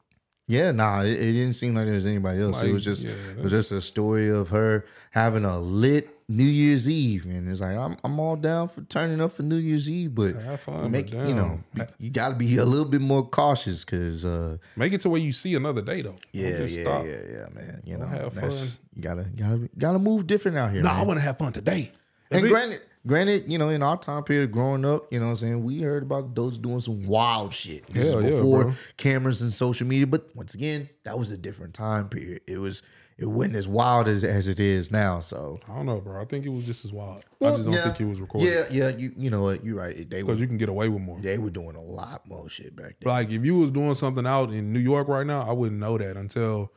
Yeah, 0.48 0.72
nah, 0.72 1.02
it, 1.02 1.14
it 1.14 1.34
didn't 1.34 1.54
seem 1.54 1.74
like 1.74 1.86
there 1.86 1.96
was 1.96 2.06
anybody 2.06 2.42
else. 2.42 2.62
it 2.62 2.72
was 2.72 2.84
just 2.84 3.04
yeah, 3.04 3.14
it 3.32 3.40
was 3.40 3.52
just 3.52 3.72
a 3.72 3.82
story 3.82 4.30
of 4.30 4.50
her 4.50 4.86
having 5.10 5.44
a 5.44 5.60
lit 5.60 6.08
New 6.28 6.44
Year's 6.44 6.88
Eve, 6.88 7.26
and 7.26 7.50
it's 7.50 7.62
like 7.62 7.76
I'm 7.76 7.98
I'm 8.04 8.20
all 8.20 8.36
down 8.36 8.68
for 8.68 8.82
turning 8.82 9.22
up 9.22 9.32
for 9.32 9.42
New 9.42 9.56
Year's 9.56 9.90
Eve, 9.90 10.14
but 10.14 10.36
Have 10.36 10.60
fun, 10.60 10.92
make 10.92 11.12
but 11.12 11.28
you 11.28 11.34
know 11.34 11.60
you 11.98 12.12
got 12.12 12.30
to 12.30 12.36
be 12.36 12.58
a 12.58 12.66
little 12.66 12.86
bit 12.86 13.02
more 13.02 13.28
cautious 13.28 13.84
because 13.84 14.24
uh, 14.24 14.58
Make 14.76 14.94
it 14.94 15.02
to 15.02 15.10
where 15.10 15.22
you 15.22 15.32
see 15.32 15.56
another 15.56 15.82
day 15.82 16.04
though. 16.04 16.16
Yeah, 16.32 16.64
yeah, 16.64 16.84
stop. 16.84 17.06
yeah, 17.06 17.18
yeah, 17.28 17.48
man. 17.54 17.82
You 17.84 17.98
know, 17.98 18.06
have 18.06 18.36
that's- 18.36 18.70
fun. 18.72 18.78
You 18.96 19.02
gotta 19.02 19.24
gotta 19.36 19.70
gotta 19.78 20.00
move 20.00 20.26
different 20.28 20.58
out 20.58 20.72
here. 20.72 20.82
No, 20.82 20.90
man. 20.90 21.00
I 21.00 21.04
want 21.04 21.18
to 21.18 21.24
have 21.24 21.38
fun 21.38 21.54
today. 21.54 21.92
And 22.32 22.46
it. 22.46 22.50
granted, 22.50 22.82
granted, 23.08 23.52
you 23.52 23.58
know, 23.58 23.70
in 23.70 23.84
our 23.84 23.98
time 23.98 24.24
period 24.24 24.52
growing 24.52 24.86
up, 24.86 25.12
you 25.12 25.20
know 25.20 25.26
what 25.26 25.32
I'm 25.32 25.38
saying, 25.38 25.64
we 25.64 25.82
heard 25.82 26.04
about 26.04 26.36
those 26.36 26.58
doing 26.58 26.80
some 26.80 27.04
wild 27.06 27.54
shit. 27.54 27.86
This 27.88 28.14
yeah, 28.14 28.22
before 28.22 28.64
bro. 28.66 28.74
cameras 28.98 29.42
and 29.42 29.52
social 29.52 29.88
media. 29.88 30.08
But 30.08 30.36
once 30.36 30.54
again, 30.54 30.90
that 31.04 31.18
was 31.18 31.32
a 31.32 31.38
different 31.38 31.74
time 31.74 32.10
period. 32.10 32.42
It 32.48 32.60
was 32.60 32.82
it 33.18 33.26
wasn't 33.26 33.56
as 33.56 33.66
wild 33.68 34.10
as, 34.10 34.26
as 34.26 34.50
it 34.50 34.60
is 34.60 34.92
now. 34.92 35.22
So 35.22 35.60
I 35.70 35.76
don't 35.76 35.86
know, 35.86 36.02
bro. 36.02 36.22
I 36.22 36.26
think 36.26 36.46
it 36.46 36.50
was 36.50 36.66
just 36.66 36.84
as 36.84 36.92
wild. 36.92 37.24
I 37.42 37.52
just 37.52 37.64
don't 37.64 37.74
yeah. 37.74 37.84
think 37.84 38.02
it 38.02 38.06
was 38.06 38.20
recorded. 38.20 38.68
Yeah, 38.72 38.90
yeah, 38.90 38.98
you 38.98 39.14
you 39.18 39.30
know 39.30 39.44
what, 39.44 39.64
you're 39.64 39.78
right. 39.78 39.96
They 39.96 40.22
because 40.22 40.40
you 40.40 40.48
can 40.48 40.58
get 40.58 40.70
away 40.70 40.90
with 40.90 41.02
more. 41.02 41.20
they 41.20 41.38
were 41.38 41.50
doing 41.50 41.76
a 41.76 41.82
lot 41.82 42.28
more 42.28 42.50
shit 42.50 42.76
back 42.76 42.96
then. 43.00 43.10
Like 43.14 43.32
if 43.32 43.46
you 43.46 43.58
was 43.60 43.72
doing 43.72 43.94
something 43.94 44.28
out 44.28 44.50
in 44.52 44.74
New 44.74 44.80
York 44.80 45.08
right 45.08 45.26
now, 45.26 45.48
I 45.48 45.54
wouldn't 45.54 45.80
know 45.80 45.98
that 45.98 46.18
until 46.18 46.74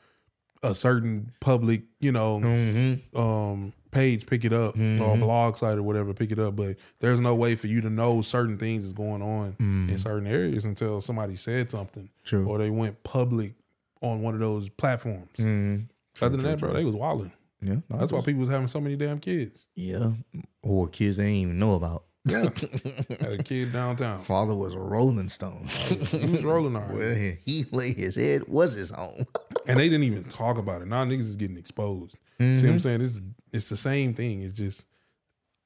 a 0.62 0.74
certain 0.74 1.32
public, 1.40 1.82
you 2.00 2.12
know, 2.12 2.40
Mm-hmm. 2.40 3.18
um, 3.18 3.72
page 3.90 4.26
pick 4.26 4.44
it 4.44 4.52
up 4.52 4.76
or 4.76 5.14
a 5.14 5.16
blog 5.16 5.56
site 5.56 5.78
or 5.78 5.82
whatever 5.82 6.12
pick 6.14 6.30
it 6.30 6.38
up. 6.38 6.56
But 6.56 6.76
there's 6.98 7.20
no 7.20 7.34
way 7.34 7.54
for 7.56 7.66
you 7.66 7.80
to 7.80 7.90
know 7.90 8.22
certain 8.22 8.58
things 8.58 8.84
is 8.84 8.92
going 8.92 9.22
on 9.22 9.56
in 9.90 9.98
certain 9.98 10.26
areas 10.26 10.64
until 10.64 11.00
somebody 11.00 11.36
said 11.36 11.70
something 11.70 12.04
Mm-hmm. 12.04 12.24
True. 12.24 12.46
or 12.48 12.58
they 12.58 12.70
went 12.70 13.02
public 13.04 13.54
on 14.02 14.20
one 14.22 14.34
of 14.34 14.40
those 14.40 14.68
platforms. 14.68 15.28
Mhm. 15.38 15.86
Other 16.20 16.36
than 16.36 16.46
that, 16.46 16.58
bro, 16.60 16.72
they 16.72 16.84
was 16.84 16.94
wilding. 16.94 17.32
Yeah, 17.60 17.76
no, 17.88 17.98
That's 17.98 18.12
why 18.12 18.20
people 18.20 18.40
was 18.40 18.48
having 18.48 18.68
so 18.68 18.80
many 18.80 18.94
damn 18.96 19.18
kids. 19.18 19.66
yeah, 19.74 20.12
or 20.62 20.86
kids 20.88 21.16
they 21.16 21.24
ain't 21.26 21.36
even 21.48 21.58
know 21.58 21.74
about. 21.74 22.04
Yeah. 22.24 22.42
Had 23.20 23.40
a 23.40 23.42
kid 23.42 23.72
downtown. 23.72 24.22
Father 24.22 24.54
was 24.54 24.74
a 24.74 24.78
Rolling 24.78 25.28
Stone. 25.30 25.66
He 25.66 26.26
was 26.26 26.44
rolling 26.44 26.74
right. 26.74 26.90
Where 26.90 27.38
he 27.44 27.64
laid 27.72 27.96
his 27.96 28.16
head 28.16 28.46
was 28.48 28.74
his 28.74 28.90
home. 28.90 29.26
And 29.66 29.78
they 29.78 29.88
didn't 29.88 30.04
even 30.04 30.24
talk 30.24 30.58
about 30.58 30.82
it. 30.82 30.88
Now 30.88 31.04
niggas 31.04 31.20
is 31.20 31.36
getting 31.36 31.56
exposed. 31.56 32.14
See 32.40 32.44
Mm-hmm. 32.44 32.66
what 32.66 32.72
I'm 32.74 32.80
saying? 32.80 32.98
This 33.00 33.10
is 33.10 33.22
it's 33.52 33.68
the 33.68 33.76
same 33.76 34.14
thing. 34.14 34.42
It's 34.42 34.52
just 34.52 34.84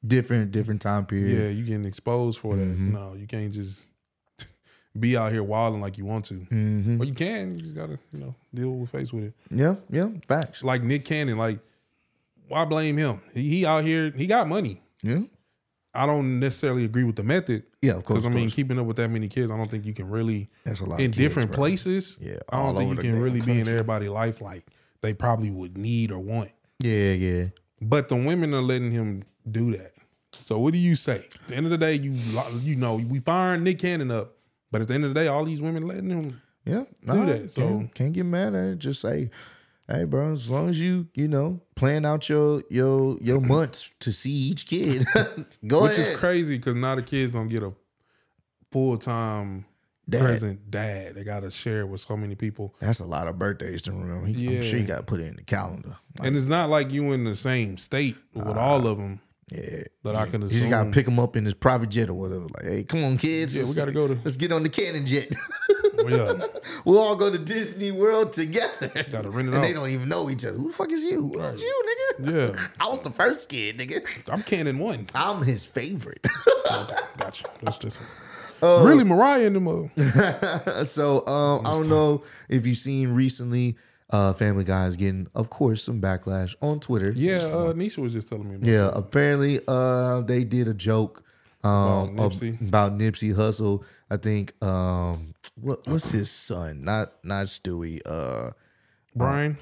different 0.06 0.50
different 0.52 0.80
time 0.82 1.06
period. 1.06 1.38
yeah, 1.38 1.48
you 1.48 1.64
getting 1.64 1.84
exposed 1.84 2.38
for 2.38 2.56
that. 2.56 2.66
Mm-hmm. 2.66 2.92
No, 2.94 3.14
you 3.14 3.26
can't 3.26 3.52
just 3.52 3.86
be 4.98 5.16
out 5.16 5.32
here 5.32 5.42
wilding 5.42 5.80
like 5.80 5.98
you 5.98 6.04
want 6.04 6.24
to. 6.26 6.34
Mm-hmm. 6.34 7.00
Or 7.00 7.04
you 7.04 7.14
can, 7.14 7.54
you 7.56 7.62
just 7.62 7.74
gotta, 7.74 7.98
you 8.12 8.18
know, 8.18 8.34
deal 8.54 8.72
with 8.72 8.90
face 8.90 9.12
with 9.12 9.24
it. 9.24 9.34
Yeah, 9.50 9.74
yeah, 9.90 10.08
facts. 10.28 10.62
Like 10.64 10.82
Nick 10.82 11.04
Cannon, 11.04 11.36
like, 11.38 11.58
why 12.48 12.64
blame 12.64 12.96
him? 12.96 13.20
He, 13.34 13.48
he 13.48 13.66
out 13.66 13.84
here, 13.84 14.10
he 14.16 14.26
got 14.26 14.48
money. 14.48 14.80
Yeah, 15.02 15.20
I 15.94 16.06
don't 16.06 16.40
necessarily 16.40 16.84
agree 16.84 17.04
with 17.04 17.16
the 17.16 17.22
method. 17.24 17.64
yeah, 17.82 17.92
of 17.92 18.04
course. 18.04 18.20
Because 18.22 18.26
I 18.26 18.34
mean, 18.34 18.48
keeping 18.50 18.78
up 18.78 18.86
with 18.86 18.96
that 18.96 19.10
many 19.10 19.28
kids, 19.28 19.50
I 19.50 19.56
don't 19.58 19.70
think 19.70 19.84
you 19.84 19.92
can 19.94 20.08
really 20.08 20.48
that's 20.64 20.80
a 20.80 20.84
lot 20.84 21.00
in 21.00 21.06
kids, 21.10 21.18
different 21.18 21.50
bro. 21.50 21.56
places. 21.58 22.18
Yeah, 22.20 22.36
I 22.48 22.62
don't 22.62 22.76
think 22.76 22.96
you 22.96 23.02
can 23.10 23.20
really 23.20 23.40
be 23.42 23.52
in 23.52 23.56
country. 23.58 23.72
everybody's 23.74 24.08
life 24.08 24.40
like 24.40 24.64
they 25.02 25.12
probably 25.12 25.50
would 25.50 25.76
need 25.76 26.10
or 26.12 26.18
want. 26.18 26.50
Yeah, 26.82 27.12
yeah. 27.12 27.44
But 27.80 28.08
the 28.08 28.16
women 28.16 28.54
are 28.54 28.60
letting 28.62 28.92
him 28.92 29.24
do 29.50 29.72
that. 29.72 29.92
So 30.42 30.58
what 30.58 30.72
do 30.72 30.78
you 30.78 30.96
say? 30.96 31.16
At 31.16 31.48
the 31.48 31.56
end 31.56 31.66
of 31.66 31.70
the 31.70 31.78
day, 31.78 31.94
you 31.94 32.12
you 32.62 32.76
know 32.76 32.96
we 32.96 33.20
firing 33.20 33.64
Nick 33.64 33.78
Cannon 33.80 34.10
up, 34.10 34.36
but 34.70 34.80
at 34.82 34.88
the 34.88 34.94
end 34.94 35.04
of 35.04 35.14
the 35.14 35.20
day, 35.20 35.28
all 35.28 35.44
these 35.44 35.60
women 35.60 35.86
letting 35.86 36.10
him. 36.10 36.40
Yeah, 36.64 36.84
Do 37.04 37.26
that, 37.26 37.50
so- 37.50 37.60
can't, 37.60 37.94
can't 37.94 38.12
get 38.12 38.24
mad 38.24 38.54
at 38.54 38.64
it. 38.66 38.78
Just 38.78 39.00
say, 39.00 39.30
hey, 39.88 40.04
bro, 40.04 40.32
as 40.32 40.48
long 40.48 40.68
as 40.68 40.80
you, 40.80 41.08
you 41.14 41.26
know, 41.26 41.60
plan 41.74 42.06
out 42.06 42.28
your 42.28 42.62
your 42.70 43.18
your 43.20 43.40
months 43.40 43.90
to 44.00 44.12
see 44.12 44.30
each 44.30 44.66
kid, 44.66 45.04
go 45.66 45.78
ahead. 45.80 45.90
Which 45.90 45.98
ahead. 45.98 46.12
is 46.12 46.16
crazy 46.16 46.56
because 46.56 46.76
now 46.76 46.94
the 46.94 47.02
kids 47.02 47.32
don't 47.32 47.48
get 47.48 47.62
a 47.64 47.72
full 48.70 48.96
time 48.96 49.64
Dad. 50.08 50.20
present 50.26 50.70
dad. 50.70 51.14
They 51.14 51.24
got 51.24 51.40
to 51.40 51.50
share 51.50 51.86
with 51.86 52.00
so 52.00 52.16
many 52.16 52.34
people, 52.34 52.74
That's 52.80 52.98
a 53.00 53.04
lot 53.04 53.28
of 53.28 53.38
birthdays 53.38 53.82
to 53.82 53.92
remember. 53.92 54.26
He- 54.26 54.56
I'm 54.56 54.62
sure 54.62 54.78
you 54.78 54.84
got 54.86 54.96
to 54.98 55.02
put 55.04 55.20
it 55.20 55.26
in 55.28 55.36
the 55.36 55.42
calendar. 55.44 55.96
Like, 56.18 56.28
and 56.28 56.36
it's 56.36 56.46
not 56.46 56.68
like 56.68 56.90
you 56.90 57.12
in 57.12 57.24
the 57.24 57.36
same 57.36 57.78
state 57.78 58.16
with 58.34 58.56
all 58.56 58.86
of 58.86 58.98
them 58.98 59.20
yeah, 59.50 59.82
but 60.02 60.16
I 60.16 60.24
can 60.26 60.40
you 60.40 60.46
assume. 60.46 60.58
just 60.60 60.70
got 60.70 60.84
to 60.84 60.90
pick 60.92 61.06
him 61.06 61.18
up 61.20 61.36
in 61.36 61.44
his 61.44 61.52
private 61.52 61.90
jet 61.90 62.08
or 62.08 62.14
whatever. 62.14 62.44
Like, 62.44 62.64
hey, 62.64 62.84
come 62.84 63.04
on, 63.04 63.18
kids. 63.18 63.54
Yeah, 63.54 63.64
we 63.64 63.74
got 63.74 63.84
to 63.84 63.92
go 63.92 64.08
to. 64.08 64.18
Let's 64.24 64.38
get 64.38 64.50
on 64.50 64.62
the 64.62 64.70
cannon 64.70 65.04
jet. 65.04 65.30
Oh, 65.98 66.08
yeah, 66.08 66.46
we'll 66.86 66.98
all 66.98 67.16
go 67.16 67.30
to 67.30 67.36
Disney 67.38 67.90
World 67.92 68.32
together. 68.32 68.88
got 69.10 69.22
to 69.24 69.30
rent 69.30 69.48
it 69.48 69.54
And 69.54 69.62
they 69.62 69.74
don't 69.74 69.90
even 69.90 70.08
know 70.08 70.30
each 70.30 70.46
other. 70.46 70.56
Who 70.56 70.68
the 70.68 70.72
fuck 70.74 70.90
is 70.90 71.02
you? 71.02 71.28
Who's 71.28 71.36
Right. 71.36 71.58
you, 71.58 71.84
nigga? 72.20 72.56
Yeah, 72.56 72.66
I 72.80 72.88
was 72.88 73.00
the 73.02 73.10
first 73.10 73.50
kid, 73.50 73.76
nigga. 73.76 74.32
I'm 74.32 74.42
Cannon 74.42 74.78
one. 74.78 75.06
I'm 75.14 75.42
his 75.42 75.66
favorite. 75.66 76.26
Gotcha. 77.18 77.44
That's 77.62 77.76
just 77.76 77.98
Oh. 78.62 78.84
really 78.86 79.04
Mariah 79.04 79.46
in 79.46 79.52
the 79.54 79.60
mother. 79.60 79.90
so 80.86 81.26
um, 81.26 81.66
I 81.66 81.70
don't 81.72 81.88
know 81.88 82.22
if 82.48 82.64
you've 82.66 82.76
seen 82.78 83.08
recently, 83.10 83.76
uh, 84.10 84.32
Family 84.34 84.62
Guy 84.64 84.86
is 84.86 84.94
getting, 84.96 85.26
of 85.34 85.50
course, 85.50 85.82
some 85.82 86.00
backlash 86.00 86.54
on 86.62 86.78
Twitter. 86.80 87.12
Yeah, 87.16 87.36
uh, 87.36 87.72
Nisha 87.72 87.98
was 87.98 88.12
just 88.12 88.28
telling 88.28 88.48
me. 88.48 88.56
About 88.56 88.66
Yeah, 88.68 88.90
apparently 88.94 89.66
um, 89.66 90.26
they 90.26 90.44
did 90.44 90.68
a 90.68 90.74
joke 90.74 91.24
um, 91.64 91.70
About 91.70 92.08
ab- 92.08 92.32
Nipsey? 92.32 92.68
about 92.68 92.98
Nipsey 92.98 93.34
Hussle. 93.34 93.84
I 94.10 94.16
think 94.18 94.52
um, 94.62 95.34
what 95.60 95.86
what's 95.88 96.10
his 96.10 96.30
son? 96.30 96.84
Not 96.84 97.12
not 97.24 97.46
Stewie. 97.46 98.00
Uh, 98.06 98.50
Brian. 99.16 99.58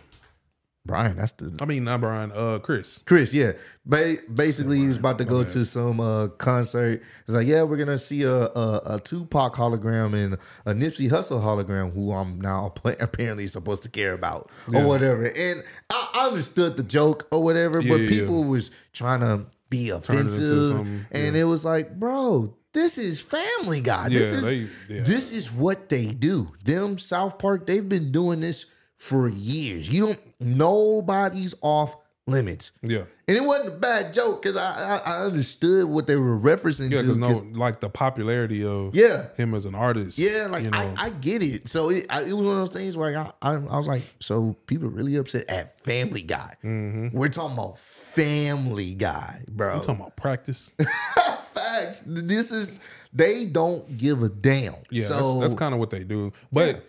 Brian, 0.91 1.17
that's 1.17 1.33
the 1.33 1.57
I 1.63 1.67
mean, 1.67 1.85
not 1.85 2.01
Brian. 2.01 2.33
Uh, 2.35 2.59
Chris. 2.59 3.01
Chris, 3.07 3.33
yeah. 3.33 3.53
Ba- 3.87 4.17
basically, 4.35 4.79
he 4.81 4.89
was 4.89 4.97
about 4.97 5.19
to 5.19 5.25
go 5.25 5.45
to 5.45 5.65
some 5.65 6.01
uh, 6.01 6.27
concert. 6.29 7.01
It's 7.27 7.35
like, 7.37 7.47
yeah, 7.47 7.63
we're 7.63 7.77
gonna 7.77 7.97
see 7.99 8.25
a, 8.25 8.47
a 8.47 8.83
a 8.97 9.01
Tupac 9.01 9.55
hologram 9.55 10.15
and 10.15 10.35
a 10.67 10.75
Nipsey 10.75 11.09
Hussle 11.09 11.41
hologram, 11.41 11.95
who 11.95 12.13
I'm 12.13 12.41
now 12.41 12.75
apparently 12.85 13.47
supposed 13.47 13.85
to 13.85 13.89
care 13.89 14.13
about 14.15 14.51
or 14.75 14.85
whatever. 14.85 15.25
And 15.27 15.63
I, 15.91 16.11
I 16.15 16.27
understood 16.27 16.77
the 16.77 16.83
joke 16.83 17.29
or 17.31 17.43
whatever, 17.45 17.81
Yeah, 17.81 17.93
but 17.93 18.01
yeah, 18.03 18.09
people 18.09 18.43
was 18.45 18.73
trying 18.93 19.21
to 19.21 19.47
be 19.71 19.91
offensive, 19.91 20.73
something, 20.77 21.07
and 21.13 21.37
it 21.37 21.45
was 21.45 21.65
like, 21.65 21.99
bro. 21.99 22.57
This 22.73 22.99
is 22.99 23.21
Family 23.21 23.81
Guy. 23.81 24.09
This 24.11 24.31
is 24.31 24.43
they- 24.45 24.69
yeah. 24.95 25.03
this 25.03 25.33
is 25.33 25.51
what 25.51 25.89
they 25.89 26.07
do. 26.07 26.53
Them 26.65 26.99
South 26.99 27.37
Park, 27.41 27.67
they've 27.67 27.89
been 27.89 28.13
doing 28.13 28.39
this 28.39 28.67
for 29.01 29.29
years. 29.29 29.89
You 29.89 30.07
don't 30.07 30.21
nobody's 30.39 31.55
off 31.63 31.97
limits. 32.27 32.71
Yeah. 32.83 33.05
And 33.27 33.37
it 33.37 33.43
wasn't 33.43 33.75
a 33.75 33.79
bad 33.79 34.13
joke 34.13 34.43
because 34.43 34.57
I, 34.57 34.73
I 34.73 34.97
I 35.05 35.25
understood 35.25 35.87
what 35.87 36.07
they 36.07 36.15
were 36.17 36.39
referencing 36.39 36.91
Yeah, 36.91 36.99
because 37.01 37.17
'cause- 37.17 37.17
no, 37.17 37.47
like 37.59 37.81
the 37.81 37.89
popularity 37.89 38.65
of 38.65 38.95
yeah, 38.95 39.29
him 39.37 39.55
as 39.55 39.65
an 39.65 39.75
artist. 39.75 40.17
yeah, 40.19 40.47
like 40.51 40.63
you 40.65 40.71
know, 40.71 40.79
I, 40.97 41.07
I 41.07 41.11
get 41.11 41.43
it. 41.43 41.69
So 41.69 41.91
it, 41.91 42.07
I, 42.11 42.23
it 42.23 42.33
was 42.33 42.45
one 42.47 42.55
of 42.61 42.69
those 42.69 42.77
things 42.77 42.97
where 42.97 43.17
I, 43.19 43.33
I, 43.43 43.55
I 43.55 43.77
was 43.77 43.89
like, 43.89 44.03
so 44.21 44.55
people 44.67 44.89
really 44.91 45.17
upset 45.17 45.49
at 45.49 45.81
Family 45.81 46.23
Guy. 46.23 46.55
Mm-hmm. 46.63 47.17
We're 47.17 47.29
talking 47.31 47.55
about 47.57 47.79
Family 47.79 48.95
Guy, 48.95 49.43
bro. 49.49 49.73
I'm 49.75 49.81
talking 49.81 49.97
about 49.97 50.17
practice. 50.17 50.73
Facts. 51.55 52.03
This 52.07 52.53
is 52.53 52.81
they 53.13 53.47
don't 53.47 53.97
give 53.97 54.23
a 54.23 54.29
damn. 54.29 54.75
Yeah, 54.91 55.05
so 55.05 55.15
that's, 55.35 55.41
that's 55.41 55.55
kind 55.55 55.73
of 55.75 55.81
what 55.81 55.91
they 55.91 56.05
do. 56.05 56.33
But 56.53 56.85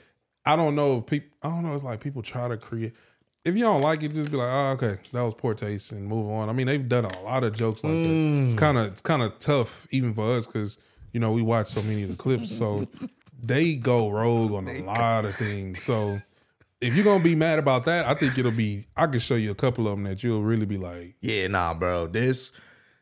I 0.46 0.56
don't 0.56 0.76
know 0.76 0.98
if 1.00 1.06
people. 1.06 1.30
I 1.44 1.50
don't 1.50 1.64
know. 1.64 1.74
It's 1.76 1.84
like 1.84 2.00
people 2.00 2.22
try 2.22 2.48
to 2.48 2.58
create. 2.58 2.94
If 3.44 3.56
you 3.56 3.62
don't 3.64 3.82
like 3.82 4.04
it, 4.04 4.14
just 4.14 4.30
be 4.30 4.38
like, 4.38 4.50
oh, 4.52 4.72
okay, 4.74 5.02
that 5.14 5.22
was 5.22 5.34
poor 5.36 5.54
taste, 5.56 5.92
and 5.92 6.06
move 6.08 6.30
on. 6.30 6.48
I 6.50 6.54
mean, 6.54 6.68
they've 6.68 6.88
done 6.88 7.06
a 7.06 7.22
lot 7.22 7.44
of 7.44 7.56
jokes 7.56 7.84
like 7.84 7.94
that. 7.94 7.98
Mm. 7.98 8.46
It's 8.46 8.56
kind 8.56 8.78
of 8.78 8.88
it's 8.88 9.02
kind 9.02 9.22
of 9.22 9.38
tough 9.40 9.88
even 9.92 10.14
for 10.14 10.38
us 10.38 10.46
because 10.46 10.78
you 11.12 11.20
know 11.20 11.32
we 11.32 11.42
watch 11.42 11.68
so 11.68 11.82
many 11.82 12.04
of 12.04 12.10
the 12.10 12.16
clips, 12.16 12.56
so 12.56 12.88
they 13.44 13.76
go 13.76 14.10
rogue 14.10 14.52
on 14.52 14.68
a 14.68 14.82
lot 14.84 15.26
of 15.26 15.36
things. 15.36 15.84
So 15.84 16.22
if 16.82 16.96
you're 16.96 17.06
gonna 17.06 17.24
be 17.24 17.36
mad 17.36 17.58
about 17.60 17.86
that, 17.86 18.06
I 18.06 18.14
think 18.14 18.38
it'll 18.38 18.52
be. 18.52 18.86
I 18.96 19.08
can 19.08 19.20
show 19.20 19.36
you 19.36 19.52
a 19.52 19.56
couple 19.56 19.88
of 19.88 19.94
them 19.94 20.04
that 20.04 20.24
you'll 20.24 20.44
really 20.44 20.66
be 20.66 20.78
like, 20.78 21.16
yeah, 21.22 21.48
nah, 21.48 21.74
bro. 21.74 22.08
This 22.08 22.52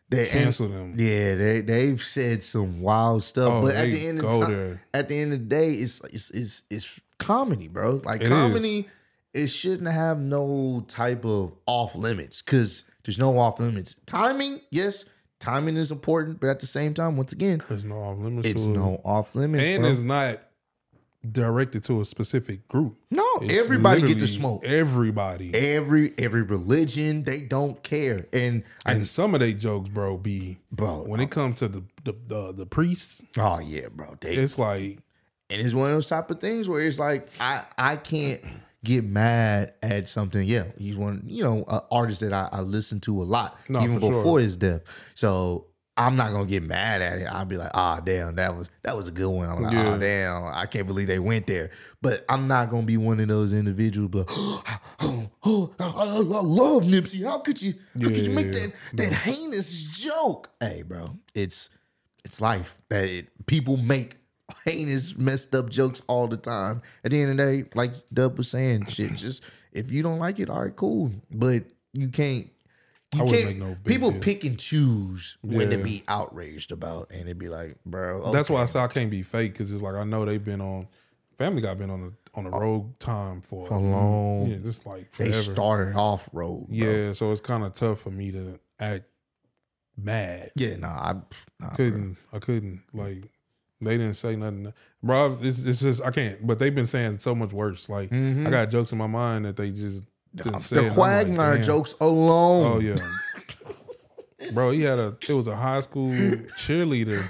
they 0.10 0.26
cancel 0.26 0.68
them. 0.70 0.94
Yeah, 0.98 1.36
they 1.36 1.62
they've 1.62 2.02
said 2.02 2.44
some 2.44 2.82
wild 2.82 3.24
stuff, 3.24 3.52
Oh, 3.52 3.62
but 3.62 3.76
at 3.76 3.92
the 3.92 4.08
end 4.08 4.24
of 4.24 4.32
the 4.32 4.40
time, 4.40 4.52
there. 4.52 4.82
at 4.94 5.08
the 5.08 5.20
end 5.20 5.34
of 5.34 5.40
the 5.40 5.46
day, 5.46 5.72
it's 5.72 6.02
it's 6.12 6.32
it's, 6.32 6.64
it's 6.70 7.00
comedy, 7.20 7.68
bro. 7.68 8.02
Like 8.04 8.22
It 8.22 8.30
comedy, 8.30 8.88
it 9.34 9.48
shouldn't 9.48 9.90
have 9.90 10.20
no 10.20 10.84
type 10.88 11.24
of 11.26 11.54
off 11.68 11.96
limits 11.96 12.42
because 12.42 12.84
there's 13.04 13.20
no 13.20 13.38
off 13.38 13.60
limits. 13.60 13.96
Timing, 14.08 14.60
yes, 14.72 15.06
timing 15.40 15.78
is 15.78 15.92
important, 15.92 16.40
but 16.40 16.48
at 16.48 16.60
the 16.60 16.68
same 16.68 16.94
time, 16.94 17.16
once 17.18 17.32
again, 17.32 17.62
There's 17.70 17.86
no 17.86 17.96
off 18.02 18.18
limits. 18.18 18.48
it's 18.48 18.66
no 18.66 19.00
off 19.06 19.36
limits. 19.36 19.64
and 19.64 19.84
bro. 19.84 19.92
it's 19.92 20.02
not 20.02 20.42
directed 21.30 21.84
to 21.84 22.00
a 22.02 22.06
specific 22.06 22.66
group. 22.70 22.96
no 23.12 23.26
It's 23.42 23.62
everybody 23.64 24.02
get 24.02 24.20
to 24.20 24.28
smoke. 24.28 24.64
Everybody. 24.66 25.54
Every 25.54 26.14
every 26.18 26.44
religion, 26.44 27.24
they 27.24 27.42
don't 27.42 27.82
care, 27.84 28.26
and 28.32 28.64
I 28.86 28.94
and 28.94 29.06
some 29.06 29.34
of 29.34 29.42
they 29.42 29.54
jokes, 29.54 29.90
bro, 29.90 30.18
be 30.18 30.60
bro, 30.72 31.04
when 31.06 31.20
it 31.20 31.26
uh, 31.26 31.28
comes 31.28 31.60
to 31.60 31.68
the 31.68 31.84
the 32.06 32.14
the, 32.28 32.54
the 32.54 32.66
priests, 32.66 33.22
oh 33.38 33.60
yeah, 33.60 33.88
bro, 33.94 34.16
they 34.22 34.36
it's 34.36 34.58
like 34.58 35.00
And 35.50 35.62
it's 35.62 35.74
one 35.74 35.90
of 35.90 35.96
those 35.96 36.08
type 36.08 36.30
of 36.30 36.40
things 36.40 36.70
where 36.70 36.82
it's 36.82 37.00
like 37.00 37.28
I 37.40 37.66
I 37.78 37.96
can't 37.96 38.42
get 38.84 39.04
mad 39.04 39.74
at 39.82 40.08
something. 40.08 40.48
Yeah, 40.48 40.66
he's 40.78 40.96
one 40.98 41.24
you 41.28 41.44
know 41.44 41.64
an 41.68 41.82
artist 41.92 42.22
that 42.22 42.34
I, 42.34 42.50
I 42.52 42.62
listen 42.62 43.00
to 43.02 43.22
a 43.22 43.26
lot 43.26 43.60
No, 43.70 43.82
even 43.82 43.96
for 44.00 44.12
sure. 44.12 44.12
before 44.12 44.40
his 44.40 44.58
death. 44.58 44.82
So 45.16 45.66
I'm 45.98 46.16
not 46.16 46.32
gonna 46.32 46.46
get 46.46 46.64
mad 46.64 47.02
at 47.02 47.18
it. 47.20 47.26
I'll 47.26 47.44
be 47.44 47.58
like, 47.58 47.72
ah, 47.74 48.00
damn, 48.00 48.36
that 48.36 48.56
was 48.56 48.70
that 48.84 48.96
was 48.96 49.08
a 49.10 49.12
good 49.12 49.28
one. 49.28 49.50
I'm 49.50 49.64
like, 49.64 49.74
Yeah. 49.74 49.94
ah, 49.94 49.98
damn, 49.98 50.44
I 50.46 50.66
can't 50.66 50.88
believe 50.88 51.08
they 51.08 51.20
went 51.20 51.46
there. 51.48 51.72
But 52.02 52.24
I'm 52.30 52.48
not 52.48 52.70
gonna 52.70 52.86
be 52.86 52.96
one 52.98 53.20
of 53.20 53.28
those 53.28 53.52
individuals. 53.52 54.10
But 54.12 54.28
oh, 54.30 55.30
oh, 55.44 55.74
I, 55.80 55.86
I 55.86 56.20
love 56.20 56.84
Nipsey. 56.84 57.26
How 57.26 57.40
could 57.40 57.62
you? 57.62 57.74
How 58.02 58.08
could 58.08 58.26
you 58.28 58.34
make 58.34 58.46
yeah, 58.54 58.68
that 58.68 58.74
that 58.94 59.14
heinous 59.14 59.74
joke? 59.84 60.50
Hey, 60.62 60.84
bro, 60.84 61.18
it's 61.34 61.70
it's 62.24 62.40
life 62.40 62.78
that 62.90 63.04
it, 63.06 63.46
people 63.46 63.76
make 63.76 64.19
heinous, 64.66 65.16
messed 65.18 65.54
up 65.56 65.70
jokes 65.70 66.02
all 66.08 66.28
the 66.28 66.38
time. 66.38 66.82
At 67.04 67.12
the 67.12 67.22
end 67.22 67.32
of 67.32 67.38
the 67.38 67.44
day, 67.64 67.70
like 67.76 67.92
Dub 68.14 68.38
was 68.38 68.50
saying, 68.50 68.88
shit, 68.88 69.14
just 69.16 69.44
if 69.72 69.92
you 69.92 70.02
don't 70.04 70.20
like 70.20 70.40
it, 70.40 70.50
all 70.50 70.62
right, 70.64 70.76
cool. 70.76 71.12
But 71.32 71.64
you 71.94 72.10
can't. 72.10 72.50
You 73.16 73.22
I 73.22 73.24
wouldn't 73.24 73.44
can't. 73.44 73.50
make 73.60 73.68
no 73.70 73.76
big 73.76 73.86
people 73.86 74.12
deal. 74.12 74.22
pick 74.22 74.44
and 74.44 74.60
choose 74.60 75.38
when 75.42 75.72
to 75.72 75.78
be 75.78 76.04
outraged 76.08 76.72
about, 76.72 77.10
and 77.10 77.22
it'd 77.22 77.40
be 77.40 77.50
like, 77.50 77.78
bro. 77.84 78.32
that's 78.32 78.50
why 78.52 78.62
I 78.62 78.66
say 78.66 78.80
I 78.80 78.88
can't 78.88 79.10
be 79.10 79.24
fake 79.24 79.54
because 79.54 79.72
it's 79.72 79.82
like 79.82 79.96
I 79.96 80.04
know 80.04 80.26
they've 80.26 80.44
been 80.44 80.62
on 80.62 80.88
Family 81.40 81.62
Guy 81.62 81.74
been 81.74 81.90
on 81.90 82.02
the 82.02 82.14
on 82.36 82.46
a 82.46 82.52
rogue 82.52 82.96
time 83.00 83.42
for, 83.42 83.66
For 83.66 83.80
long. 83.80 84.48
yeah, 84.48 84.58
just 84.58 84.86
like 84.86 85.12
they 85.14 85.32
started 85.32 85.96
off 85.96 86.30
road. 86.34 86.68
bro. 86.68 86.76
yeah, 86.78 87.14
so 87.14 87.32
it's 87.32 87.42
kind 87.42 87.64
of 87.64 87.74
tough 87.74 88.02
for 88.02 88.12
me 88.12 88.32
to 88.32 88.60
act 88.80 89.06
mad. 89.98 90.52
yeah. 90.56 90.76
Nah, 90.76 90.88
I 90.88 91.14
nah, 91.60 91.70
couldn't 91.72 92.18
I 92.32 92.38
couldn't 92.38 92.84
like 92.94 93.24
they 93.82 93.98
didn't 93.98 94.16
say 94.16 94.36
nothing, 94.36 94.74
bro. 95.02 95.38
It's, 95.42 95.66
it's 95.66 95.80
just 95.80 96.02
I 96.04 96.12
can't. 96.12 96.46
But 96.46 96.60
they've 96.60 96.74
been 96.76 96.88
saying 96.88 97.20
so 97.20 97.34
much 97.36 97.52
worse. 97.54 97.90
Like 97.90 98.10
Mhm. 98.10 98.46
I 98.48 98.50
got 98.50 98.70
jokes 98.70 98.92
in 98.92 98.98
my 98.98 99.08
mind 99.08 99.46
that 99.46 99.56
they 99.56 99.72
just 99.72 100.04
didn't 100.36 100.62
say. 100.62 100.76
the 100.76 100.82
I'm 100.82 100.88
like, 100.88 100.96
Quagmire 100.96 101.58
jokes 101.60 101.96
alone. 102.02 102.74
Oh 102.78 102.80
yeah. 102.80 102.96
Bro, 104.54 104.72
he 104.72 104.82
had 104.82 105.00
a 105.00 105.18
it 105.28 105.34
was 105.34 105.48
a 105.48 105.56
high 105.56 105.82
school 105.82 106.12
cheerleader 106.12 107.24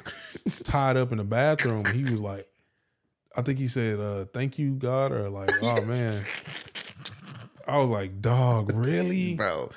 tied 0.63 0.95
up 0.97 1.11
in 1.11 1.17
the 1.17 1.23
bathroom. 1.23 1.85
He 1.85 2.03
was 2.03 2.19
like, 2.19 2.47
I 3.35 3.41
think 3.41 3.57
he 3.59 3.67
said, 3.67 3.99
uh, 3.99 4.25
thank 4.25 4.59
you, 4.59 4.73
God, 4.75 5.11
or 5.11 5.29
like, 5.29 5.49
oh 5.61 5.81
man. 5.85 6.13
I 7.67 7.77
was 7.77 7.89
like, 7.89 8.21
dog, 8.21 8.71
really? 8.73 9.33
bro. 9.37 9.69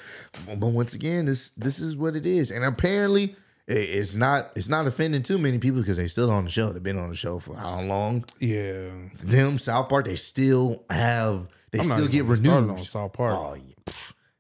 But 0.46 0.68
once 0.68 0.94
again, 0.94 1.24
this 1.26 1.50
this 1.50 1.78
is 1.80 1.96
what 1.96 2.16
it 2.16 2.26
is, 2.26 2.50
and 2.50 2.64
apparently 2.64 3.35
it's 3.76 4.14
not 4.14 4.50
it's 4.56 4.68
not 4.68 4.87
offending 4.87 5.22
too 5.22 5.38
many 5.38 5.58
people 5.58 5.80
because 5.80 5.96
they 5.96 6.08
still 6.08 6.30
on 6.30 6.44
the 6.44 6.50
show. 6.50 6.70
They've 6.72 6.82
been 6.82 6.98
on 6.98 7.08
the 7.11 7.16
show 7.16 7.38
for 7.38 7.56
how 7.56 7.80
long? 7.82 8.24
Yeah. 8.38 8.90
Them 9.22 9.58
South 9.58 9.88
Park, 9.88 10.06
they 10.06 10.16
still 10.16 10.85
have 10.90 11.48
they 11.70 11.78
I'm 11.80 11.85
still 11.87 12.06
get 12.06 12.22
gonna 12.22 12.37
get 12.37 12.44
started 12.44 12.61
renewed. 12.66 12.78
on 12.78 12.85
South 12.85 13.12
Park. 13.12 13.38
Oh, 13.38 13.54
yeah. 13.54 13.92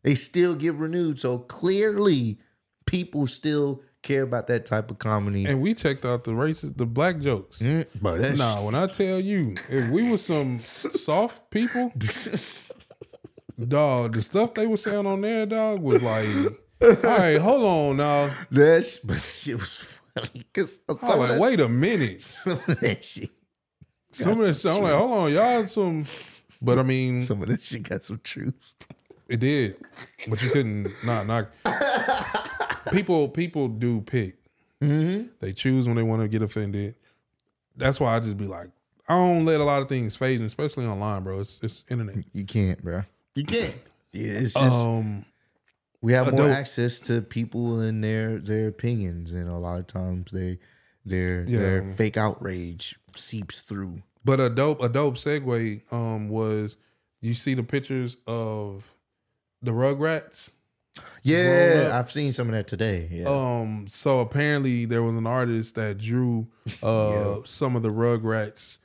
They 0.02 0.14
still 0.14 0.54
get 0.54 0.74
renewed. 0.74 1.18
So 1.18 1.38
clearly, 1.38 2.38
people 2.86 3.26
still 3.26 3.82
care 4.02 4.22
about 4.22 4.48
that 4.48 4.66
type 4.66 4.90
of 4.90 4.98
comedy. 4.98 5.44
And 5.46 5.62
we 5.62 5.74
checked 5.74 6.04
out 6.04 6.24
the 6.24 6.32
racist, 6.32 6.76
the 6.76 6.86
black 6.86 7.20
jokes. 7.20 7.60
Mm, 7.60 7.86
bro, 8.00 8.18
that's 8.18 8.36
Nah, 8.38 8.62
when 8.62 8.74
I 8.74 8.88
tell 8.88 9.20
you, 9.20 9.54
if 9.70 9.90
we 9.90 10.10
were 10.10 10.16
some 10.18 10.58
soft 10.60 11.48
people, 11.50 11.92
dog, 13.68 14.14
the 14.14 14.22
stuff 14.22 14.54
they 14.54 14.66
were 14.66 14.76
saying 14.76 15.06
on 15.06 15.20
there, 15.20 15.46
dog, 15.46 15.80
was 15.80 16.02
like, 16.02 16.26
all 16.82 17.18
right, 17.18 17.38
hold 17.38 17.62
on 17.64 17.96
now. 17.96 18.30
that's 18.50 18.98
but 18.98 19.18
shit 19.18 19.56
was 19.56 19.98
funny 20.14 20.28
because 20.52 20.80
I 20.88 20.92
was 20.92 21.02
like, 21.30 21.40
wait 21.40 21.60
a 21.60 21.68
minute. 21.68 22.22
some 22.22 22.52
of 22.66 22.80
that 22.80 23.04
shit, 23.04 23.30
Some 24.10 24.32
of 24.32 24.38
that 24.38 24.54
shit, 24.56 24.72
I'm 24.72 24.82
like, 24.82 24.94
hold 24.94 25.12
on, 25.12 25.32
y'all 25.32 25.64
some. 25.66 26.04
But 26.60 26.78
I 26.78 26.82
mean, 26.82 27.22
some 27.22 27.42
of 27.42 27.48
that 27.48 27.62
shit 27.62 27.82
got 27.84 28.02
some 28.02 28.20
truth. 28.22 28.54
it 29.28 29.40
did, 29.40 29.76
but 30.28 30.42
you 30.42 30.50
couldn't 30.50 30.88
not 31.04 31.26
knock. 31.26 31.50
People, 32.92 33.28
people 33.28 33.68
do 33.68 34.00
pick. 34.02 34.36
Mm-hmm. 34.82 35.28
They 35.40 35.52
choose 35.52 35.86
when 35.86 35.96
they 35.96 36.02
want 36.02 36.22
to 36.22 36.28
get 36.28 36.42
offended. 36.42 36.94
That's 37.76 37.98
why 37.98 38.14
I 38.14 38.20
just 38.20 38.36
be 38.36 38.46
like, 38.46 38.68
I 39.08 39.14
don't 39.14 39.44
let 39.44 39.60
a 39.60 39.64
lot 39.64 39.80
of 39.82 39.88
things 39.88 40.14
fade, 40.16 40.40
especially 40.42 40.86
online, 40.86 41.22
bro. 41.22 41.40
It's 41.40 41.60
it's 41.62 41.84
internet. 41.90 42.16
You 42.32 42.44
can't, 42.44 42.82
bro. 42.82 43.02
You 43.34 43.44
can't. 43.44 43.74
Yeah, 44.12 44.32
it's 44.32 44.54
just 44.54 44.72
Um, 44.72 45.24
we 46.02 46.12
have 46.12 46.32
more 46.34 46.48
access 46.48 46.98
to 47.00 47.22
people 47.22 47.80
and 47.80 48.02
their 48.04 48.38
their 48.38 48.68
opinions, 48.68 49.30
and 49.30 49.48
a 49.48 49.56
lot 49.56 49.78
of 49.80 49.86
times 49.86 50.30
they 50.30 50.58
their 51.06 51.44
Yeah. 51.48 51.58
their 51.58 51.92
fake 51.94 52.16
outrage 52.16 52.98
seeps 53.16 53.62
through. 53.62 54.02
But 54.24 54.40
a 54.40 54.50
dope 54.50 54.82
a 54.82 54.88
dope 54.88 55.14
segue 55.16 55.80
um 55.92 56.28
was 56.28 56.76
you 57.20 57.34
see 57.34 57.54
the 57.54 57.62
pictures 57.62 58.16
of 58.26 58.94
the 59.62 59.72
Rugrats. 59.72 60.50
Yeah. 61.22 61.90
I've 61.94 62.10
seen 62.10 62.32
some 62.32 62.48
of 62.48 62.54
that 62.54 62.66
today. 62.66 63.08
Yeah, 63.10 63.28
Um 63.28 63.86
so 63.88 64.20
apparently 64.20 64.84
there 64.84 65.02
was 65.02 65.16
an 65.16 65.26
artist 65.26 65.74
that 65.76 65.98
drew 65.98 66.48
uh 66.82 67.38
some 67.44 67.76
of 67.76 67.82
the 67.82 67.90
Rugrats 67.90 68.78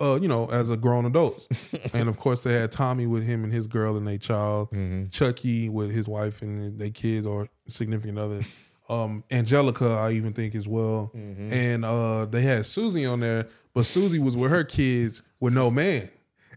uh 0.00 0.18
you 0.20 0.28
know 0.28 0.46
as 0.50 0.70
a 0.70 0.76
grown 0.76 1.04
adults. 1.04 1.46
and 1.92 2.08
of 2.08 2.18
course 2.18 2.42
they 2.42 2.52
had 2.54 2.72
Tommy 2.72 3.06
with 3.06 3.24
him 3.24 3.44
and 3.44 3.52
his 3.52 3.66
girl 3.66 3.96
and 3.96 4.06
their 4.06 4.18
child, 4.18 4.70
Mhm. 4.70 5.10
Chucky 5.10 5.68
with 5.68 5.90
his 5.90 6.08
wife 6.08 6.40
and 6.42 6.78
their 6.78 6.90
kids 6.90 7.26
or 7.26 7.48
significant 7.68 8.18
other. 8.18 8.40
Um 8.88 9.24
Angelica 9.30 9.88
I 9.88 10.12
even 10.12 10.32
think 10.32 10.54
as 10.54 10.66
well. 10.66 11.12
Mhm. 11.14 11.52
And 11.52 11.84
uh 11.84 12.24
they 12.26 12.42
had 12.42 12.64
Susie 12.66 13.04
on 13.04 13.20
there, 13.20 13.46
but 13.74 13.84
Susie 13.84 14.18
was 14.18 14.36
with 14.36 14.50
her 14.50 14.64
kids 14.64 15.22
with 15.40 15.52
no 15.54 15.70
man. 15.70 16.08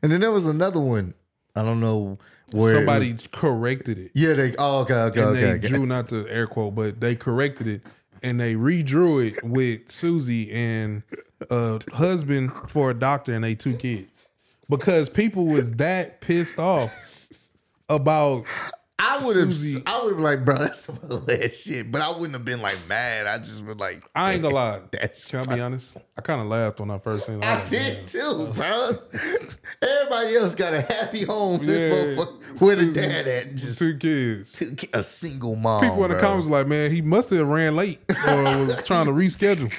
and 0.02 0.12
then 0.12 0.22
there 0.22 0.32
was 0.32 0.46
another 0.46 0.80
one. 0.80 1.14
I 1.54 1.64
don't 1.64 1.82
know 1.82 2.18
where 2.54 2.76
Somebody 2.76 3.18
corrected 3.34 3.98
it. 3.98 4.12
Yeah, 4.16 4.34
they. 4.34 4.56
Oh, 4.58 4.80
okay, 4.84 4.94
okay, 4.94 5.20
and 5.22 5.30
okay. 5.32 5.42
they 5.42 5.52
okay. 5.56 5.68
drew 5.68 5.86
not 5.86 6.08
the 6.08 6.26
air 6.30 6.48
quote, 6.48 6.76
but 6.76 7.02
they 7.02 7.14
corrected 7.14 7.68
it 7.68 7.82
and 8.24 8.40
they 8.40 8.56
redrew 8.56 9.28
it 9.28 9.44
with 9.44 9.90
Susie 9.90 10.50
and 10.52 11.04
a 11.50 11.80
husband 11.94 12.52
for 12.52 12.92
a 12.92 12.94
doctor 12.94 13.34
and 13.34 13.44
they 13.44 13.56
two 13.56 13.76
kids 13.76 14.28
because 14.70 15.10
people 15.10 15.46
was 15.48 15.72
that 15.74 16.22
pissed 16.22 16.60
off 16.60 16.94
about. 17.90 18.46
I 19.04 19.18
would 19.26 19.36
have. 19.36 19.52
I 19.88 20.04
would 20.04 20.14
have 20.14 20.20
like, 20.22 20.46
bro, 20.46 20.60
that's 20.60 20.82
some 20.82 20.96
hilarious 20.98 21.64
shit. 21.64 21.92
But 21.92 22.02
I 22.02 22.12
wouldn't 22.12 22.34
have 22.34 22.46
been 22.46 22.62
like 22.62 22.78
mad. 22.88 23.26
I 23.26 23.40
just 23.40 23.66
would 23.66 23.80
like. 23.80 24.04
I 24.14 24.34
ain't 24.34 24.44
gonna 24.44 24.54
lie. 24.54 24.82
That's 24.92 25.28
Can 25.32 25.40
I 25.40 25.56
be 25.56 25.60
honest? 25.60 25.98
I 26.16 26.22
kind 26.22 26.40
of 26.40 26.46
laughed 26.46 26.80
when 26.80 26.92
I 26.92 27.00
first 27.00 27.26
seen 27.26 27.42
it. 27.42 27.44
I 27.44 27.68
did 27.68 28.08
too, 28.08 28.52
bro. 28.56 28.92
Everybody 29.82 30.36
else 30.36 30.54
got 30.54 30.76
a 30.76 30.82
happy 30.82 31.24
home. 31.24 31.66
This 31.66 31.80
Yeah. 31.80 32.24
motherfucker, 32.24 32.62
where 32.62 32.76
the 32.76 32.92
dad 32.94 33.28
at? 33.28 33.56
Just 33.56 33.80
two 33.80 33.98
kids. 33.98 34.52
two, 34.52 34.76
a 34.94 35.02
single 35.02 35.56
mom. 35.56 35.82
People 35.82 36.04
in 36.06 36.12
the 36.12 36.18
bro. 36.18 36.22
comments 36.22 36.48
was 36.48 36.52
like, 36.60 36.68
man, 36.68 36.92
he 36.92 37.02
must 37.02 37.32
have 37.32 37.48
ran 37.48 37.76
late 37.76 38.00
or 38.28 38.44
was 38.60 38.86
trying 38.86 39.08
to 39.08 39.12
reschedule, 39.14 39.74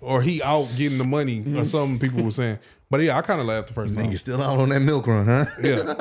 or 0.00 0.22
he 0.22 0.42
out 0.42 0.68
getting 0.76 0.98
the 0.98 1.04
money 1.04 1.42
or 1.56 1.64
something. 1.64 1.98
People 1.98 2.24
were 2.24 2.30
saying, 2.30 2.58
but 2.90 3.02
yeah, 3.02 3.16
I 3.18 3.22
kind 3.22 3.40
of 3.40 3.46
laughed 3.46 3.68
the 3.68 3.74
first 3.74 3.94
time. 3.94 4.10
Nigga 4.10 4.18
still 4.18 4.42
out 4.42 4.58
on 4.58 4.68
that 4.70 4.80
milk 4.80 5.06
run, 5.06 5.26
huh? 5.26 5.44
Yeah. 5.62 5.94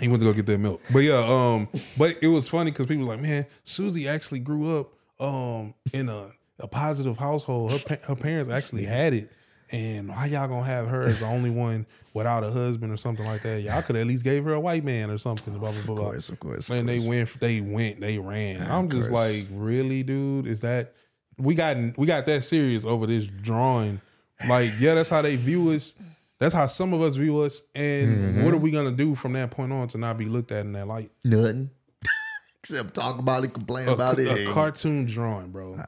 He 0.00 0.06
went 0.06 0.20
to 0.22 0.26
go 0.28 0.32
get 0.32 0.46
that 0.46 0.58
milk. 0.58 0.80
But 0.92 1.00
yeah, 1.00 1.16
um, 1.26 1.68
but 1.96 2.16
it 2.22 2.28
was 2.28 2.48
funny 2.48 2.70
because 2.70 2.86
people 2.86 3.06
were 3.06 3.14
like, 3.14 3.22
man, 3.22 3.46
Susie 3.64 4.06
actually 4.08 4.38
grew 4.40 4.78
up 4.78 4.92
um 5.20 5.74
in 5.92 6.08
a, 6.08 6.28
a 6.60 6.68
positive 6.68 7.18
household. 7.18 7.72
Her 7.72 7.78
pa- 7.80 8.06
her 8.06 8.14
parents 8.14 8.50
actually 8.50 8.84
had 8.84 9.12
it. 9.12 9.32
And 9.70 10.08
why 10.08 10.26
y'all 10.26 10.46
gonna 10.48 10.64
have 10.64 10.86
her 10.86 11.02
as 11.02 11.20
the 11.20 11.26
only 11.26 11.50
one 11.50 11.84
without 12.14 12.42
a 12.44 12.50
husband 12.50 12.92
or 12.92 12.96
something 12.96 13.26
like 13.26 13.42
that? 13.42 13.60
Y'all 13.62 13.82
could 13.82 13.96
at 13.96 14.06
least 14.06 14.24
gave 14.24 14.44
her 14.44 14.54
a 14.54 14.60
white 14.60 14.84
man 14.84 15.10
or 15.10 15.18
something. 15.18 15.58
Blah 15.58 15.72
blah 15.72 15.82
blah. 15.84 15.94
blah. 15.96 16.04
course, 16.10 16.28
of 16.30 16.40
course, 16.40 16.70
of 16.70 16.76
Man, 16.76 16.86
they 16.86 16.98
course. 16.98 17.08
went, 17.08 17.40
they 17.40 17.60
went, 17.60 18.00
they 18.00 18.18
ran. 18.18 18.62
I'm 18.70 18.88
just 18.88 19.10
course. 19.10 19.34
like, 19.34 19.46
really, 19.52 20.02
dude? 20.04 20.46
Is 20.46 20.60
that 20.62 20.94
we 21.38 21.54
got 21.54 21.76
we 21.96 22.06
got 22.06 22.26
that 22.26 22.44
serious 22.44 22.84
over 22.84 23.06
this 23.06 23.26
drawing? 23.26 24.00
Like, 24.46 24.72
yeah, 24.78 24.94
that's 24.94 25.08
how 25.08 25.22
they 25.22 25.36
view 25.36 25.70
us. 25.70 25.94
That's 26.38 26.54
how 26.54 26.68
some 26.68 26.94
of 26.94 27.02
us 27.02 27.16
view 27.16 27.38
us. 27.40 27.62
And 27.74 28.08
Mm-hmm. 28.36 28.44
what 28.44 28.54
are 28.54 28.58
we 28.58 28.70
gonna 28.70 28.92
do 28.92 29.14
from 29.14 29.32
that 29.32 29.50
point 29.50 29.72
on 29.72 29.88
to 29.88 29.98
not 29.98 30.16
be 30.18 30.26
looked 30.26 30.52
at 30.52 30.64
in 30.64 30.72
that 30.72 30.86
light? 30.86 31.10
Nothing. 31.24 31.70
Except 32.62 32.94
talk 32.94 33.18
about 33.18 33.44
it, 33.44 33.52
complain 33.54 33.88
A, 33.88 33.92
about 33.92 34.18
it. 34.18 34.26
a 34.28 34.44
and- 34.44 34.48
cartoon 34.50 35.06
drawing, 35.06 35.50
bro. 35.50 35.80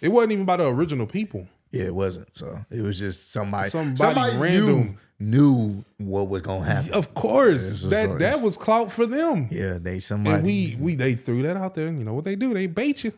It 0.00 0.08
wasn't 0.08 0.32
even 0.32 0.44
by 0.44 0.56
the 0.58 0.66
original 0.66 1.06
people. 1.06 1.46
yeah, 1.70 1.84
it 1.84 1.94
wasn't. 1.94 2.28
So 2.36 2.58
it 2.70 2.80
was 2.82 2.98
just 2.98 3.32
somebody. 3.32 3.68
Somebody 3.70 3.96
somebody 3.96 4.36
random. 4.36 4.66
knew 4.66 4.96
knew 5.20 5.84
what 5.98 6.28
was 6.28 6.42
gonna 6.42 6.64
happen. 6.64 6.92
Of 6.94 7.12
course, 7.14 7.82
that 7.82 8.08
like- 8.10 8.18
that 8.20 8.40
was 8.40 8.56
clout 8.56 8.90
for 8.92 9.04
them. 9.04 9.48
Yeah, 9.50 9.78
they 9.80 10.00
somebody. 10.00 10.36
And 10.36 10.44
we 10.46 10.76
we 10.80 10.94
they 10.94 11.14
threw 11.14 11.42
that 11.42 11.56
out 11.56 11.74
there. 11.74 11.86
You 11.92 12.04
know 12.04 12.14
what 12.14 12.24
they 12.24 12.36
do? 12.36 12.54
They 12.54 12.66
bait 12.68 13.04
you. 13.04 13.12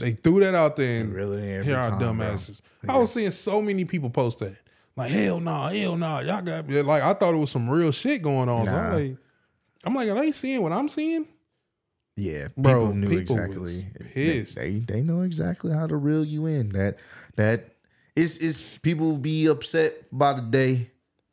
They 0.00 0.12
threw 0.12 0.40
that 0.40 0.54
out 0.54 0.76
there 0.76 1.00
and 1.02 1.12
really 1.14 1.42
here 1.64 1.76
are 1.76 1.90
bro. 1.90 1.98
dumbasses. 2.08 2.60
I 2.88 2.98
was 2.98 3.12
seeing 3.12 3.30
so 3.30 3.60
many 3.62 3.84
people 3.84 4.10
post 4.10 4.38
that. 4.40 4.56
Like 4.96 5.10
hell 5.10 5.40
no, 5.40 5.64
hell 5.66 5.96
no, 5.96 6.20
y'all 6.20 6.40
got 6.42 6.68
yeah, 6.70 6.82
like 6.82 7.02
I 7.02 7.12
thought 7.14 7.34
it 7.34 7.38
was 7.38 7.50
some 7.50 7.68
real 7.68 7.92
shit 7.92 8.22
going 8.22 8.48
on. 8.48 8.66
So 8.66 8.72
I'm 8.72 8.92
like, 8.94 9.16
I'm 9.84 9.94
like, 9.94 10.08
are 10.08 10.14
they 10.14 10.32
seeing 10.32 10.62
what 10.62 10.72
I'm 10.72 10.88
seeing? 10.88 11.26
Yeah, 12.16 12.48
Bro, 12.56 12.80
people 12.80 12.94
knew 12.94 13.08
people 13.20 13.36
exactly. 13.36 13.86
They, 14.14 14.40
they 14.40 14.78
they 14.78 15.02
know 15.02 15.20
exactly 15.20 15.74
how 15.74 15.86
to 15.86 15.96
reel 15.96 16.24
you 16.24 16.46
in. 16.46 16.70
That 16.70 16.98
that 17.36 17.74
it's 18.16 18.38
it's 18.38 18.62
people 18.78 19.18
be 19.18 19.46
upset 19.48 19.92
by 20.10 20.32
the 20.32 20.40
day, 20.40 20.90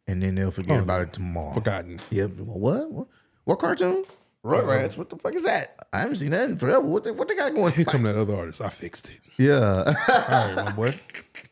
and 0.07 0.21
then 0.21 0.35
they'll 0.35 0.51
forget 0.51 0.79
Oh, 0.79 0.83
about 0.83 1.03
it 1.03 1.13
tomorrow. 1.13 1.53
Forgotten. 1.53 1.99
Yep. 2.09 2.31
What? 2.41 2.91
What? 2.91 3.07
What 3.45 3.59
cartoon? 3.59 4.03
Rugrats. 4.43 4.85
Uh-huh. 4.85 4.95
What 4.97 5.09
the 5.09 5.17
fuck 5.17 5.33
is 5.35 5.43
that? 5.43 5.87
I 5.93 5.99
haven't 5.99 6.17
seen 6.17 6.31
that 6.31 6.49
in 6.49 6.57
forever. 6.57 6.81
What 6.81 7.05
they, 7.05 7.11
what 7.11 7.27
they 7.27 7.35
got 7.35 7.53
going? 7.53 7.73
Here 7.73 7.85
come 7.85 8.03
that 8.03 8.17
other 8.17 8.35
artist. 8.35 8.61
I 8.61 8.69
fixed 8.69 9.09
it. 9.09 9.21
Yeah. 9.37 9.93
All 10.09 10.55
right, 10.55 10.65
my 10.65 10.71
boy. 10.71 10.91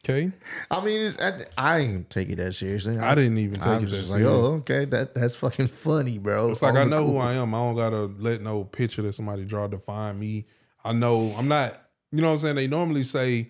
Okay. 0.03 0.31
I 0.71 0.83
mean, 0.83 0.99
it's, 0.99 1.21
I, 1.21 1.41
I 1.57 1.79
ain't 1.79 2.09
take 2.09 2.29
it 2.29 2.37
that 2.37 2.53
seriously. 2.55 2.97
I 2.97 3.13
didn't 3.13 3.37
even 3.37 3.55
take 3.55 3.67
I 3.67 3.77
it 3.77 3.85
just 3.85 4.09
like, 4.09 4.23
oh, 4.23 4.55
okay, 4.55 4.85
that 4.85 5.13
that's 5.13 5.35
fucking 5.35 5.67
funny, 5.67 6.17
bro. 6.17 6.49
It's 6.49 6.63
like 6.63 6.75
I 6.75 6.85
know 6.85 7.05
who 7.05 7.17
I 7.17 7.33
am. 7.33 7.53
I 7.53 7.59
don't 7.59 7.75
gotta 7.75 8.11
let 8.17 8.41
no 8.41 8.63
picture 8.63 9.03
that 9.03 9.13
somebody 9.13 9.45
draw 9.45 9.67
define 9.67 10.17
me. 10.19 10.47
I 10.83 10.93
know 10.93 11.33
I'm 11.37 11.47
not. 11.47 11.79
You 12.11 12.21
know 12.21 12.27
what 12.27 12.33
I'm 12.33 12.39
saying? 12.39 12.55
They 12.55 12.67
normally 12.67 13.03
say 13.03 13.49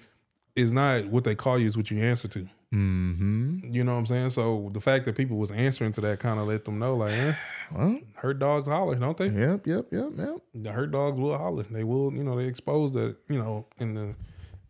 it's 0.57 0.71
not 0.71 1.05
what 1.05 1.23
they 1.23 1.35
call 1.35 1.57
you, 1.57 1.67
is 1.67 1.77
what 1.77 1.89
you 1.89 1.99
answer 1.99 2.27
to. 2.27 2.47
Mhm. 2.73 3.73
You 3.73 3.83
know 3.83 3.93
what 3.93 3.99
I'm 3.99 4.05
saying? 4.05 4.29
So 4.31 4.69
the 4.73 4.81
fact 4.81 5.05
that 5.05 5.15
people 5.15 5.37
was 5.37 5.51
answering 5.51 5.91
to 5.93 6.01
that 6.01 6.19
kind 6.19 6.39
of 6.39 6.47
let 6.47 6.65
them 6.65 6.79
know, 6.79 6.95
like, 6.95 7.11
eh, 7.13 7.33
Well, 7.73 7.99
hurt 8.15 8.39
dogs 8.39 8.67
holler, 8.67 8.95
don't 8.95 9.15
they? 9.17 9.27
yep, 9.27 9.65
yep, 9.65 9.85
yep, 9.91 10.09
yep. 10.17 10.35
The 10.53 10.71
hurt 10.71 10.91
dogs 10.91 11.19
will 11.19 11.37
holler. 11.37 11.63
They 11.69 11.83
will, 11.85 12.13
you 12.13 12.23
know, 12.23 12.35
they 12.37 12.45
expose 12.45 12.91
that, 12.93 13.15
you 13.29 13.37
know, 13.37 13.65
in 13.79 13.93
the 13.93 14.15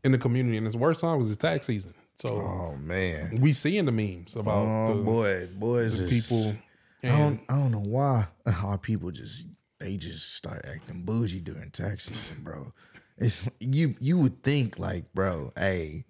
in 0.04 0.12
the 0.12 0.18
community. 0.18 0.58
And 0.58 0.66
its 0.68 0.76
worst 0.76 1.00
time 1.02 1.18
was 1.18 1.30
the 1.30 1.36
tax 1.36 1.66
season. 1.68 1.94
So 2.16 2.30
Oh 2.40 2.76
man. 2.78 3.40
we 3.42 3.54
seeing 3.54 3.86
the 3.86 3.92
memes 3.92 4.36
about 4.36 4.68
Oh 4.68 4.96
the, 4.98 5.04
boy, 5.04 5.48
boys, 5.56 6.00
the 6.00 6.08
people. 6.08 6.56
I 7.04 7.08
don't, 7.08 7.40
I 7.50 7.56
don't 7.58 7.72
know 7.72 7.80
why 7.80 8.28
our 8.64 8.78
people 8.78 9.10
just 9.10 9.48
they 9.80 9.98
just 9.98 10.36
start 10.36 10.64
acting 10.72 11.02
bougie 11.02 11.40
during 11.40 11.72
tax 11.72 12.06
season, 12.06 12.44
bro. 12.44 12.72
It's 13.22 13.48
you 13.60 13.96
you 14.00 14.18
would 14.18 14.42
think 14.42 14.80
like, 14.80 15.14
bro, 15.14 15.54
hey, 15.56 16.06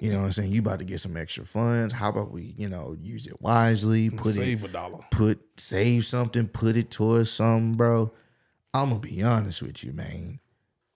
you 0.00 0.10
know 0.10 0.18
what 0.18 0.26
I'm 0.26 0.32
saying? 0.32 0.50
You 0.50 0.60
about 0.60 0.80
to 0.80 0.84
get 0.84 1.00
some 1.00 1.16
extra 1.16 1.44
funds. 1.44 1.94
How 1.94 2.08
about 2.08 2.32
we, 2.32 2.54
you 2.58 2.68
know, 2.68 2.96
use 3.00 3.26
it 3.28 3.40
wisely, 3.40 4.10
put 4.10 4.32
it 4.32 4.40
save 4.40 4.64
a 4.64 4.68
dollar. 4.68 4.98
put 5.12 5.40
save 5.58 6.04
something, 6.04 6.48
put 6.48 6.76
it 6.76 6.90
towards 6.90 7.30
something, 7.30 7.74
bro. 7.74 8.12
I'm 8.74 8.88
gonna 8.88 9.00
be 9.00 9.22
honest 9.22 9.62
with 9.62 9.84
you, 9.84 9.92
man. 9.92 10.40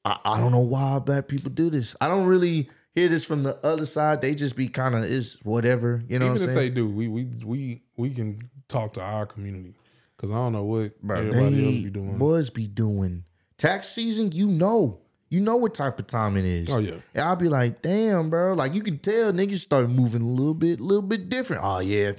I, 0.05 0.19
I 0.25 0.41
don't 0.41 0.51
know 0.53 0.59
why 0.59 0.99
black 0.99 1.29
people 1.29 1.51
do 1.51 1.71
this. 1.71 1.95
I 2.01 2.09
don't 2.09 2.27
really 2.27 2.69
hear 2.95 3.09
this 3.09 3.25
from 3.25 3.45
the 3.45 3.57
other 3.65 3.87
side. 3.87 4.21
They 4.23 4.35
just 4.35 4.57
be 4.57 4.67
kind 4.67 4.95
of 4.97 5.05
is 5.05 5.39
whatever, 5.45 6.03
you 6.09 6.19
know 6.19 6.25
Even 6.27 6.33
what 6.33 6.43
I'm 6.43 6.49
if 6.49 6.55
saying? 6.57 6.57
they 6.57 6.71
do, 6.71 6.89
we 6.89 7.07
we 7.07 7.29
we 7.45 7.83
we 7.97 8.11
can 8.11 8.39
talk 8.67 8.95
to 8.95 9.01
our 9.03 9.25
community 9.25 9.75
because 10.17 10.31
I 10.33 10.35
don't 10.35 10.53
know 10.53 10.65
what 10.65 11.01
Bro, 11.01 11.19
everybody 11.19 11.65
else 11.65 11.75
be 11.85 11.91
doing. 11.91 12.19
boys 12.19 12.51
be 12.51 12.67
doing 12.67 13.25
tax 13.57 13.89
season. 13.91 14.33
You 14.33 14.49
know, 14.49 15.01
you 15.31 15.41
know 15.41 15.57
what 15.57 15.75
type 15.75 15.99
of 15.99 16.07
time 16.07 16.37
it 16.37 16.45
is. 16.45 16.69
Oh, 16.69 16.79
yeah. 16.79 16.95
and 17.15 17.25
I'll 17.25 17.37
be 17.37 17.49
like, 17.49 17.81
damn, 17.83 18.29
bro. 18.31 18.53
Like 18.55 18.75
you 18.75 18.83
can 18.83 18.99
tell 18.99 19.33
niggas 19.33 19.61
start 19.61 19.89
moving 19.89 20.23
a 20.23 20.27
little 20.27 20.55
bit, 20.55 20.81
a 20.81 20.83
little 20.83 21.03
bit 21.03 21.29
different. 21.29 21.63
Oh 21.65 21.79
yeah, 21.79 22.13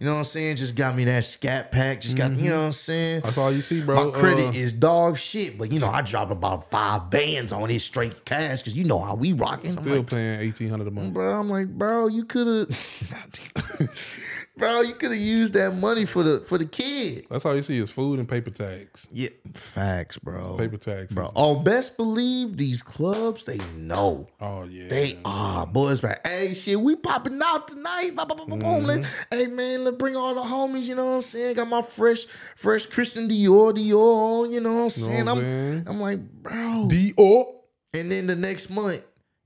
you 0.00 0.06
know 0.06 0.12
what 0.14 0.18
I'm 0.20 0.24
saying? 0.24 0.56
Just 0.56 0.74
got 0.74 0.96
me 0.96 1.04
that 1.04 1.24
scat 1.24 1.70
pack. 1.70 2.00
Just 2.00 2.16
got, 2.16 2.32
you 2.32 2.50
know 2.50 2.60
what 2.60 2.66
I'm 2.66 2.72
saying? 2.72 3.20
That's 3.22 3.38
all 3.38 3.52
you 3.52 3.60
see, 3.60 3.82
bro. 3.82 4.06
My 4.06 4.10
credit 4.18 4.48
Uh, 4.48 4.52
is 4.52 4.72
dog 4.72 5.16
shit, 5.18 5.56
but 5.58 5.70
you 5.72 5.78
know 5.78 5.88
I 5.88 6.02
drop 6.02 6.30
about 6.30 6.70
five 6.70 7.10
bands 7.10 7.52
on 7.52 7.70
it 7.70 7.78
straight 7.80 8.24
cash 8.24 8.60
because 8.62 8.74
you 8.74 8.84
know 8.84 8.98
how 8.98 9.14
we 9.14 9.32
rocking. 9.34 9.70
I'm 9.76 9.82
still 9.82 9.96
like, 9.98 10.10
paying 10.10 10.40
eighteen 10.40 10.70
hundred 10.70 10.88
a 10.88 10.90
month. 10.90 11.12
bro, 11.14 11.38
I'm 11.38 11.48
like, 11.50 11.68
bro, 11.68 12.08
you 12.08 12.24
could 12.24 12.46
have, 12.68 12.68
bro, 14.56 14.80
you 14.82 14.94
could 14.94 15.10
have 15.10 15.20
used 15.20 15.54
that 15.54 15.74
money 15.76 16.04
for 16.04 16.22
the 16.22 16.40
for 16.40 16.58
the 16.58 16.64
kid. 16.64 17.26
That's 17.30 17.44
all 17.44 17.54
you 17.54 17.62
see 17.62 17.78
is 17.78 17.90
food 17.90 18.18
and 18.18 18.28
paper 18.28 18.50
tags. 18.50 19.06
Yeah, 19.12 19.28
facts, 19.54 20.18
bro. 20.18 20.56
Paper 20.56 20.76
tags, 20.76 21.14
bro. 21.14 21.30
Oh, 21.36 21.56
best 21.56 21.96
believe 21.96 22.56
these 22.56 22.82
clubs, 22.82 23.44
they 23.44 23.58
know. 23.76 24.28
Oh 24.40 24.64
yeah, 24.64 24.88
They 24.88 25.18
are 25.24 25.66
boys, 25.66 26.02
like, 26.02 26.26
hey, 26.26 26.54
shit, 26.54 26.80
we 26.80 26.96
popping 26.96 27.40
out 27.44 27.68
tonight. 27.68 28.14
Boom, 28.16 28.26
boom, 28.28 28.36
boom, 28.36 28.58
boom. 28.58 28.84
Mm-hmm. 28.84 29.36
Hey, 29.36 29.46
man, 29.46 29.84
let's 29.84 29.96
bring 29.96 30.16
all 30.16 30.34
the 30.34 30.40
homies. 30.42 30.84
You 30.84 30.94
know 30.94 31.06
what 31.06 31.12
I'm 31.16 31.22
saying? 31.22 31.54
Got 31.54 31.68
my 31.68 31.82
fresh, 31.82 32.26
fresh 32.56 32.86
Christian 32.86 33.28
Dior, 33.28 33.72
Dior. 33.72 34.44
on, 34.44 34.52
You 34.52 34.60
know 34.60 34.74
what 34.74 34.82
I'm 34.84 34.90
saying? 34.90 35.24
what 35.26 35.32
I'm 35.32 35.38
I'm, 35.38 35.44
saying? 35.44 35.84
I'm 35.86 36.00
like, 36.00 36.20
bro. 36.42 36.88
Dior. 36.90 37.46
and 37.94 38.10
then 38.12 38.26
the 38.26 38.36
next 38.36 38.70
month, 38.70 39.02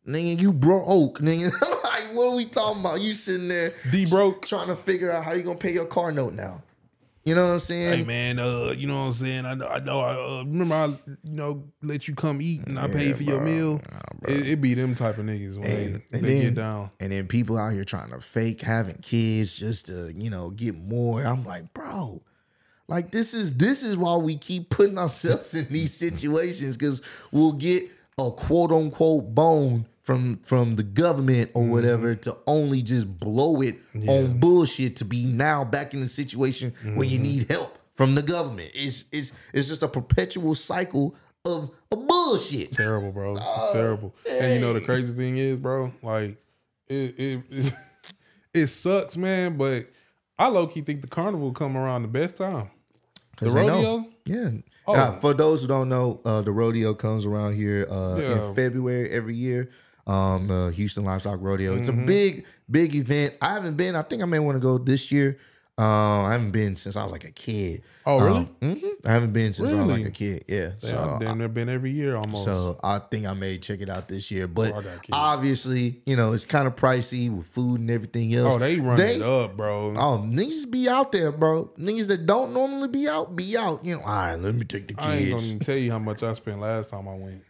nigga, 0.06 0.40
you 0.40 0.52
broke, 0.52 1.18
nigga. 1.20 1.50
like, 2.08 2.16
what 2.16 2.28
are 2.32 2.34
we 2.36 2.46
talking 2.46 2.80
about? 2.80 3.00
You 3.00 3.14
sitting 3.14 3.48
there 3.48 3.74
D 3.90 4.06
broke. 4.06 4.46
trying 4.46 4.68
to 4.68 4.76
figure 4.76 5.10
out 5.10 5.24
how 5.24 5.32
you 5.32 5.42
gonna 5.42 5.58
pay 5.58 5.72
your 5.72 5.86
car 5.86 6.10
note 6.12 6.32
now. 6.34 6.62
You 7.24 7.34
know 7.34 7.44
what 7.44 7.52
I'm 7.52 7.58
saying? 7.58 7.98
Hey 7.98 8.04
man, 8.04 8.38
uh, 8.38 8.72
you 8.74 8.86
know 8.86 9.00
what 9.00 9.06
I'm 9.06 9.12
saying? 9.12 9.44
I 9.44 9.52
know, 9.52 9.68
I 9.68 9.78
know. 9.80 10.00
I 10.00 10.12
uh, 10.14 10.44
remember 10.44 10.74
I, 10.74 10.86
you 11.24 11.36
know, 11.36 11.62
let 11.82 12.08
you 12.08 12.14
come 12.14 12.40
eat 12.40 12.62
and 12.66 12.78
I 12.78 12.88
pay 12.88 13.12
for 13.12 13.22
your 13.22 13.38
bro. 13.40 13.46
meal. 13.46 13.82
it, 14.26 14.46
it 14.48 14.60
be 14.62 14.72
them 14.72 14.94
type 14.94 15.18
of 15.18 15.26
niggas 15.26 15.58
when 15.58 15.70
And, 15.70 15.94
they, 16.10 16.16
and 16.16 16.26
they 16.26 16.34
then, 16.34 16.42
get 16.42 16.54
down. 16.54 16.90
and 17.00 17.12
then 17.12 17.26
people 17.26 17.58
out 17.58 17.74
here 17.74 17.84
trying 17.84 18.10
to 18.12 18.20
fake 18.22 18.62
having 18.62 18.96
kids 19.02 19.58
just 19.58 19.86
to, 19.86 20.10
you 20.16 20.30
know, 20.30 20.48
get 20.50 20.74
more. 20.74 21.22
I'm 21.22 21.44
like, 21.44 21.74
bro, 21.74 22.22
like 22.88 23.10
this 23.10 23.34
is 23.34 23.58
this 23.58 23.82
is 23.82 23.94
why 23.98 24.16
we 24.16 24.36
keep 24.36 24.70
putting 24.70 24.96
ourselves 24.96 25.52
in 25.54 25.66
these 25.70 25.92
situations 25.92 26.78
because 26.78 27.02
we'll 27.30 27.52
get 27.52 27.82
a 28.18 28.30
quote 28.30 28.72
unquote 28.72 29.34
bone 29.34 29.84
from 30.08 30.36
from 30.36 30.74
the 30.76 30.82
government 30.82 31.50
or 31.52 31.66
whatever 31.66 32.14
to 32.14 32.34
only 32.46 32.80
just 32.80 33.18
blow 33.18 33.60
it 33.60 33.76
on 34.08 34.38
bullshit 34.40 34.96
to 34.96 35.04
be 35.04 35.26
now 35.26 35.64
back 35.64 35.92
in 35.92 36.00
the 36.00 36.08
situation 36.08 36.72
where 36.94 37.06
you 37.06 37.18
need 37.18 37.46
help 37.50 37.76
from 37.94 38.14
the 38.14 38.22
government. 38.22 38.70
It's 38.72 39.04
it's 39.12 39.32
it's 39.52 39.68
just 39.68 39.82
a 39.82 39.88
perpetual 39.88 40.54
cycle 40.54 41.14
of, 41.44 41.70
of 41.92 42.06
bullshit. 42.06 42.72
Terrible, 42.72 43.12
bro. 43.12 43.32
It's 43.32 43.72
terrible. 43.74 44.14
And 44.26 44.54
you 44.54 44.60
know 44.62 44.72
the 44.72 44.80
crazy 44.80 45.12
thing 45.12 45.36
is, 45.36 45.58
bro, 45.58 45.92
like 46.02 46.38
it 46.86 47.14
it 47.18 47.42
it, 47.50 47.72
it 48.54 48.66
sucks, 48.68 49.14
man. 49.14 49.58
But 49.58 49.90
I 50.38 50.48
low 50.48 50.68
key 50.68 50.80
think 50.80 51.02
the 51.02 51.08
carnival 51.08 51.52
come 51.52 51.76
around 51.76 52.00
the 52.00 52.08
best 52.08 52.38
time. 52.38 52.70
The 53.40 53.50
rodeo? 53.50 54.06
Yeah. 54.24 54.50
Oh. 54.86 54.94
Now, 54.94 55.12
for 55.18 55.34
those 55.34 55.60
who 55.60 55.68
don't 55.68 55.90
know, 55.90 56.22
uh, 56.24 56.40
the 56.40 56.50
rodeo 56.50 56.94
comes 56.94 57.26
around 57.26 57.56
here 57.56 57.86
uh, 57.90 58.16
Yeah. 58.18 58.48
in 58.48 58.54
February 58.54 59.10
every 59.10 59.34
year. 59.34 59.68
Um, 60.08 60.48
the 60.48 60.72
Houston 60.74 61.04
Livestock 61.04 61.38
Rodeo. 61.42 61.76
It's 61.76 61.88
Mm-hmm. 61.88 62.02
a 62.02 62.06
big, 62.06 62.46
big 62.70 62.94
event. 62.94 63.34
I 63.42 63.52
haven't 63.54 63.76
been. 63.76 63.94
I 63.94 64.02
think 64.02 64.22
I 64.22 64.24
may 64.24 64.38
want 64.38 64.56
to 64.56 64.60
go 64.60 64.78
this 64.78 65.12
year. 65.12 65.38
Uh, 65.80 66.22
I 66.24 66.32
haven't 66.32 66.50
been 66.50 66.74
since 66.74 66.96
I 66.96 67.04
was 67.04 67.12
like 67.12 67.22
a 67.22 67.30
kid. 67.30 67.82
Oh, 68.04 68.18
really? 68.18 68.44
hmm 68.60 68.88
I 69.04 69.12
haven't 69.12 69.32
been 69.32 69.54
since 69.54 69.72
I 69.72 69.76
was 69.76 69.88
like 69.90 70.06
a 70.06 70.10
kid. 70.10 70.44
Yeah. 70.48 70.72
Yeah, 70.80 70.88
So 70.88 70.98
I've 71.14 71.20
damn 71.20 71.38
near 71.38 71.46
been 71.46 71.68
every 71.68 71.92
year 71.92 72.16
almost. 72.16 72.46
so 72.46 72.76
I 72.82 72.98
think 72.98 73.26
I 73.26 73.34
may 73.34 73.58
check 73.58 73.80
it 73.80 73.88
out 73.88 74.08
this 74.08 74.28
year. 74.32 74.48
But 74.48 74.72
Oh, 74.72 74.78
I 74.78 74.82
got 74.82 75.02
kids. 75.02 75.10
obviously, 75.12 76.00
you 76.04 76.16
know, 76.16 76.32
it's 76.32 76.44
kind 76.44 76.66
of 76.66 76.74
pricey 76.74 77.30
with 77.30 77.46
food 77.46 77.78
and 77.78 77.92
everything 77.92 78.34
else. 78.34 78.56
oh, 78.56 78.58
they 78.58 78.80
run 78.80 78.98
it 78.98 79.22
up, 79.22 79.56
bro. 79.56 79.90
Oh, 79.96 80.18
niggas 80.26 80.68
be 80.68 80.88
out 80.88 81.12
there, 81.12 81.30
bro. 81.30 81.66
Niggas 81.78 82.08
that 82.08 82.26
don't 82.26 82.52
normally 82.52 82.88
be 82.88 83.06
out, 83.08 83.36
be 83.36 83.56
out. 83.56 83.84
You 83.84 83.98
know, 83.98 84.00
all 84.00 84.08
right, 84.08 84.34
let 84.34 84.56
me 84.56 84.64
take 84.64 84.88
the 84.88 84.94
kids. 84.94 85.06
I 85.06 85.14
ain't 85.18 85.30
gonna 85.30 85.42
even 85.44 85.58
tell 85.60 85.76
you 85.78 85.92
how 85.92 86.00
much 86.00 86.24
I 86.24 86.32
spent 86.32 86.58
last 86.60 86.90
time 86.90 87.06
I 87.06 87.14
went. 87.14 87.44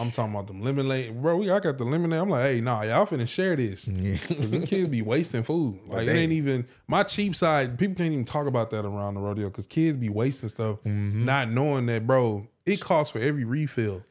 I'm 0.00 0.10
talking 0.10 0.32
about 0.34 0.46
them 0.48 0.62
lemonade, 0.62 1.20
bro. 1.22 1.36
We 1.36 1.50
I 1.50 1.60
got 1.60 1.78
the 1.78 1.84
lemonade. 1.84 2.18
I'm 2.20 2.28
like, 2.28 2.42
hey, 2.44 2.60
nah, 2.60 2.82
y'all 2.82 3.06
finna 3.06 3.28
share 3.28 3.54
this. 3.56 3.84
Cause 4.28 4.50
them 4.50 4.62
kids 4.62 4.88
be 4.88 5.02
wasting 5.02 5.42
food. 5.42 5.78
Like 5.86 6.08
it 6.08 6.12
ain't 6.12 6.32
even 6.32 6.66
my 6.88 7.02
cheap 7.04 7.34
side. 7.36 7.78
People 7.78 7.94
can't 7.96 8.12
even 8.12 8.24
talk 8.24 8.46
about 8.46 8.70
that 8.70 8.84
around 8.84 9.14
the 9.14 9.20
rodeo 9.20 9.48
because 9.48 9.66
kids 9.66 9.96
be 9.96 10.08
wasting 10.08 10.48
stuff, 10.48 10.78
Mm-hmm. 10.84 11.24
not 11.24 11.50
knowing 11.50 11.86
that, 11.86 12.06
bro. 12.06 12.46
It 12.66 12.80
costs 12.80 13.12
for 13.12 13.18
every 13.18 13.44
refill, 13.44 14.02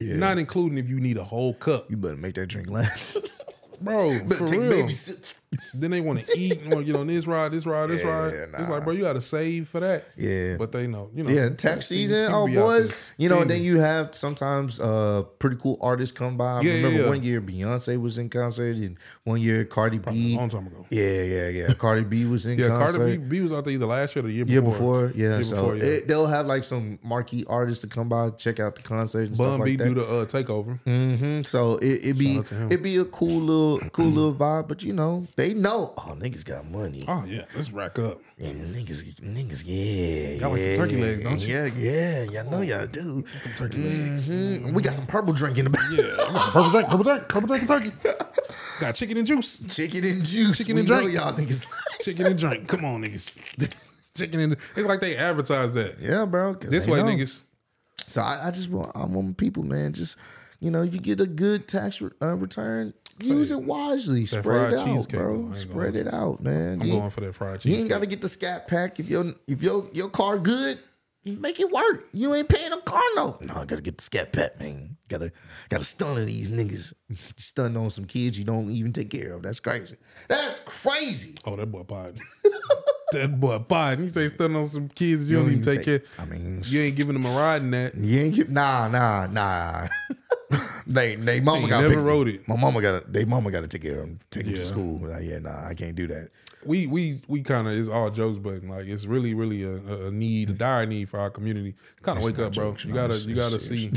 not 0.00 0.38
including 0.38 0.78
if 0.78 0.88
you 0.88 1.00
need 1.00 1.16
a 1.16 1.24
whole 1.24 1.54
cup, 1.54 1.90
You 1.90 1.96
better 1.96 2.16
make 2.16 2.34
that 2.34 2.46
drink 2.46 2.68
last. 2.70 3.16
bro. 3.80 4.10
better 4.20 4.34
for 4.36 4.46
take 4.46 4.60
real. 4.60 4.70
baby 4.70 4.92
sips. 4.92 5.32
Then 5.74 5.90
they 5.90 6.00
want 6.00 6.26
to 6.26 6.38
eat 6.38 6.60
and 6.60 6.72
want 6.72 6.86
to 6.86 6.92
get 6.92 6.98
on 7.00 7.06
this 7.06 7.26
ride, 7.26 7.52
this 7.52 7.66
ride, 7.66 7.90
this 7.90 8.02
Yeah, 8.02 8.08
ride. 8.08 8.34
It's 8.58 8.68
like, 8.68 8.84
bro, 8.84 8.92
you 8.92 9.02
got 9.02 9.12
to 9.14 9.20
save 9.20 9.68
for 9.68 9.80
that. 9.80 10.04
Yeah. 10.16 10.56
But 10.56 10.72
they 10.72 10.86
know, 10.86 11.10
you 11.14 11.22
know. 11.24 11.30
Yeah, 11.30 11.50
tax 11.50 11.86
season. 11.86 12.30
Oh, 12.32 12.46
be 12.46 12.58
out 12.58 12.68
there 12.68 12.80
boys. 12.82 13.10
You 13.18 13.28
know, 13.28 13.44
then 13.44 13.62
you 13.62 13.78
have 13.78 14.14
sometimes 14.14 14.80
uh 14.80 15.22
pretty 15.38 15.56
cool 15.56 15.78
artists 15.80 16.16
come 16.16 16.36
by. 16.36 16.58
I 16.58 16.60
Yeah, 16.62 16.72
remember 16.74 17.02
yeah. 17.02 17.08
one 17.08 17.22
year 17.22 17.40
Beyonce 17.40 18.00
was 18.00 18.18
in 18.18 18.28
concert, 18.30 18.76
and 18.76 18.96
one 19.24 19.40
year 19.40 19.64
Cardi 19.64 19.96
a 19.98 20.00
B. 20.00 20.36
long 20.36 20.48
time 20.48 20.66
ago. 20.66 20.86
Yeah, 20.90 21.22
yeah, 21.22 21.48
yeah. 21.48 21.72
Cardi 21.74 22.04
B 22.04 22.24
was 22.26 22.46
in 22.46 22.58
Yeah, 22.58 22.68
concert. 22.68 22.98
Cardi 22.98 23.16
B, 23.18 23.24
B 23.28 23.40
was 23.40 23.52
out 23.52 23.64
there 23.64 23.72
either 23.74 23.86
last 23.86 24.16
year 24.16 24.24
or 24.24 24.28
the 24.28 24.34
year 24.34 24.46
Year 24.46 24.62
before. 24.62 25.08
before, 25.08 25.12
yeah. 25.16 25.34
Year 25.36 25.42
so 25.44 25.54
before, 25.56 25.76
yeah. 25.76 25.84
It, 25.84 26.08
they'll 26.08 26.26
have 26.26 26.46
like 26.46 26.64
some 26.64 26.98
marquee 27.02 27.44
artists 27.48 27.82
to 27.82 27.86
come 27.86 28.08
by, 28.08 28.30
check 28.30 28.58
out 28.60 28.74
the 28.74 28.82
concert 28.82 29.26
and 29.28 29.36
stuff 29.36 29.46
Bun 29.46 29.60
like 29.60 29.66
B 29.66 29.76
that. 29.76 29.84
do 29.84 29.94
the 29.94 30.06
uh, 30.06 30.24
takeover. 30.26 30.78
hmm 30.84 31.42
So 31.42 31.76
it 31.78 32.00
it 32.04 32.18
be 32.18 32.40
it 32.70 32.82
be 32.82 32.96
a 32.96 33.04
cool 33.04 33.40
little 33.40 33.78
cool 33.90 34.06
little 34.10 34.34
vibe, 34.34 34.68
but 34.68 34.82
you 34.82 34.92
know 34.92 35.24
they 35.36 35.49
know. 35.54 35.94
Oh, 35.98 36.16
niggas 36.18 36.44
got 36.44 36.68
money. 36.70 37.04
Oh 37.08 37.24
yeah, 37.26 37.42
let's 37.54 37.70
rack 37.70 37.98
up. 37.98 38.20
And 38.38 38.74
niggas, 38.74 39.02
niggas, 39.20 39.62
yeah. 39.66 40.38
Y'all 40.40 40.50
like 40.50 40.62
some 40.62 40.70
yeah, 40.70 40.76
turkey 40.76 40.96
legs, 40.96 41.22
don't 41.22 41.40
you? 41.40 41.54
Yeah, 41.54 41.66
yeah. 41.76 42.22
Y'all 42.24 42.50
know 42.50 42.60
y'all 42.60 42.86
do. 42.86 43.24
Some 43.42 43.52
turkey 43.54 43.78
legs. 43.78 44.28
Mhm. 44.28 44.72
We 44.72 44.82
got 44.82 44.94
some 44.94 45.06
purple 45.06 45.32
drink 45.32 45.58
in 45.58 45.64
the 45.64 45.70
back. 45.70 45.82
Yeah, 45.92 46.04
I 46.18 46.32
got 46.32 46.52
purple 46.52 46.70
drink, 46.70 46.88
purple 46.88 47.04
drink, 47.04 47.28
purple 47.28 47.48
drink, 47.48 47.62
and 47.62 47.68
turkey. 47.68 47.92
Got 48.80 48.94
chicken 48.94 49.18
and 49.18 49.26
juice, 49.26 49.62
Chicken 49.68 50.04
and 50.04 50.24
juice. 50.24 50.56
Chicken 50.58 50.74
we 50.74 50.80
and 50.80 50.88
know 50.88 51.00
drink. 51.02 51.12
y'all 51.14 51.32
niggas. 51.34 51.66
chicken 52.00 52.26
and 52.26 52.38
drink. 52.38 52.66
Come 52.66 52.84
on, 52.86 53.04
niggas. 53.04 53.38
chicken 54.16 54.40
and 54.40 54.52
it's 54.74 54.86
like 54.88 55.00
they 55.00 55.16
advertise 55.16 55.72
that 55.74 55.98
yeah, 56.00 56.24
bro. 56.24 56.54
this 56.54 56.86
way, 56.86 56.98
know. 56.98 57.06
niggas. 57.06 57.44
So 58.08 58.22
I, 58.22 58.48
I 58.48 58.50
just 58.50 58.70
want 58.70 58.90
I 58.96 59.04
want 59.04 59.36
people, 59.36 59.62
man. 59.62 59.92
Just 59.92 60.16
you 60.60 60.70
know, 60.70 60.82
if 60.82 60.94
you 60.94 61.00
get 61.00 61.20
a 61.20 61.26
good 61.26 61.68
tax 61.68 62.00
re- 62.00 62.10
uh, 62.22 62.36
return, 62.36 62.94
use 63.22 63.50
it 63.50 63.62
wisely. 63.62 64.24
That 64.24 64.40
Spread 64.42 64.72
it 64.72 64.78
out, 64.78 64.86
cheesecake, 64.86 65.20
bro. 65.20 65.52
Spread 65.54 65.96
it 65.96 66.12
out, 66.12 66.42
man. 66.42 66.80
I'm 66.80 66.86
You- 66.86 66.94
going 66.94 67.10
for 67.10 67.20
that 67.20 67.34
fried 67.34 67.60
cheese. 67.60 67.72
You 67.74 67.80
ain't 67.80 67.88
got 67.88 68.00
to 68.00 68.06
get 68.06 68.20
the 68.20 68.28
scat 68.28 68.66
pack 68.66 68.98
if 69.00 69.08
your 69.08 69.32
if 69.46 69.62
your 69.62 69.88
your 69.92 70.08
car 70.10 70.38
good. 70.38 70.78
Make 71.22 71.60
it 71.60 71.70
work. 71.70 72.08
You 72.14 72.34
ain't 72.34 72.48
paying 72.48 72.72
a 72.72 72.80
car 72.80 73.02
note. 73.14 73.42
No, 73.42 73.52
I 73.56 73.66
gotta 73.66 73.82
get 73.82 73.98
the 73.98 74.02
scat 74.02 74.32
pack, 74.32 74.58
man. 74.58 74.96
Gotta 75.08 75.30
gotta 75.68 75.84
stun 75.84 76.24
these 76.24 76.48
niggas. 76.48 76.94
Stun 77.36 77.76
on 77.76 77.90
some 77.90 78.06
kids 78.06 78.38
you 78.38 78.44
don't 78.46 78.70
even 78.70 78.90
take 78.90 79.10
care 79.10 79.34
of. 79.34 79.42
That's 79.42 79.60
crazy. 79.60 79.96
That's 80.28 80.60
crazy. 80.60 81.34
Oh, 81.44 81.56
that 81.56 81.66
boy 81.70 81.82
Biden. 81.82 82.18
that 83.12 83.38
boy 83.38 83.58
Biden. 83.58 84.04
He 84.04 84.08
say 84.08 84.28
stunning 84.28 84.56
on 84.56 84.66
some 84.68 84.88
kids 84.88 85.30
you, 85.30 85.36
don't 85.36 85.50
even 85.50 85.62
take, 85.62 85.84
care. 85.84 86.02
I 86.18 86.24
mean, 86.24 86.62
You 86.64 86.80
ain't 86.80 86.96
giving 86.96 87.12
them 87.12 87.26
a 87.26 87.36
ride 87.36 87.60
in 87.60 87.70
that. 87.72 87.94
you 87.96 88.18
ain't 88.18 88.34
get 88.34 88.48
nah 88.48 88.88
nah 88.88 89.26
nah. 89.26 89.88
they 90.86 91.14
they 91.14 91.40
mama 91.40 91.68
got 91.68 91.82
never 91.82 92.00
wrote 92.00 92.28
it. 92.28 92.46
My 92.48 92.56
mama 92.56 92.80
got 92.82 93.12
they 93.12 93.24
mama 93.24 93.50
got 93.50 93.60
to 93.60 93.68
take 93.68 93.82
care 93.82 94.00
of 94.00 94.06
them, 94.06 94.20
take 94.30 94.44
them 94.44 94.54
to 94.54 94.66
school. 94.66 94.98
Like, 94.98 95.24
yeah, 95.24 95.38
nah, 95.38 95.66
I 95.66 95.74
can't 95.74 95.94
do 95.94 96.06
that. 96.08 96.30
we 96.64 96.86
we 96.86 97.20
we 97.28 97.42
kind 97.42 97.68
of 97.68 97.74
it's 97.74 97.88
all 97.88 98.10
jokes, 98.10 98.38
but 98.38 98.64
like 98.64 98.86
it's 98.86 99.06
really 99.06 99.34
really 99.34 99.62
a, 99.62 99.76
a- 99.76 100.10
need, 100.10 100.50
a 100.50 100.52
dire 100.52 100.86
need 100.86 101.08
for 101.08 101.20
our 101.20 101.30
community. 101.30 101.74
Kind 102.02 102.18
of 102.18 102.24
wake 102.24 102.38
up, 102.38 102.54
bro. 102.54 102.70
jokes, 102.70 102.84
you 102.84 102.92
gotta 102.92 103.18
you 103.18 103.34
gotta 103.34 103.60
see 103.60 103.92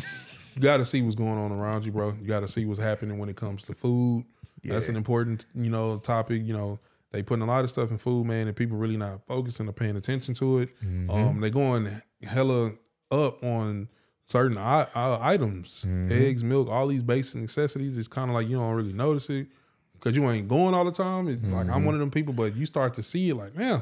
you 0.56 0.62
gotta 0.62 0.86
see 0.86 1.01
what's 1.01 1.16
going 1.16 1.38
on 1.38 1.51
around 1.51 1.86
you, 1.86 1.91
bro. 1.91 2.14
You 2.22 2.28
gotta 2.28 2.47
see 2.47 2.66
what's 2.66 2.80
happening 2.80 3.18
when 3.18 3.30
it 3.30 3.36
comes 3.36 3.64
to 3.64 3.74
food. 3.74 4.26
That's 4.64 4.88
an 4.89 4.95
important 4.95 5.45
you 5.56 5.70
know 5.70 5.97
topic. 5.97 6.43
You 6.45 6.54
know 6.54 6.80
they 7.12 7.22
putting 7.22 7.43
a 7.43 7.47
lot 7.47 7.64
of 7.64 7.72
stuff 7.72 7.91
in 7.91 7.97
food, 7.97 8.26
man, 8.26 8.47
and 8.47 8.56
people 8.56 8.78
really 8.78 8.97
not 8.97 9.26
focusing 9.28 9.68
or 9.68 9.74
paying 9.74 9.95
attention 9.95 10.34
to 10.36 10.60
it. 10.60 10.70
Mm-hmm. 10.84 11.10
Um, 11.10 11.41
they 11.41 11.49
going 11.49 11.89
hella 12.24 12.72
up 13.12 13.43
on 13.43 13.88
certain 14.28 14.57
I, 14.57 14.88
I, 14.95 15.34
items, 15.34 15.86
Mm-hmm. 15.88 16.11
eggs, 16.11 16.43
milk, 16.43 16.69
all 16.69 16.88
these 16.88 17.03
basic 17.03 17.41
necessities. 17.41 17.97
It's 17.97 18.07
kind 18.07 18.30
of 18.30 18.36
like 18.36 18.47
you 18.47 18.57
don't 18.57 18.74
really 18.74 18.93
notice 18.93 19.30
it 19.30 19.47
because 19.93 20.15
you 20.15 20.30
ain't 20.30 20.47
going 20.47 20.74
all 20.74 20.86
the 20.86 20.91
time. 20.91 21.28
It's 21.28 21.43
like 21.43 21.65
Mm-hmm. 21.67 21.74
I'm 21.74 21.86
one 21.86 21.93
of 21.95 21.99
them 21.99 22.11
people, 22.11 22.34
but 22.34 22.55
you 22.55 22.65
start 22.65 22.93
to 22.95 23.03
see 23.03 23.30
it 23.30 23.36
like, 23.36 23.55
man, 23.55 23.82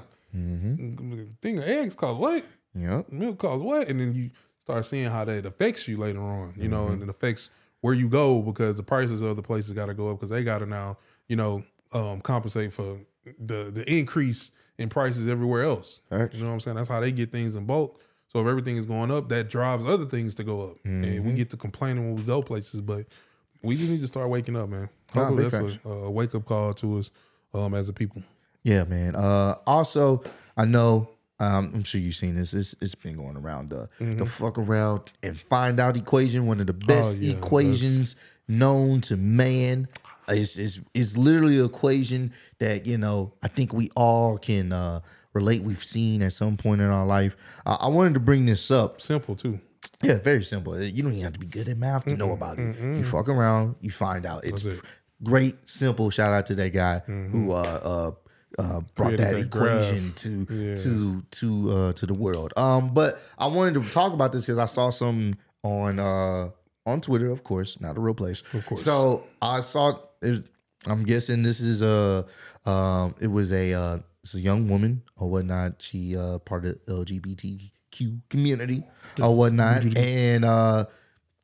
thing 1.42 1.58
of 1.58 1.64
eggs 1.64 1.96
cost 1.96 2.20
what? 2.20 2.44
Yep. 2.76 3.12
Milk 3.12 3.38
costs 3.38 3.64
what? 3.64 3.90
And 3.90 4.00
then 4.00 4.14
you 4.14 4.30
start 4.60 4.86
seeing 4.86 5.10
how 5.10 5.26
that 5.26 5.46
affects 5.46 5.88
you 5.88 5.98
later 5.98 6.22
on, 6.22 6.54
you 6.58 6.68
know, 6.68 6.86
Mm-hmm. 6.86 6.94
and 6.94 7.04
it 7.04 7.10
affects 7.10 7.50
where 7.82 7.94
you 7.94 8.08
go 8.08 8.42
because 8.42 8.76
the 8.76 8.84
prices 8.84 9.22
of 9.22 9.36
the 9.36 9.42
places 9.42 9.72
got 9.72 9.88
to 9.88 9.94
go 9.94 10.10
up 10.12 10.18
because 10.18 10.30
they 10.30 10.44
got 10.44 10.60
to 10.60 10.66
now, 10.66 10.98
you 11.28 11.36
know, 11.36 11.64
um, 11.94 12.22
compensate 12.22 12.74
for 12.74 12.98
the 13.40 13.72
the 13.74 13.84
increase 13.92 14.52
in 14.78 14.88
prices 14.90 15.28
everywhere 15.28 15.64
else. 15.64 16.02
You 16.12 16.18
know 16.18 16.48
what 16.48 16.54
I'm 16.54 16.60
saying? 16.60 16.78
That's 16.78 16.90
how 16.90 17.00
they 17.02 17.12
get 17.12 17.32
things 17.32 17.56
in 17.56 17.66
bulk. 17.66 18.00
So 18.32 18.40
if 18.40 18.48
everything 18.48 18.78
is 18.78 18.86
going 18.86 19.12
up, 19.12 19.28
that 19.30 19.50
drives 19.50 19.86
other 19.86 20.06
things 20.06 20.36
to 20.36 20.44
go 20.44 20.70
up, 20.70 20.78
and 20.86 21.04
Mm-hmm. 21.04 21.28
we 21.28 21.34
get 21.34 21.50
to 21.50 21.58
complaining 21.58 22.06
when 22.06 22.16
we 22.16 22.22
go 22.24 22.42
places. 22.42 22.80
But 22.82 23.06
we 23.62 23.76
just 23.76 23.90
need 23.90 24.02
to 24.02 24.08
start 24.08 24.30
waking 24.30 24.56
up, 24.56 24.70
man. 24.70 24.90
Hopefully 25.14 25.44
big 25.44 25.52
that's 25.52 25.78
a, 25.86 25.90
a 25.90 26.10
wake 26.12 26.34
up 26.34 26.46
call 26.46 26.74
to 26.76 27.00
us 27.00 27.12
um, 27.54 27.74
as 27.74 27.90
a 27.90 27.94
people. 27.94 28.24
Yeah, 28.64 28.86
man. 28.86 29.16
Uh, 29.16 29.56
also, 29.68 30.24
I 30.56 30.66
know. 30.66 31.10
Um, 31.40 31.72
I'm 31.74 31.84
sure 31.84 32.00
you've 32.00 32.16
seen 32.16 32.36
this. 32.36 32.54
It's, 32.54 32.76
it's 32.82 32.94
been 32.96 33.18
going 33.18 33.36
around 33.36 33.70
the 33.70 33.90
the 34.00 34.26
fuck 34.28 34.58
around 34.60 35.12
and 35.24 35.38
find 35.38 35.80
out 35.80 35.98
equation. 35.98 36.46
One 36.46 36.60
of 36.62 36.68
the 36.68 36.74
best 36.74 37.18
yeah, 37.18 37.36
equations 37.36 38.16
known 38.48 39.02
to 39.02 39.18
man. 39.18 39.88
It's, 40.28 40.56
it's 40.56 40.80
it's 40.94 41.18
literally 41.18 41.58
an 41.60 41.66
equation 41.66 42.32
that 42.60 42.86
you 42.86 42.98
know 43.00 43.34
I 43.44 43.48
think 43.48 43.74
we 43.74 43.90
all 43.96 44.38
can 44.38 44.72
uh, 44.72 45.00
relate. 45.34 45.64
We've 45.64 45.84
seen 45.84 46.22
at 46.24 46.34
some 46.34 46.58
point 46.58 46.82
in 46.82 46.88
our 46.90 47.06
life. 47.06 47.38
Uh, 47.66 47.78
I 47.80 47.88
wanted 47.88 48.14
to 48.16 48.20
bring 48.20 48.46
this 48.46 48.70
up 48.72 49.02
Simple 49.02 49.36
too. 49.36 49.60
yeah, 50.04 50.16
very 50.20 50.44
simple. 50.44 50.80
You 50.82 51.04
don't 51.04 51.12
even 51.14 51.24
have 51.24 51.34
to 51.34 51.40
be 51.40 51.48
good 51.48 51.68
at 51.70 51.78
math 51.78 52.06
to 52.06 52.16
know 52.16 52.32
about 52.32 52.60
it. 52.60 52.76
You 52.80 53.04
fuck 53.04 53.30
around, 53.30 53.76
you 53.82 53.92
find 53.92 54.26
out. 54.26 54.44
It's 54.46 54.66
it. 54.66 54.80
great, 55.24 55.56
simple. 55.70 56.10
Shout 56.10 56.34
out 56.34 56.46
to 56.48 56.56
that 56.56 56.70
guy 56.74 57.00
who 57.06 57.52
uh, 57.52 57.56
uh, 58.58 58.62
uh, 58.62 58.82
brought 58.96 59.12
that, 59.18 59.32
that 59.34 59.40
equation 59.40 60.08
graph. 60.10 60.16
to 60.16 60.48
Yeah. 60.50 60.76
to 60.76 61.22
to 61.32 61.72
uh, 61.72 61.94
to 61.94 62.06
the 62.06 62.14
world. 62.14 62.54
Um, 62.58 62.94
but 62.94 63.20
I 63.38 63.48
wanted 63.48 63.76
to 63.82 63.90
talk 63.92 64.14
about 64.14 64.32
this 64.34 64.46
because 64.46 64.58
I 64.60 64.66
saw 64.66 64.90
some 64.90 65.36
on 65.64 66.00
uh, 66.00 66.50
on 66.86 67.00
Twitter, 67.00 67.30
of 67.32 67.44
course, 67.44 67.80
not 67.80 67.96
a 67.96 68.00
real 68.00 68.16
place. 68.16 68.42
Of 68.54 68.66
course. 68.66 68.84
So 68.84 69.24
I 69.42 69.60
saw. 69.62 70.00
It, 70.22 70.44
I'm 70.88 71.04
guessing 71.04 71.44
this 71.44 71.60
is 71.60 71.82
a. 71.84 72.26
Um, 72.66 73.14
it 73.22 73.28
was 73.28 73.54
a. 73.54 74.04
It's 74.24 74.36
a 74.36 74.40
young 74.40 74.68
woman 74.68 75.02
or 75.18 75.30
whatnot. 75.30 75.82
She 75.82 76.16
uh, 76.16 76.40
part 76.40 76.66
of 76.66 76.86
the 76.86 76.92
LGBTQ 76.92 78.22
community 78.30 78.84
or 79.22 79.36
whatnot, 79.36 79.98
and 79.98 80.46
uh, 80.46 80.86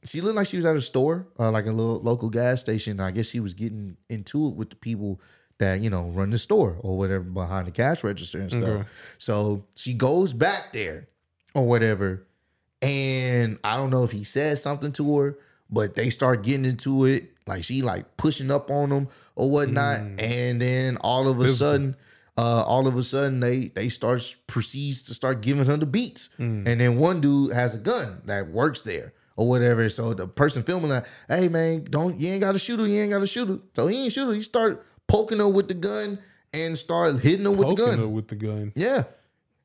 she 0.03 0.21
looked 0.21 0.35
like 0.35 0.47
she 0.47 0.57
was 0.57 0.65
at 0.65 0.75
a 0.75 0.81
store, 0.81 1.27
uh, 1.39 1.49
like 1.51 1.65
a 1.65 1.71
little 1.71 1.99
local 2.01 2.29
gas 2.29 2.61
station. 2.61 2.99
I 2.99 3.11
guess 3.11 3.27
she 3.27 3.39
was 3.39 3.53
getting 3.53 3.97
into 4.09 4.47
it 4.47 4.55
with 4.55 4.69
the 4.69 4.75
people 4.75 5.19
that 5.59 5.81
you 5.81 5.89
know 5.89 6.09
run 6.09 6.29
the 6.29 6.37
store 6.37 6.77
or 6.81 6.97
whatever 6.97 7.23
behind 7.23 7.65
the 7.67 7.71
cash 7.71 8.03
register 8.03 8.39
and 8.39 8.51
stuff. 8.51 8.63
Okay. 8.63 8.83
So 9.17 9.65
she 9.75 9.93
goes 9.95 10.33
back 10.33 10.71
there 10.71 11.07
or 11.55 11.65
whatever, 11.67 12.27
and 12.81 13.57
I 13.63 13.75
don't 13.77 13.89
know 13.89 14.03
if 14.03 14.11
he 14.11 14.23
said 14.23 14.59
something 14.59 14.91
to 14.93 15.17
her, 15.17 15.39
but 15.69 15.95
they 15.95 16.11
start 16.11 16.43
getting 16.43 16.65
into 16.65 17.05
it. 17.05 17.31
Like 17.47 17.63
she 17.63 17.81
like 17.81 18.17
pushing 18.17 18.51
up 18.51 18.69
on 18.69 18.89
them 18.89 19.07
or 19.35 19.49
whatnot, 19.49 20.01
and 20.19 20.61
then 20.61 20.97
all 20.97 21.27
of 21.27 21.39
a 21.39 21.47
sudden, 21.53 21.95
uh, 22.37 22.63
all 22.63 22.87
of 22.87 22.95
a 22.95 23.03
sudden 23.03 23.39
they 23.39 23.69
they 23.75 23.89
start 23.89 24.35
proceeds 24.47 25.01
to 25.03 25.13
start 25.13 25.41
giving 25.41 25.65
her 25.65 25.77
the 25.77 25.85
beats, 25.85 26.29
and 26.37 26.65
then 26.65 26.97
one 26.97 27.19
dude 27.21 27.53
has 27.53 27.73
a 27.75 27.79
gun 27.79 28.21
that 28.25 28.49
works 28.49 28.81
there 28.81 29.13
or 29.35 29.47
whatever. 29.49 29.89
So 29.89 30.13
the 30.13 30.27
person 30.27 30.63
filming 30.63 30.89
that, 30.89 31.07
hey 31.27 31.47
man, 31.47 31.85
don't 31.85 32.19
you 32.19 32.29
ain't 32.31 32.41
got 32.41 32.51
to 32.53 32.59
shoot 32.59 32.79
her, 32.79 32.87
you 32.87 33.01
ain't 33.01 33.11
got 33.11 33.19
to 33.19 33.27
shoot 33.27 33.49
her. 33.49 33.59
So 33.75 33.87
he 33.87 34.03
ain't 34.03 34.13
shoot 34.13 34.27
her. 34.27 34.33
He 34.33 34.41
start 34.41 34.85
poking 35.07 35.39
her 35.39 35.47
with 35.49 35.67
the 35.67 35.73
gun 35.73 36.19
and 36.53 36.77
start 36.77 37.19
hitting 37.19 37.45
her 37.45 37.51
with 37.51 37.69
the 37.69 37.75
Poking 37.75 37.85
gun. 37.85 37.97
her 37.99 38.07
with 38.07 38.27
the 38.27 38.35
gun. 38.35 38.71
Yeah. 38.75 39.03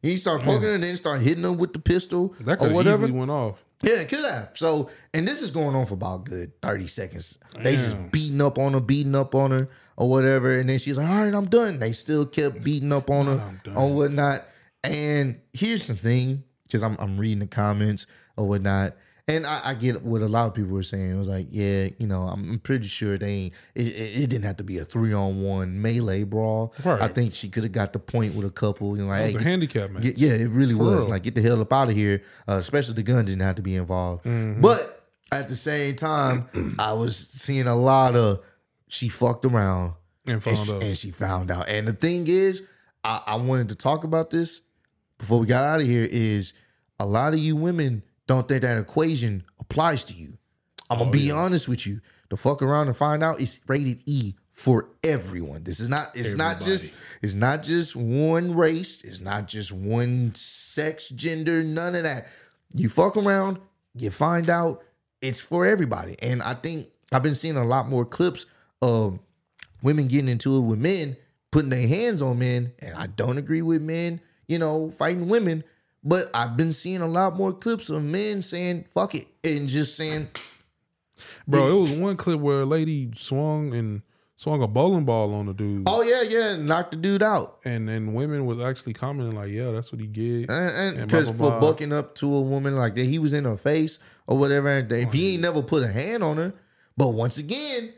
He 0.02 0.16
start 0.16 0.42
poking 0.42 0.62
her 0.62 0.74
and 0.74 0.82
then 0.82 0.96
start 0.96 1.20
hitting 1.20 1.44
her 1.44 1.52
with 1.52 1.72
the 1.74 1.78
pistol 1.78 2.34
That 2.40 2.60
or 2.60 2.70
whatever. 2.70 3.04
easily 3.04 3.12
went 3.18 3.30
off. 3.30 3.62
Yeah, 3.82 3.94
it 3.94 4.08
could 4.08 4.24
have. 4.24 4.50
So, 4.54 4.90
and 5.12 5.26
this 5.26 5.42
is 5.42 5.50
going 5.50 5.74
on 5.74 5.86
for 5.86 5.94
about 5.94 6.24
good 6.24 6.60
30 6.62 6.86
seconds. 6.86 7.38
They 7.56 7.76
Damn. 7.76 7.84
just 7.84 8.12
beating 8.12 8.40
up 8.40 8.58
on 8.58 8.74
her, 8.74 8.80
beating 8.80 9.16
up 9.16 9.34
on 9.34 9.50
her, 9.50 9.68
or 9.96 10.08
whatever. 10.08 10.58
And 10.58 10.68
then 10.68 10.78
she's 10.78 10.96
like, 10.96 11.08
all 11.08 11.24
right, 11.24 11.34
I'm 11.34 11.46
done. 11.46 11.78
They 11.80 11.92
still 11.92 12.24
kept 12.24 12.62
beating 12.62 12.92
up 12.92 13.10
on 13.10 13.26
her 13.26 13.58
or 13.74 13.92
whatnot. 13.92 14.44
And 14.84 15.40
here's 15.52 15.86
the 15.88 15.94
thing, 15.94 16.44
because 16.62 16.82
I'm, 16.82 16.96
I'm 16.98 17.18
reading 17.18 17.40
the 17.40 17.46
comments 17.46 18.06
or 18.36 18.48
whatnot. 18.48 18.94
And 19.28 19.46
I, 19.46 19.60
I 19.64 19.74
get 19.74 20.02
what 20.02 20.20
a 20.20 20.26
lot 20.26 20.48
of 20.48 20.54
people 20.54 20.72
were 20.72 20.82
saying. 20.82 21.10
It 21.10 21.16
was 21.18 21.28
like, 21.28 21.46
yeah, 21.48 21.88
you 21.98 22.08
know, 22.08 22.22
I'm, 22.22 22.58
pretty 22.58 22.88
sure 22.88 23.16
they 23.16 23.30
ain't, 23.30 23.54
it, 23.76 23.86
it, 23.86 24.22
it 24.22 24.26
didn't 24.30 24.44
have 24.44 24.56
to 24.56 24.64
be 24.64 24.78
a 24.78 24.84
three 24.84 25.12
on 25.12 25.42
one 25.42 25.80
melee 25.80 26.24
brawl. 26.24 26.74
Right. 26.84 27.00
I 27.00 27.06
think 27.06 27.32
she 27.32 27.48
could 27.48 27.62
have 27.62 27.72
got 27.72 27.92
the 27.92 28.00
point 28.00 28.34
with 28.34 28.44
a 28.44 28.50
couple, 28.50 28.96
you 28.96 29.04
know, 29.04 29.08
like, 29.08 29.20
It 29.20 29.24
hey, 29.24 29.30
a 29.30 29.32
get- 29.34 29.42
handicap 29.42 29.90
match. 29.90 30.02
Get- 30.02 30.18
yeah, 30.18 30.32
it 30.32 30.50
really 30.50 30.74
was. 30.74 31.02
real. 31.04 31.08
Like, 31.10 31.22
get 31.22 31.36
the 31.36 31.42
hell 31.42 31.60
up 31.60 31.72
out 31.72 31.88
of 31.88 31.94
here. 31.94 32.22
Uh, 32.48 32.54
especially 32.54 32.94
the 32.94 33.04
gun 33.04 33.24
didn't 33.24 33.42
have 33.42 33.56
to 33.56 33.62
be 33.62 33.76
involved. 33.76 34.24
Mm-hmm. 34.24 34.60
But 34.60 34.80
at 35.30 35.48
the 35.48 35.56
same 35.56 35.94
time, 35.94 36.74
I 36.80 36.92
was 36.92 37.16
seeing 37.16 37.68
a 37.68 37.76
lot 37.76 38.16
of 38.16 38.40
she 38.88 39.08
fucked 39.08 39.44
around 39.44 39.94
and 40.26 40.34
and 40.34 40.42
found 40.42 40.58
she, 40.66 40.72
out. 40.72 40.82
and 40.82 40.98
she 40.98 41.10
found 41.12 41.50
out. 41.52 41.68
And 41.68 41.86
the 41.86 41.92
thing 41.92 42.26
is, 42.26 42.62
I, 43.04 43.22
I 43.24 43.36
wanted 43.36 43.68
to 43.68 43.76
talk 43.76 44.02
about 44.04 44.30
this 44.30 44.62
before 45.18 45.38
we 45.38 45.46
got 45.46 45.62
out 45.64 45.80
of 45.80 45.86
here. 45.86 46.08
Is 46.10 46.54
a 46.98 47.06
lot 47.06 47.32
of 47.34 47.38
you 47.38 47.54
women 47.56 48.02
don't 48.26 48.46
think 48.48 48.62
that 48.62 48.78
equation 48.78 49.44
applies 49.60 50.04
to 50.04 50.14
you. 50.14 50.38
I'm 50.90 50.98
gonna 50.98 51.08
Oh, 51.08 51.12
be 51.12 51.20
yeah. 51.20 51.34
honest 51.34 51.68
with 51.68 51.86
you. 51.86 52.00
To 52.30 52.36
fuck 52.36 52.62
around 52.62 52.86
and 52.86 52.96
find 52.96 53.22
out, 53.22 53.40
it's 53.42 53.60
rated 53.66 54.02
E 54.06 54.34
for 54.50 54.88
everyone. 55.04 55.64
This 55.64 55.80
is 55.80 55.88
not. 55.88 56.12
It's 56.14 56.34
not 56.34 56.60
just. 56.60 56.94
It's 57.20 57.34
not 57.34 57.62
just 57.62 57.94
one 57.94 58.54
race. 58.54 59.02
It's 59.02 59.20
not 59.20 59.48
just 59.48 59.70
one 59.72 60.32
sex, 60.34 61.08
gender. 61.10 61.62
None 61.62 61.94
of 61.94 62.04
that. 62.04 62.28
You 62.74 62.88
fuck 62.88 63.16
around, 63.18 63.58
you 63.94 64.10
find 64.10 64.48
out. 64.48 64.82
It's 65.20 65.40
for 65.40 65.66
everybody. 65.66 66.16
And 66.22 66.42
I 66.42 66.54
think 66.54 66.88
I've 67.12 67.22
been 67.22 67.34
seeing 67.34 67.56
a 67.56 67.64
lot 67.64 67.88
more 67.88 68.04
clips 68.06 68.46
of 68.80 69.18
women 69.82 70.08
getting 70.08 70.28
into 70.28 70.56
it 70.56 70.60
with 70.62 70.78
men, 70.78 71.16
putting 71.50 71.68
their 71.70 71.86
hands 71.86 72.22
on 72.22 72.38
men. 72.38 72.72
And 72.78 72.94
I 72.96 73.06
don't 73.08 73.36
agree 73.38 73.62
with 73.62 73.82
men, 73.82 74.20
you 74.48 74.58
know, 74.58 74.90
fighting 74.90 75.28
women. 75.28 75.64
But 76.04 76.30
I've 76.34 76.56
been 76.56 76.72
seeing 76.72 77.00
a 77.00 77.06
lot 77.06 77.36
more 77.36 77.52
clips 77.52 77.88
of 77.88 78.02
men 78.02 78.42
saying 78.42 78.84
"fuck 78.88 79.14
it" 79.14 79.28
and 79.44 79.68
just 79.68 79.96
saying, 79.96 80.28
Bro, 81.46 81.66
it 81.68 81.80
was 81.80 81.92
one 81.92 82.16
clip 82.16 82.40
where 82.40 82.62
a 82.62 82.64
lady 82.66 83.10
swung 83.16 83.72
and 83.74 84.02
swung 84.36 84.60
a 84.60 84.66
bowling 84.66 85.04
ball 85.04 85.32
on 85.34 85.46
the 85.46 85.54
dude. 85.54 85.84
"Oh 85.86 86.02
yeah, 86.02 86.22
yeah," 86.22 86.56
knock 86.56 86.90
the 86.90 86.96
dude 86.96 87.22
out. 87.22 87.60
And 87.64 87.88
then 87.88 88.14
women 88.14 88.46
was 88.46 88.58
actually 88.58 88.94
commenting 88.94 89.36
like, 89.36 89.50
yeah, 89.50 89.70
that's 89.70 89.92
what 89.92 90.00
he 90.00 90.08
get. 90.08 90.50
And 90.50 91.06
because 91.06 91.30
for 91.30 91.60
bucking 91.60 91.92
up 91.92 92.16
to 92.16 92.34
a 92.34 92.40
woman 92.40 92.74
like 92.76 92.96
that, 92.96 93.04
he 93.04 93.20
was 93.20 93.32
in 93.32 93.44
her 93.44 93.56
face 93.56 94.00
or 94.26 94.36
whatever. 94.38 94.68
And 94.68 94.88
they, 94.88 95.04
he 95.04 95.34
ain't 95.34 95.42
never 95.42 95.62
put 95.62 95.84
a 95.84 95.88
hand 95.88 96.24
on 96.24 96.36
her. 96.38 96.52
But 96.96 97.08
once 97.10 97.38
again, 97.38 97.92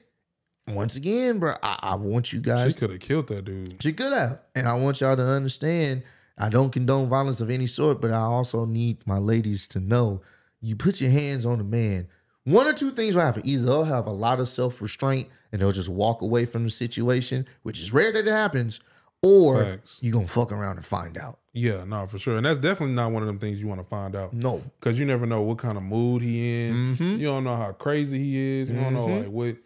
once 0.68 0.96
again, 0.96 1.38
bro, 1.38 1.55
I, 1.62 1.78
I 1.80 1.94
want 1.94 2.32
you 2.32 2.40
guys. 2.40 2.74
She 2.74 2.80
could 2.80 2.90
have 2.90 3.00
killed 3.00 3.28
that 3.28 3.46
dude. 3.46 3.82
She 3.82 3.92
could 3.94 4.12
have, 4.12 4.40
and 4.55 4.68
I 4.68 4.74
want 4.74 5.00
y'all 5.00 5.16
to 5.16 5.22
understand. 5.26 6.02
I 6.37 6.49
don't 6.49 6.70
condone 6.72 7.09
violence 7.09 7.41
of 7.41 7.51
any 7.51 7.66
sort, 7.66 8.01
but 8.01 8.11
I 8.11 8.18
also 8.22 8.64
need 8.64 9.07
my 9.07 9.18
ladies 9.18 9.68
to 9.68 9.80
know: 9.80 10.20
you 10.61 10.76
put 10.76 11.01
your 11.01 11.11
hands 11.11 11.47
on 11.47 11.61
a 11.61 11.64
man. 11.64 12.09
One 12.45 12.66
or 12.66 12.72
two 12.74 12.91
things 12.91 13.14
will 13.14 13.22
happen. 13.22 13.43
Either 13.45 13.64
they'll 13.64 13.85
have 13.85 14.07
a 14.07 14.12
lot 14.12 14.39
of 14.41 14.49
self 14.49 14.82
restraint 14.82 15.28
and 15.53 15.62
they'll 15.62 15.72
just 15.72 15.89
walk 15.89 16.20
away 16.22 16.45
from 16.45 16.64
the 16.64 16.70
situation, 16.70 17.47
which 17.62 17.80
is 17.80 17.93
rare 17.93 18.12
that 18.12 18.26
it 18.26 18.30
happens, 18.30 18.80
or 19.22 19.62
Facts. 19.64 19.99
you 20.03 20.12
gonna 20.12 20.26
fuck 20.28 20.53
around 20.53 20.76
and 20.76 20.85
find 20.85 21.16
out. 21.16 21.39
Yeah, 21.53 21.85
no, 21.85 22.07
for 22.09 22.18
sure. 22.18 22.37
And 22.37 22.45
that's 22.45 22.59
definitely 22.59 22.97
not 22.97 23.12
one 23.12 23.22
of 23.22 23.28
them 23.28 23.39
things 23.39 23.61
you 23.61 23.68
want 23.68 23.80
to 23.80 23.87
find 23.87 24.16
out. 24.16 24.32
No, 24.35 24.61
Because 24.80 24.99
you 24.99 25.07
never 25.07 25.24
know 25.24 25.41
what 25.43 25.59
kind 25.59 25.76
of 25.76 25.85
mood 25.85 26.20
he 26.20 26.66
in. 26.66 26.97
Mhm. 26.97 27.18
You 27.20 27.26
don't 27.26 27.45
know 27.45 27.55
how 27.55 27.70
crazy 27.70 28.18
he 28.18 28.37
is. 28.61 28.70
You 28.70 28.76
don't 28.76 28.93
know 28.93 29.07
Mhm. 29.07 29.18
like 29.22 29.28
what 29.30 29.57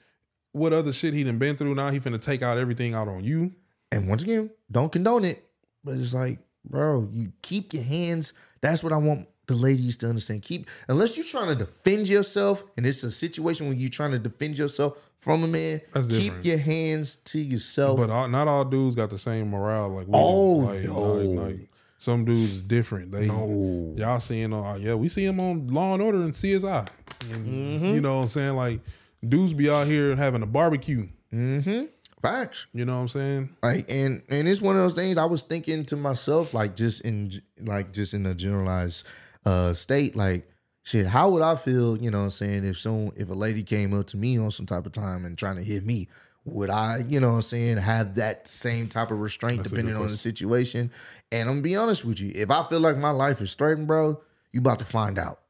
what 0.53 0.73
other 0.73 0.93
shit 0.93 1.15
he 1.15 1.25
done 1.25 1.39
been 1.39 1.57
through. 1.57 1.75
Now 1.75 1.91
he 1.91 1.99
finna 2.01 2.21
take 2.21 2.43
out 2.43 2.59
everything 2.59 2.93
out 2.95 3.09
on 3.09 3.25
you. 3.25 3.53
And 3.91 4.07
once 4.09 4.23
again, 4.23 4.51
don't 4.71 4.91
condone 4.93 5.25
it, 5.25 5.45
but 5.85 5.97
it's 5.97 6.13
like, 6.15 6.39
bro, 6.69 7.09
you 7.13 7.33
keep 7.43 7.73
your 7.73 7.83
hands. 7.83 8.33
That's 8.61 8.83
what 8.83 8.93
I 8.93 8.97
want 8.97 9.29
the 9.47 9.55
ladies 9.55 9.97
to 9.99 10.09
understand. 10.09 10.43
Keep 10.43 10.69
unless 10.89 11.17
you're 11.17 11.27
trying 11.27 11.49
to 11.49 11.55
defend 11.55 12.09
yourself, 12.09 12.65
and 12.77 12.87
it's 12.87 13.03
a 13.03 13.11
situation 13.11 13.67
where 13.67 13.77
you're 13.77 13.91
trying 13.91 14.13
to 14.13 14.19
defend 14.19 14.59
yourself 14.59 15.11
from 15.21 15.43
a 15.43 15.49
man. 15.49 15.81
That's 15.93 16.07
keep 16.07 16.25
different. 16.25 16.45
your 16.45 16.59
hands 16.59 17.17
to 17.17 17.39
yourself. 17.39 17.99
But 17.99 18.11
all, 18.11 18.29
not 18.29 18.47
all 18.49 18.65
dudes 18.65 18.95
got 18.95 19.11
the 19.11 19.19
same 19.19 19.51
morale 19.51 19.89
like 19.89 20.07
we. 20.07 20.15
Oh, 20.15 20.51
like, 20.57 20.83
no. 20.83 21.01
like, 21.01 21.51
like, 21.51 21.69
some 21.99 22.25
dudes 22.25 22.53
is 22.53 22.63
different. 22.63 23.11
They 23.11 23.27
no, 23.27 23.93
y'all 23.97 24.21
seeing 24.21 24.53
on 24.53 24.81
yeah, 24.81 24.95
we 24.95 25.09
see 25.09 25.25
him 25.25 25.41
on 25.41 25.67
Law 25.69 25.95
and 25.95 26.03
Order 26.03 26.23
and 26.23 26.33
CSI. 26.33 26.87
And, 27.33 27.47
Mm-hmm. 27.47 27.87
You 27.87 28.01
know 28.01 28.17
what 28.17 28.23
I'm 28.23 28.29
saying? 28.29 28.55
Like 28.55 28.81
dudes 29.27 29.53
be 29.53 29.69
out 29.69 29.87
here 29.87 30.15
having 30.15 30.43
a 30.43 30.47
barbecue. 30.47 31.09
mm-hmm. 31.33 31.87
Facts. 32.23 32.67
You 32.73 32.85
know 32.85 32.95
what 32.95 33.01
I'm 33.03 33.09
saying? 33.09 33.57
Like 33.63 33.87
and 33.91 34.23
and 34.29 34.49
it's 34.49 34.61
one 34.63 34.77
of 34.77 34.83
those 34.83 34.95
things 34.95 35.19
I 35.19 35.25
was 35.25 35.43
thinking 35.43 35.85
to 35.87 35.97
myself, 35.97 36.55
like 36.55 36.77
just 36.77 37.03
in 37.03 37.41
like 37.61 37.93
just 37.93 38.15
in 38.15 38.27
a 38.27 38.35
generalized 38.35 39.07
uh 39.45 39.75
state, 39.75 40.17
like 40.17 40.49
shit, 40.83 41.07
how 41.07 41.29
would 41.31 41.43
I 41.43 41.55
feel, 41.57 41.97
you 41.99 42.11
know 42.11 42.19
what 42.19 42.25
I'm 42.25 42.31
saying, 42.31 42.65
if 42.65 42.79
some 42.79 43.13
if 43.17 43.29
a 43.29 43.35
lady 43.35 43.63
came 43.63 43.93
up 43.99 44.07
to 44.09 44.17
me 44.17 44.39
on 44.39 44.51
some 44.51 44.67
type 44.67 44.87
of 44.87 44.93
time 44.93 45.25
and 45.25 45.37
trying 45.37 45.57
to 45.57 45.63
hit 45.63 45.85
me? 45.85 46.09
Would 46.45 46.71
I, 46.71 47.05
you 47.07 47.21
know 47.21 47.29
what 47.31 47.35
I'm 47.37 47.43
saying, 47.43 47.77
have 47.77 48.15
that 48.15 48.49
same 48.49 48.89
type 48.89 49.11
of 49.11 49.21
restraint 49.21 49.59
That's 49.59 49.69
depending 49.71 49.97
on 49.97 50.09
the 50.09 50.17
situation? 50.17 50.91
And 51.31 51.47
I'm 51.47 51.57
gonna 51.57 51.63
be 51.63 51.77
honest 51.77 52.07
with 52.07 52.21
you, 52.21 52.33
if 52.35 52.51
I 52.51 52.63
feel 52.65 52.81
like 52.81 52.97
my 52.97 53.11
life 53.11 53.43
is 53.43 53.55
threatened, 53.55 53.87
bro, 53.87 54.23
you 54.53 54.61
about 54.61 54.79
to 54.79 54.87
find 54.87 55.19
out. 55.19 55.41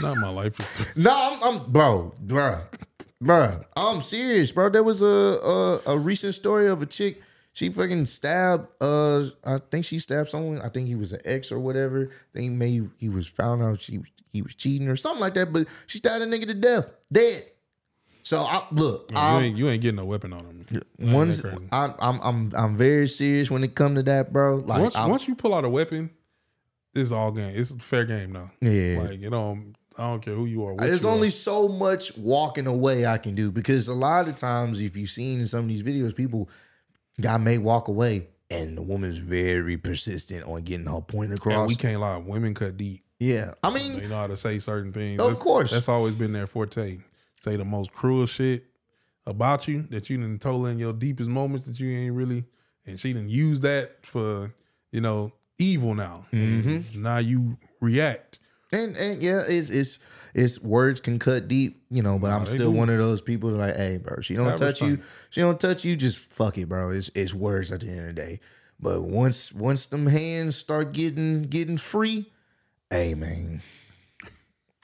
Not 0.00 0.16
my 0.16 0.30
life. 0.30 0.58
is- 0.58 0.86
No, 0.96 1.12
I'm, 1.42 1.42
I'm 1.60 1.70
bro, 1.70 2.12
bro, 2.18 2.62
bro. 3.22 3.64
I'm 3.76 4.02
serious, 4.02 4.52
bro. 4.52 4.68
There 4.70 4.82
was 4.82 5.02
a, 5.02 5.06
a 5.06 5.80
a 5.86 5.98
recent 5.98 6.34
story 6.34 6.66
of 6.66 6.82
a 6.82 6.86
chick. 6.86 7.22
She 7.54 7.70
fucking 7.70 8.06
stabbed. 8.06 8.68
Uh, 8.80 9.24
I 9.44 9.58
think 9.70 9.84
she 9.84 9.98
stabbed 9.98 10.30
someone. 10.30 10.60
I 10.60 10.68
think 10.68 10.88
he 10.88 10.94
was 10.94 11.12
an 11.12 11.20
ex 11.24 11.52
or 11.52 11.58
whatever. 11.58 12.08
I 12.10 12.38
think 12.38 12.52
maybe 12.52 12.88
he 12.96 13.08
was 13.08 13.26
found 13.26 13.62
out 13.62 13.80
she 13.80 14.00
he 14.32 14.42
was 14.42 14.54
cheating 14.54 14.88
or 14.88 14.96
something 14.96 15.20
like 15.20 15.34
that. 15.34 15.52
But 15.52 15.68
she 15.86 15.98
stabbed 15.98 16.22
a 16.22 16.26
nigga 16.26 16.46
to 16.46 16.54
death, 16.54 16.90
dead. 17.12 17.44
So 18.24 18.40
I 18.40 18.62
look. 18.70 19.10
you, 19.10 19.16
I'm, 19.16 19.42
ain't, 19.42 19.56
you 19.56 19.68
ain't 19.68 19.82
getting 19.82 19.96
no 19.96 20.04
weapon 20.04 20.32
on 20.32 20.44
him. 20.46 20.66
That 20.70 20.84
crazy. 20.98 21.68
I'm 21.72 21.94
I'm 21.98 22.20
I'm 22.22 22.52
I'm 22.56 22.76
very 22.76 23.08
serious 23.08 23.50
when 23.50 23.64
it 23.64 23.74
come 23.74 23.96
to 23.96 24.02
that, 24.04 24.32
bro. 24.32 24.56
Like 24.56 24.80
once, 24.80 24.94
once 24.94 25.28
you 25.28 25.34
pull 25.34 25.54
out 25.54 25.64
a 25.64 25.68
weapon, 25.68 26.10
it's 26.94 27.12
all 27.12 27.32
game. 27.32 27.52
It's 27.54 27.74
fair 27.84 28.04
game 28.04 28.32
now. 28.32 28.50
yeah. 28.60 29.02
Like 29.02 29.20
you 29.20 29.28
know, 29.28 29.58
I 29.98 30.02
don't 30.10 30.20
care 30.22 30.34
who 30.34 30.46
you 30.46 30.64
are. 30.64 30.76
There's 30.76 31.02
you 31.02 31.08
are. 31.08 31.12
only 31.12 31.30
so 31.30 31.68
much 31.68 32.16
walking 32.16 32.66
away 32.66 33.06
I 33.06 33.18
can 33.18 33.34
do 33.34 33.50
because 33.52 33.88
a 33.88 33.94
lot 33.94 34.28
of 34.28 34.34
times, 34.36 34.80
if 34.80 34.96
you've 34.96 35.10
seen 35.10 35.40
in 35.40 35.46
some 35.46 35.60
of 35.60 35.68
these 35.68 35.82
videos, 35.82 36.14
people 36.14 36.48
guy 37.20 37.36
may 37.36 37.58
walk 37.58 37.88
away 37.88 38.28
and 38.50 38.76
the 38.76 38.82
woman's 38.82 39.18
very 39.18 39.76
persistent 39.78 40.44
on 40.46 40.62
getting 40.62 40.86
her 40.86 41.00
point 41.00 41.32
across. 41.32 41.68
we 41.68 41.74
can't 41.74 42.00
lie. 42.00 42.16
Women 42.16 42.54
cut 42.54 42.76
deep. 42.76 43.02
yeah, 43.20 43.52
I 43.62 43.70
They 43.70 43.88
mean, 43.88 44.08
know 44.08 44.16
how 44.16 44.26
to 44.26 44.36
say 44.36 44.58
certain 44.58 44.92
things. 44.92 45.20
Of 45.20 45.26
That's- 45.28 45.42
course. 45.42 45.70
that's 45.70 45.88
always 45.88 46.14
been 46.14 46.32
their 46.32 46.46
forte. 46.46 46.98
Say 47.40 47.56
the 47.56 47.64
most 47.64 47.92
cruel 47.92 48.26
shit 48.26 48.64
about 49.26 49.68
you 49.68 49.82
that 49.90 50.08
you 50.10 50.16
didn't 50.16 50.40
told 50.42 50.66
in 50.68 50.78
your 50.78 50.92
deepest 50.92 51.28
moments 51.28 51.66
that 51.66 51.78
you 51.80 51.90
ain't 51.96 52.14
really, 52.14 52.44
and 52.86 52.98
she 52.98 53.12
didn't 53.12 53.30
use 53.30 53.60
that 53.60 54.04
for 54.04 54.52
you 54.90 55.00
know 55.00 55.32
evil 55.58 55.94
now. 55.94 56.26
Mm-hmm. 56.32 57.02
Now 57.02 57.18
you 57.18 57.56
react. 57.80 58.38
And 58.72 58.96
and 58.96 59.22
yeah, 59.22 59.42
it's 59.46 59.70
it's 59.70 59.98
it's 60.34 60.60
words 60.60 61.00
can 61.00 61.18
cut 61.18 61.48
deep, 61.48 61.82
you 61.90 62.02
know. 62.02 62.18
But 62.18 62.30
I'm 62.30 62.46
still 62.46 62.72
do. 62.72 62.78
one 62.78 62.88
of 62.88 62.98
those 62.98 63.20
people 63.20 63.50
that 63.50 63.56
like, 63.58 63.76
hey, 63.76 63.98
bro, 63.98 64.20
she 64.20 64.34
don't 64.34 64.46
Have 64.46 64.58
touch 64.58 64.80
you, 64.80 65.00
she 65.30 65.40
don't 65.40 65.60
touch 65.60 65.84
you, 65.84 65.96
just 65.96 66.18
fuck 66.18 66.58
it, 66.58 66.68
bro. 66.68 66.90
It's 66.90 67.10
it's 67.14 67.34
words 67.34 67.70
at 67.70 67.80
the 67.80 67.88
end 67.88 68.00
of 68.00 68.06
the 68.06 68.12
day. 68.14 68.40
But 68.80 69.02
once 69.02 69.52
once 69.52 69.86
them 69.86 70.06
hands 70.06 70.56
start 70.56 70.92
getting 70.92 71.42
getting 71.42 71.76
free, 71.76 72.32
hey 72.90 73.14
man, 73.14 73.62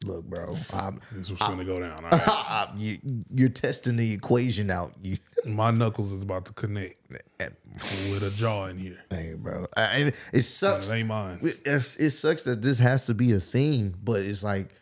look, 0.04 0.24
bro, 0.24 0.56
I'm, 0.72 1.00
This 1.12 1.30
was 1.30 1.38
gonna 1.38 1.64
go 1.64 1.80
down. 1.80 2.04
Right. 2.10 2.68
you, 2.76 2.98
you're 3.34 3.48
testing 3.48 3.96
the 3.96 4.12
equation 4.12 4.70
out. 4.70 4.92
You, 5.02 5.18
My 5.46 5.70
knuckles 5.70 6.12
is 6.12 6.22
about 6.22 6.46
to 6.46 6.52
connect 6.52 6.96
with 7.10 8.22
a 8.22 8.30
jaw 8.36 8.66
in 8.66 8.78
here. 8.78 8.98
hey, 9.10 9.34
bro, 9.34 9.66
and 9.76 10.12
it 10.32 10.42
sucks. 10.42 10.90
It 10.90 10.96
ain't 10.96 11.08
mine. 11.08 11.40
It, 11.42 11.96
it 11.98 12.10
sucks 12.10 12.42
that 12.44 12.62
this 12.62 12.78
has 12.78 13.06
to 13.06 13.14
be 13.14 13.32
a 13.32 13.40
thing, 13.40 13.94
but 14.02 14.22
it's 14.22 14.42
like, 14.42 14.74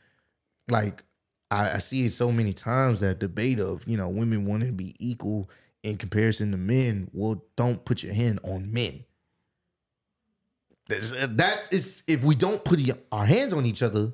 like 0.69 1.03
I, 1.51 1.73
I 1.73 1.79
see 1.79 2.07
it 2.07 2.13
so 2.13 2.33
many 2.33 2.53
times 2.53 3.01
that 3.01 3.19
debate 3.19 3.61
of 3.61 3.87
you 3.87 3.97
know 3.97 4.09
women 4.09 4.47
wanting 4.47 4.69
to 4.69 4.75
be 4.75 4.95
equal 4.99 5.51
in 5.83 5.97
comparison 5.97 6.51
to 6.51 6.57
men. 6.57 7.09
Well, 7.13 7.43
don't 7.57 7.85
put 7.85 8.03
your 8.03 8.15
hand 8.15 8.41
on 8.43 8.73
men. 8.73 9.05
That's, 10.89 11.11
that's 11.11 12.03
if 12.07 12.23
we 12.23 12.37
don't 12.37 12.65
put 12.65 12.81
our 13.11 13.27
hands 13.27 13.53
on 13.53 13.67
each 13.67 13.83
other, 13.83 14.13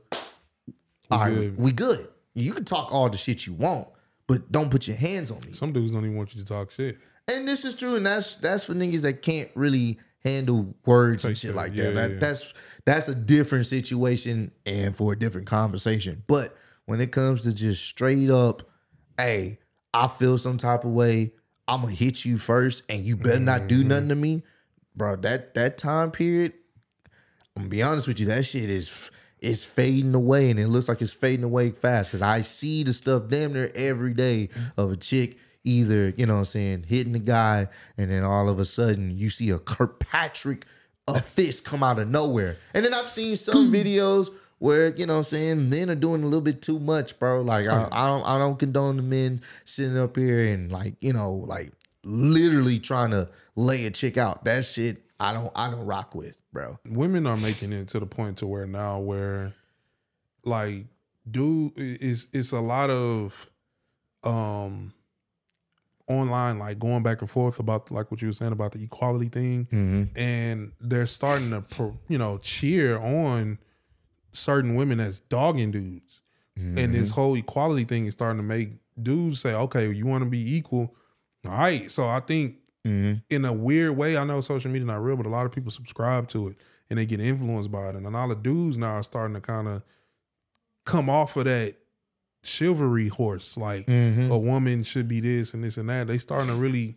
all 1.12 1.20
right, 1.20 1.34
good. 1.34 1.58
we 1.58 1.72
good. 1.72 2.08
You 2.34 2.52
can 2.52 2.64
talk 2.64 2.92
all 2.92 3.08
the 3.10 3.18
shit 3.18 3.46
you 3.46 3.52
want, 3.52 3.88
but 4.26 4.50
don't 4.50 4.70
put 4.70 4.86
your 4.88 4.96
hands 4.96 5.30
on 5.30 5.38
me. 5.46 5.52
Some 5.52 5.72
dudes 5.72 5.92
don't 5.92 6.04
even 6.04 6.16
want 6.16 6.34
you 6.34 6.40
to 6.42 6.46
talk 6.46 6.70
shit. 6.70 6.98
And 7.28 7.46
this 7.46 7.64
is 7.64 7.74
true, 7.74 7.94
and 7.96 8.04
that's 8.06 8.36
that's 8.36 8.64
for 8.64 8.74
niggas 8.74 9.02
that 9.02 9.22
can't 9.22 9.50
really 9.54 9.98
handle 10.24 10.74
words 10.86 11.24
and 11.24 11.36
shit 11.36 11.50
that. 11.52 11.56
like 11.56 11.74
Yeah, 11.74 11.90
that. 11.90 11.94
that 11.94 12.10
yeah. 12.12 12.18
That's 12.18 12.54
that's 12.84 13.08
a 13.08 13.14
different 13.14 13.66
situation 13.66 14.50
and 14.66 14.94
for 14.96 15.12
a 15.12 15.18
different 15.18 15.46
conversation. 15.46 16.22
But 16.26 16.56
when 16.86 17.00
it 17.00 17.12
comes 17.12 17.42
to 17.44 17.52
just 17.52 17.84
straight 17.84 18.28
up, 18.30 18.62
hey, 19.18 19.58
I 19.94 20.08
feel 20.08 20.38
some 20.38 20.58
type 20.58 20.84
of 20.84 20.92
way. 20.92 21.32
I'm 21.68 21.82
gonna 21.82 21.92
hit 21.94 22.24
you 22.24 22.38
first, 22.38 22.82
and 22.88 23.04
you 23.04 23.16
better 23.16 23.38
not 23.38 23.60
Mm-hmm. 23.60 23.68
do 23.68 23.84
nothing 23.84 24.08
to 24.08 24.14
me, 24.16 24.42
bro. 24.96 25.16
That 25.16 25.54
that 25.54 25.78
time 25.78 26.10
period, 26.10 26.54
I'm 27.56 27.62
gonna 27.62 27.68
be 27.68 27.82
honest 27.82 28.08
with 28.08 28.18
you, 28.18 28.26
that 28.26 28.44
shit 28.46 28.68
is 28.68 29.10
is 29.42 29.64
fading 29.64 30.14
away, 30.14 30.50
and 30.50 30.58
it 30.58 30.68
looks 30.68 30.88
like 30.88 31.02
it's 31.02 31.12
fading 31.12 31.44
away 31.44 31.70
fast. 31.70 32.10
Cause 32.10 32.22
I 32.22 32.42
see 32.42 32.82
the 32.82 32.92
stuff 32.92 33.24
damn 33.28 33.52
near 33.52 33.70
every 33.74 34.14
day 34.14 34.48
of 34.76 34.92
a 34.92 34.96
chick 34.96 35.38
either, 35.64 36.12
you 36.16 36.26
know 36.26 36.34
what 36.34 36.40
I'm 36.40 36.44
saying, 36.46 36.84
hitting 36.88 37.12
the 37.12 37.18
guy, 37.18 37.68
and 37.96 38.10
then 38.10 38.24
all 38.24 38.48
of 38.48 38.58
a 38.58 38.64
sudden 38.64 39.16
you 39.16 39.30
see 39.30 39.50
a 39.50 39.58
Kirkpatrick 39.58 40.66
a 41.08 41.20
fist 41.20 41.64
come 41.64 41.82
out 41.82 41.98
of 41.98 42.08
nowhere. 42.08 42.56
And 42.74 42.84
then 42.84 42.94
I've 42.94 43.06
seen 43.06 43.36
some 43.36 43.72
videos 43.72 44.30
where, 44.58 44.94
you 44.94 45.06
know 45.06 45.14
what 45.14 45.18
I'm 45.18 45.24
saying, 45.24 45.70
men 45.70 45.90
are 45.90 45.96
doing 45.96 46.22
a 46.22 46.26
little 46.26 46.40
bit 46.40 46.62
too 46.62 46.78
much, 46.78 47.18
bro. 47.18 47.42
Like 47.42 47.66
I, 47.66 47.84
oh, 47.84 47.88
I 47.90 48.06
don't 48.06 48.24
I 48.24 48.38
don't 48.38 48.58
condone 48.58 48.96
the 48.96 49.02
men 49.02 49.40
sitting 49.64 49.98
up 49.98 50.16
here 50.16 50.52
and 50.52 50.70
like, 50.70 50.94
you 51.00 51.12
know, 51.12 51.32
like 51.32 51.72
literally 52.04 52.78
trying 52.78 53.10
to 53.10 53.28
lay 53.56 53.86
a 53.86 53.90
chick 53.90 54.16
out. 54.16 54.44
That 54.44 54.64
shit 54.64 55.02
I 55.20 55.32
don't 55.32 55.52
I 55.54 55.70
don't 55.70 55.84
rock 55.86 56.14
with, 56.14 56.36
bro. 56.52 56.78
women 56.86 57.26
are 57.26 57.36
making 57.36 57.72
it 57.72 57.88
to 57.88 58.00
the 58.00 58.06
point 58.06 58.38
to 58.38 58.46
where 58.46 58.66
now 58.66 58.98
where 58.98 59.52
like 60.44 60.86
dude 61.30 61.72
it's 61.76 62.26
it's 62.32 62.52
a 62.52 62.60
lot 62.60 62.90
of 62.90 63.48
um 64.24 64.92
online 66.08 66.58
like 66.58 66.78
going 66.78 67.02
back 67.02 67.20
and 67.20 67.30
forth 67.30 67.58
about 67.60 67.90
like 67.90 68.10
what 68.10 68.20
you 68.20 68.28
were 68.28 68.32
saying 68.34 68.52
about 68.52 68.72
the 68.72 68.82
equality 68.82 69.28
thing 69.28 69.66
Mm-hmm. 69.72 70.18
and 70.18 70.72
they're 70.80 71.06
starting 71.06 71.50
to 71.50 71.60
pro, 71.60 71.96
you 72.08 72.18
know 72.18 72.38
cheer 72.38 72.98
on 72.98 73.58
certain 74.32 74.74
women 74.74 74.98
as 75.00 75.20
dogging 75.20 75.70
dudes 75.70 76.20
and 76.56 76.94
this 76.94 77.10
whole 77.10 77.34
equality 77.34 77.84
thing 77.84 78.04
is 78.06 78.12
starting 78.14 78.36
to 78.36 78.42
make 78.42 78.70
dudes 79.00 79.40
say 79.40 79.54
okay 79.54 79.90
you 79.90 80.04
want 80.06 80.22
to 80.22 80.28
be 80.28 80.54
equal 80.56 80.94
all 81.46 81.52
right 81.52 81.90
so 81.90 82.06
i 82.08 82.20
think 82.20 82.56
Mm-hmm. 82.86 83.18
in 83.30 83.44
a 83.44 83.52
weird 83.52 83.96
way, 83.96 84.16
I 84.16 84.24
know 84.24 84.40
social 84.40 84.70
media 84.70 84.86
not 84.86 85.02
real, 85.04 85.16
but 85.16 85.26
a 85.26 85.28
lot 85.28 85.46
of 85.46 85.52
people 85.52 85.70
subscribe 85.70 86.26
to 86.30 86.48
it 86.48 86.56
and 86.90 86.98
they 86.98 87.06
get 87.06 87.20
influenced 87.20 87.70
by 87.70 87.88
it. 87.90 87.94
And 87.94 88.04
a 88.06 88.10
lot 88.10 88.30
of 88.32 88.42
dudes 88.42 88.76
now 88.76 88.94
are 88.94 89.02
starting 89.04 89.34
to 89.34 89.40
kind 89.40 89.68
of 89.68 89.82
come 90.84 91.08
off 91.08 91.36
of 91.36 91.44
that 91.44 91.76
chivalry 92.42 93.08
horse. 93.08 93.56
Like 93.56 93.86
Mm-hmm. 93.86 94.30
a 94.30 94.38
woman 94.38 94.82
should 94.82 95.06
be 95.08 95.20
this 95.20 95.54
and 95.54 95.62
this 95.62 95.76
and 95.76 95.88
that. 95.88 96.08
They 96.08 96.18
starting 96.18 96.48
to 96.48 96.54
really 96.54 96.96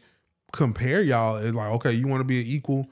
compare 0.51 1.01
y'all. 1.01 1.37
It's 1.37 1.53
like, 1.55 1.71
okay, 1.73 1.91
you 1.91 2.07
want 2.07 2.21
to 2.21 2.25
be 2.25 2.39
an 2.41 2.47
equal, 2.47 2.87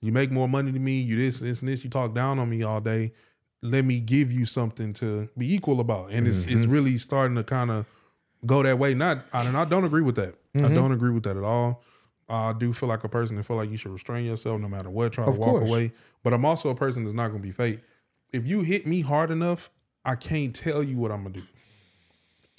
you 0.00 0.12
make 0.12 0.30
more 0.30 0.48
money 0.48 0.70
than 0.70 0.82
me, 0.84 1.00
you 1.00 1.16
this, 1.16 1.40
this, 1.40 1.60
and 1.60 1.68
this, 1.68 1.84
you 1.84 1.90
talk 1.90 2.14
down 2.14 2.38
on 2.38 2.48
me 2.48 2.62
all 2.62 2.80
day. 2.80 3.12
Let 3.60 3.84
me 3.84 3.98
give 4.00 4.30
you 4.32 4.46
something 4.46 4.92
to 4.94 5.28
be 5.36 5.52
equal 5.52 5.80
about. 5.80 6.12
And 6.12 6.28
it's 6.28 6.44
it's 6.44 6.64
really 6.64 6.96
starting 6.96 7.34
to 7.36 7.42
kind 7.44 7.70
of 7.72 7.86
go 8.46 8.62
that 8.62 8.78
way. 8.78 8.94
Not 8.94 9.24
I 9.32 9.42
don't 9.44 9.56
I 9.56 9.64
don't 9.64 9.84
agree 9.84 10.02
with 10.02 10.14
that. 10.16 10.34
I 10.54 10.68
don't 10.72 10.92
agree 10.92 11.10
with 11.10 11.24
that 11.24 11.36
at 11.36 11.42
all. 11.42 11.82
I 12.28 12.52
do 12.52 12.72
feel 12.72 12.88
like 12.88 13.04
a 13.04 13.08
person 13.08 13.36
that 13.36 13.44
feel 13.44 13.56
like 13.56 13.70
you 13.70 13.76
should 13.76 13.92
restrain 13.92 14.26
yourself 14.26 14.60
no 14.60 14.68
matter 14.68 14.90
what, 14.90 15.12
try 15.12 15.24
Of 15.26 15.34
to 15.34 15.40
walk 15.40 15.50
course. 15.50 15.68
away. 15.68 15.92
But 16.22 16.32
I'm 16.34 16.44
also 16.44 16.68
a 16.68 16.74
person 16.74 17.04
that's 17.04 17.14
not 17.14 17.28
gonna 17.28 17.38
be 17.40 17.52
fake. 17.52 17.80
If 18.32 18.46
you 18.46 18.60
hit 18.60 18.86
me 18.86 19.00
hard 19.00 19.30
enough, 19.30 19.70
I 20.04 20.14
can't 20.14 20.54
tell 20.54 20.82
you 20.82 20.96
what 20.98 21.10
I'm 21.10 21.22
gonna 21.22 21.36
do. 21.36 21.42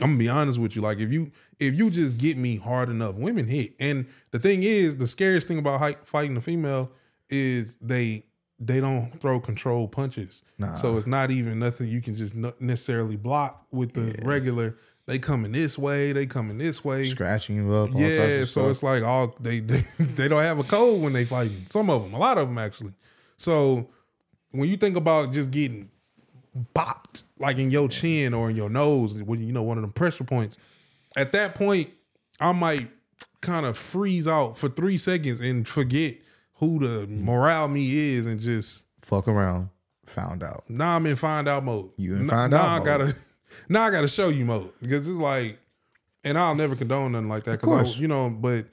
I'm 0.02 0.12
gonna 0.12 0.18
be 0.20 0.30
honest 0.30 0.58
with 0.58 0.76
you. 0.76 0.82
Like 0.82 1.00
if 1.00 1.12
you 1.12 1.32
if 1.60 1.76
you 1.76 1.90
just 1.90 2.18
get 2.18 2.38
me 2.38 2.56
hard 2.56 2.90
enough, 2.90 3.16
women 3.16 3.48
hit. 3.48 3.74
And 3.80 4.06
the 4.32 4.40
thing 4.40 4.64
is, 4.64 4.98
the 4.98 5.08
scariest 5.08 5.48
thing 5.48 5.60
about 5.60 6.08
fighting 6.08 6.38
a 6.38 6.42
female 6.42 6.92
is 7.30 7.78
they 7.82 8.24
they 8.62 8.80
don't 8.80 9.12
throw 9.20 9.40
control 9.40 9.88
punches. 9.88 10.42
Nah. 10.58 10.76
So 10.76 10.98
it's 10.98 11.08
not 11.08 11.32
even 11.32 11.60
nothing 11.60 11.88
you 11.90 12.02
can 12.02 12.16
just 12.16 12.36
n- 12.36 12.54
necessarily 12.60 13.16
block 13.18 13.66
with 13.72 13.94
the 13.94 14.16
regular. 14.26 14.78
They 15.10 15.18
coming 15.18 15.52
this 15.52 15.76
way, 15.76 16.12
they 16.12 16.28
coming 16.28 16.60
this 16.60 16.86
way. 16.86 17.06
Scratching 17.06 17.56
you 17.56 17.74
up. 17.74 17.96
All 17.96 18.00
Yeah, 18.00 18.46
so 18.46 18.70
it's 18.70 18.84
like 18.84 19.02
all 19.02 19.36
they, 19.40 19.60
they 19.60 19.84
they 19.98 20.28
don't 20.28 20.44
have 20.44 20.60
a 20.60 20.64
code 20.64 21.02
when 21.02 21.14
they 21.14 21.26
fighting. 21.26 21.66
Some 21.68 21.90
of 21.90 22.04
them, 22.04 22.14
a 22.14 22.20
lot 22.20 22.38
of 22.38 22.48
them 22.48 22.60
actually. 22.60 22.94
So 23.38 23.90
when 24.52 24.70
you 24.70 24.78
think 24.78 24.96
about 24.96 25.34
just 25.34 25.50
getting 25.50 25.90
bopped 26.76 27.24
like 27.40 27.58
in 27.58 27.72
your 27.72 27.90
chin 27.90 28.36
or 28.36 28.52
in 28.52 28.56
your 28.56 28.70
nose, 28.70 29.16
when 29.16 29.42
you 29.42 29.52
know 29.52 29.64
one 29.64 29.80
of 29.80 29.82
them 29.82 29.94
pressure 29.94 30.24
points, 30.24 30.58
at 31.18 31.32
that 31.32 31.56
point 31.56 31.90
I 32.40 32.52
might 32.52 32.92
kind 33.42 33.66
of 33.66 33.80
freeze 33.80 34.28
out 34.28 34.60
for 34.60 34.70
three 34.70 35.00
seconds 35.00 35.40
and 35.40 35.68
forget 35.68 36.18
who 36.58 36.78
the 36.78 37.08
mm. 37.08 37.24
morale 37.24 37.68
me 37.68 38.14
is 38.14 38.28
and 38.28 38.40
just 38.40 38.86
fuck 39.02 39.28
around, 39.28 39.70
found 40.06 40.44
out. 40.44 40.66
now 40.70 40.96
I'm 40.96 41.08
in 41.08 41.16
find 41.16 41.48
out 41.48 41.64
mode. 41.64 41.94
You 41.98 42.16
in 42.16 42.28
find 42.28 42.52
now 42.52 42.60
out 42.60 42.68
I 42.68 42.78
mode. 42.78 42.86
gotta 42.86 43.16
now 43.70 43.84
I 43.84 43.92
gotta 43.92 44.08
show 44.08 44.30
you 44.30 44.46
mode 44.46 44.72
because 44.82 45.08
it's 45.08 45.18
like, 45.18 45.58
and 46.24 46.38
I'll 46.38 46.56
never 46.56 46.76
condone 46.76 47.12
nothing 47.14 47.30
like 47.30 47.44
that 47.46 47.56
Of 47.56 47.62
because 47.62 48.00
you 48.00 48.08
know. 48.08 48.30
But 48.30 48.66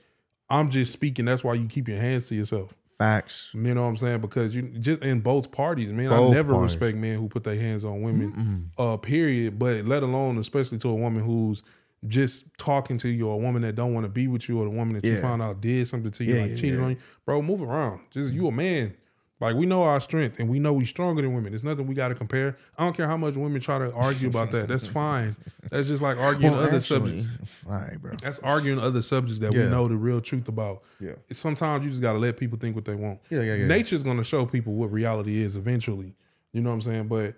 I'm 0.51 0.70
just 0.70 0.93
speaking. 0.93 1.24
That's 1.24 1.43
why 1.45 1.55
you 1.55 1.66
keep 1.66 1.89
your 1.89 1.99
hands 1.99 2.29
to 2.29 2.35
yourself. 2.35 2.74
Facts. 2.99 3.51
You 3.53 3.61
know 3.74 3.83
what 3.83 3.89
I'm 3.89 3.97
saying? 3.99 4.20
Because 4.20 4.55
you 4.55 4.62
just 4.62 5.03
in 5.03 5.20
both 5.20 5.51
parties, 5.53 5.93
man. 5.93 6.09
Both 6.09 6.31
I 6.33 6.35
never 6.35 6.55
parties. 6.55 6.72
respect 6.74 6.97
men 6.97 7.18
who 7.18 7.29
put 7.29 7.45
their 7.45 7.57
hands 7.57 7.85
on 7.85 8.01
women. 8.03 8.70
Uh, 8.79 8.97
period. 8.97 9.59
But 9.59 9.85
let 9.85 10.03
alone, 10.03 10.39
especially 10.39 10.79
to 10.79 10.89
a 10.89 10.95
woman 10.95 11.22
who's 11.22 11.62
just 12.09 12.45
talking 12.59 12.97
to 12.99 13.09
you, 13.09 13.29
or 13.29 13.35
a 13.35 13.39
woman 13.39 13.62
that 13.62 13.74
don't 13.74 13.93
want 13.93 14.05
to 14.05 14.11
be 14.11 14.29
with 14.29 14.49
you, 14.49 14.61
or 14.61 14.64
the 14.64 14.70
woman 14.70 14.95
that 14.95 15.05
you 15.05 15.14
Yeah. 15.14 15.20
found 15.20 15.43
out 15.43 15.61
did 15.61 15.87
something 15.89 16.11
to 16.12 16.24
you, 16.24 16.35
Yeah, 16.35 16.41
like 16.43 16.51
yeah, 16.53 16.57
cheated 16.57 16.79
yeah. 16.79 16.85
on 16.85 16.91
you, 16.93 16.97
bro. 17.24 17.43
Move 17.43 17.62
around. 17.62 18.01
Just 18.12 18.33
you 18.33 18.47
a 18.49 18.53
man. 18.53 18.95
Like 19.39 19.55
we 19.55 19.66
know 19.66 19.82
our 19.82 20.01
strength, 20.01 20.41
and 20.41 20.49
we 20.49 20.59
know 20.59 20.72
we're 20.72 20.87
stronger 20.87 21.20
than 21.20 21.34
women. 21.34 21.53
There's 21.53 21.62
nothing 21.62 21.87
we 21.87 21.95
got 21.95 22.09
to 22.09 22.14
compare. 22.14 22.57
I 22.78 22.84
don't 22.84 22.97
care 22.97 23.07
how 23.07 23.18
much 23.18 23.34
women 23.34 23.61
try 23.61 23.78
to 23.78 23.93
argue 23.93 24.28
about 24.28 24.51
that. 24.53 24.66
That's 24.68 24.87
fine. 24.87 25.37
That's 25.70 25.87
just 25.89 26.03
like 26.03 26.16
arguing 26.16 26.53
Well, 26.53 26.62
other 26.62 26.76
actually, 26.78 27.20
subjects. 27.22 27.64
right, 27.66 28.01
bro. 28.01 28.12
That's 28.22 28.39
arguing 28.39 28.78
other 28.78 29.03
subjects 29.03 29.41
that 29.41 29.55
Yeah. 29.55 29.64
we 29.64 29.70
know 29.70 29.89
the 29.89 29.97
real 29.97 30.22
truth 30.22 30.49
about. 30.49 30.84
Yeah. 31.01 31.12
Sometimes 31.32 31.84
you 31.84 31.91
just 31.91 32.01
gotta 32.01 32.18
let 32.18 32.39
people 32.39 32.57
think 32.59 32.74
what 32.76 32.87
they 32.87 32.95
want. 32.95 33.18
Yeah, 33.28 33.43
yeah, 33.43 33.55
yeah. 33.57 33.66
Nature's 33.66 34.03
gonna 34.03 34.24
show 34.24 34.47
people 34.47 34.72
what 34.72 34.91
reality 34.91 35.43
is 35.43 35.55
eventually. 35.57 36.14
You 36.55 36.62
know 36.62 36.70
what 36.70 36.76
I'm 36.76 36.80
saying? 36.80 37.09
But 37.09 37.34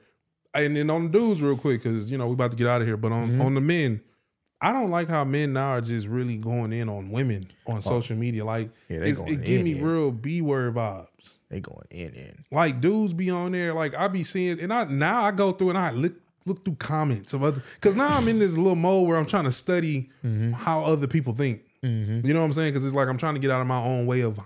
and 0.54 0.76
then 0.76 0.90
on 0.90 1.10
the 1.10 1.18
dudes 1.18 1.40
real 1.42 1.56
quick, 1.56 1.82
because 1.82 2.10
you 2.12 2.16
know 2.16 2.28
we 2.28 2.34
about 2.34 2.52
to 2.52 2.56
get 2.56 2.68
out 2.68 2.80
of 2.80 2.86
here. 2.86 2.96
But 2.96 3.10
on 3.10 3.28
Mm-hmm. 3.30 3.40
on 3.40 3.54
the 3.54 3.60
men, 3.60 4.00
I 4.60 4.72
don't 4.72 4.90
like 4.90 5.08
how 5.08 5.24
men 5.24 5.52
now 5.52 5.70
are 5.70 5.80
just 5.80 6.06
really 6.06 6.36
going 6.36 6.72
in 6.72 6.88
on 6.88 7.10
women 7.10 7.42
on 7.66 7.82
social 7.82 8.16
media. 8.16 8.44
Like 8.44 8.68
Oh. 8.68 8.94
Yeah, 8.94 9.10
going 9.10 9.32
it 9.32 9.44
give 9.44 9.64
me 9.64 9.78
in. 9.78 9.84
real 9.84 10.12
B 10.12 10.42
word 10.42 10.74
vibes. 10.76 11.37
They 11.50 11.60
going 11.60 11.86
in 11.90 12.12
in. 12.14 12.44
Like 12.50 12.80
dudes 12.80 13.14
be 13.14 13.30
on 13.30 13.52
there, 13.52 13.72
like 13.72 13.94
I 13.94 14.08
be 14.08 14.22
seeing, 14.24 14.60
and 14.60 14.72
I 14.72 14.84
now 14.84 15.22
I 15.22 15.30
go 15.30 15.52
through 15.52 15.70
and 15.70 15.78
I 15.78 15.90
look 15.92 16.14
look 16.46 16.64
through 16.64 16.76
comments 16.76 17.32
of 17.34 17.42
other, 17.42 17.62
because 17.74 17.94
now 17.96 18.16
I'm 18.16 18.26
in 18.28 18.38
this 18.38 18.56
little 18.56 18.74
mode 18.74 19.06
where 19.08 19.16
I'm 19.18 19.26
trying 19.26 19.44
to 19.44 19.52
study 19.52 20.10
Mm-hmm. 20.24 20.52
how 20.52 20.82
other 20.82 21.06
people 21.06 21.32
think. 21.34 21.62
You 21.82 22.22
know 22.22 22.40
what 22.40 22.46
I'm 22.46 22.52
saying? 22.52 22.72
Because 22.72 22.84
it's 22.84 22.94
like 22.94 23.06
I'm 23.08 23.18
trying 23.18 23.34
to 23.34 23.40
get 23.40 23.50
out 23.50 23.60
of 23.60 23.66
my 23.66 23.82
own 23.82 24.04
way 24.06 24.22
of 24.22 24.38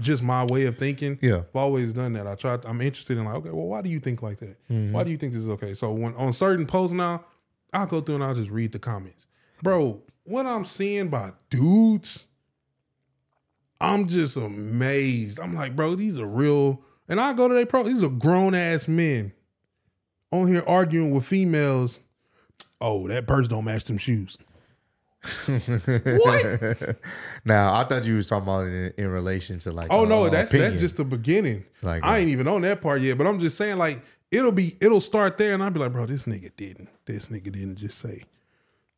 just 0.00 0.22
my 0.22 0.44
way 0.44 0.64
of 0.66 0.76
thinking. 0.76 1.18
Yeah. 1.20 1.38
I've 1.38 1.56
always 1.56 1.92
done 1.92 2.12
that. 2.14 2.26
I 2.26 2.34
try. 2.34 2.58
I'm 2.64 2.80
interested 2.80 3.18
in 3.18 3.24
like, 3.24 3.34
okay, 3.36 3.50
well, 3.50 3.66
why 3.66 3.82
do 3.82 3.90
you 3.90 4.00
think 4.00 4.22
like 4.22 4.38
that? 4.38 4.56
Mm-hmm. 4.70 4.92
Why 4.92 5.04
do 5.04 5.10
you 5.10 5.16
think 5.18 5.32
this 5.32 5.42
is 5.42 5.50
okay? 5.50 5.74
So 5.74 5.92
when 5.92 6.14
on 6.14 6.32
certain 6.32 6.64
posts 6.66 6.94
now, 6.94 7.24
I'll 7.72 7.86
go 7.86 8.00
through 8.00 8.16
and 8.16 8.24
I'll 8.24 8.34
just 8.34 8.50
read 8.50 8.72
the 8.72 8.78
comments, 8.78 9.26
bro. 9.62 10.00
What 10.24 10.46
I'm 10.46 10.64
seeing 10.64 11.08
by 11.08 11.32
dudes. 11.50 12.26
I'm 13.80 14.08
just 14.08 14.36
amazed. 14.36 15.38
I'm 15.38 15.54
like, 15.54 15.76
bro, 15.76 15.94
these 15.94 16.18
are 16.18 16.26
real. 16.26 16.82
And 17.08 17.20
I 17.20 17.32
go 17.32 17.48
to 17.48 17.54
their 17.54 17.66
pro. 17.66 17.84
These 17.84 18.02
are 18.02 18.08
grown 18.08 18.54
ass 18.54 18.88
men 18.88 19.32
on 20.32 20.48
here 20.48 20.64
arguing 20.66 21.12
with 21.12 21.24
females. 21.24 22.00
Oh, 22.80 23.08
that 23.08 23.26
purse 23.26 23.48
don't 23.48 23.64
match 23.64 23.84
them 23.84 23.98
shoes. 23.98 24.36
what? 25.46 26.96
Now 27.44 27.74
I 27.74 27.84
thought 27.84 28.04
you 28.04 28.16
was 28.16 28.28
talking 28.28 28.44
about 28.44 28.66
in, 28.66 28.92
in 28.96 29.08
relation 29.08 29.58
to 29.60 29.72
like. 29.72 29.92
Oh 29.92 30.04
no, 30.04 30.24
uh, 30.24 30.30
that's 30.30 30.50
opinion. 30.50 30.70
that's 30.70 30.80
just 30.80 30.96
the 30.96 31.04
beginning. 31.04 31.64
Like, 31.82 32.04
I 32.04 32.14
uh, 32.14 32.18
ain't 32.18 32.30
even 32.30 32.46
on 32.46 32.62
that 32.62 32.80
part 32.80 33.00
yet, 33.02 33.18
but 33.18 33.26
I'm 33.26 33.40
just 33.40 33.56
saying 33.56 33.78
like 33.78 34.00
it'll 34.30 34.52
be 34.52 34.76
it'll 34.80 35.00
start 35.00 35.36
there, 35.38 35.54
and 35.54 35.62
I'll 35.62 35.70
be 35.70 35.80
like, 35.80 35.92
bro, 35.92 36.06
this 36.06 36.26
nigga 36.26 36.52
didn't. 36.56 36.88
This 37.04 37.26
nigga 37.26 37.50
didn't 37.52 37.76
just 37.76 37.98
say, 37.98 38.22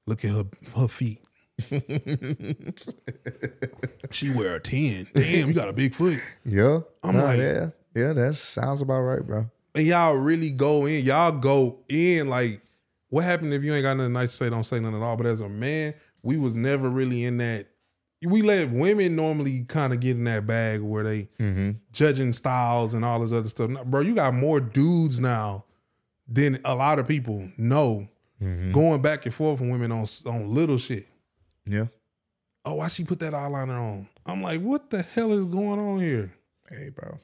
look 0.07 0.25
at 0.25 0.31
her 0.33 0.45
her 0.77 0.89
feet. 0.89 1.21
she 4.11 4.31
wear 4.31 4.57
a 4.57 4.61
ten. 4.61 5.07
Damn, 5.15 5.49
you 5.49 5.55
got 5.55 5.69
a 5.69 5.73
big 5.73 5.95
foot. 5.95 6.21
yeah. 6.45 6.81
I'm 7.03 7.17
Nah, 7.17 7.25
like- 7.25 7.39
yeah, 7.39 7.71
yeah. 7.95 8.13
That 8.13 8.35
sounds 8.37 8.81
about 8.81 9.01
right, 9.03 9.25
bro. 9.27 9.51
and 9.75 9.87
y'all 9.87 10.15
really 10.15 10.51
go 10.51 10.87
in. 10.87 11.05
Y'all 11.05 11.33
go 11.33 11.79
in 11.89 12.29
like, 12.29 12.61
what 13.09 13.25
happened 13.25 13.53
if 13.55 13.63
you 13.65 13.75
ain't 13.75 13.83
got 13.83 13.97
nothing 13.97 14.13
nice 14.13 14.31
to 14.33 14.37
say? 14.37 14.51
Don't 14.51 14.65
say 14.65 14.79
nothing 14.81 14.97
at 14.97 15.03
all. 15.03 15.17
But 15.17 15.27
as 15.27 15.41
a 15.41 15.49
man, 15.49 15.95
we 16.23 16.37
was 16.37 16.55
never 16.55 16.89
really 16.89 17.25
in 17.25 17.39
that. 17.39 17.67
We 18.23 18.43
let 18.43 18.71
women 18.71 19.17
normally 19.17 19.65
kind 19.65 19.95
of 19.95 20.01
get 20.01 20.11
in 20.17 20.25
that 20.25 20.47
bag 20.47 20.81
where 20.83 21.03
they 21.05 21.29
Mm-hmm. 21.39 21.71
judging 21.93 22.33
styles 22.35 22.93
and 22.95 23.05
all 23.05 23.21
this 23.21 23.33
other 23.33 23.49
stuff. 23.49 23.71
Now, 23.71 23.85
bro, 23.85 24.01
you 24.01 24.15
got 24.15 24.35
more 24.35 24.61
dudes 24.61 25.19
now 25.21 25.65
than 26.29 26.61
a 26.65 26.75
lot 26.75 26.99
of 26.99 27.09
people 27.09 27.49
know 27.57 28.09
Mm-hmm. 28.43 28.73
going 28.73 29.03
back 29.03 29.27
and 29.27 29.35
forth 29.35 29.59
from 29.59 29.69
women 29.69 29.93
on 29.93 30.07
on 30.25 30.49
little 30.49 30.79
shit. 30.79 31.07
Yeah. 31.71 31.87
Oh, 32.65 32.75
why 32.75 32.89
she 32.89 33.05
put 33.05 33.21
that 33.21 33.33
eyeliner 33.33 33.81
on? 33.81 34.09
I'm 34.27 34.43
like, 34.43 34.61
what 34.61 34.91
the 34.91 35.03
hell 35.03 35.33
is 35.33 35.47
going 35.47 35.81
on 35.81 36.01
here? 36.01 36.33
Hey, 36.71 36.91
bro. 36.91 37.19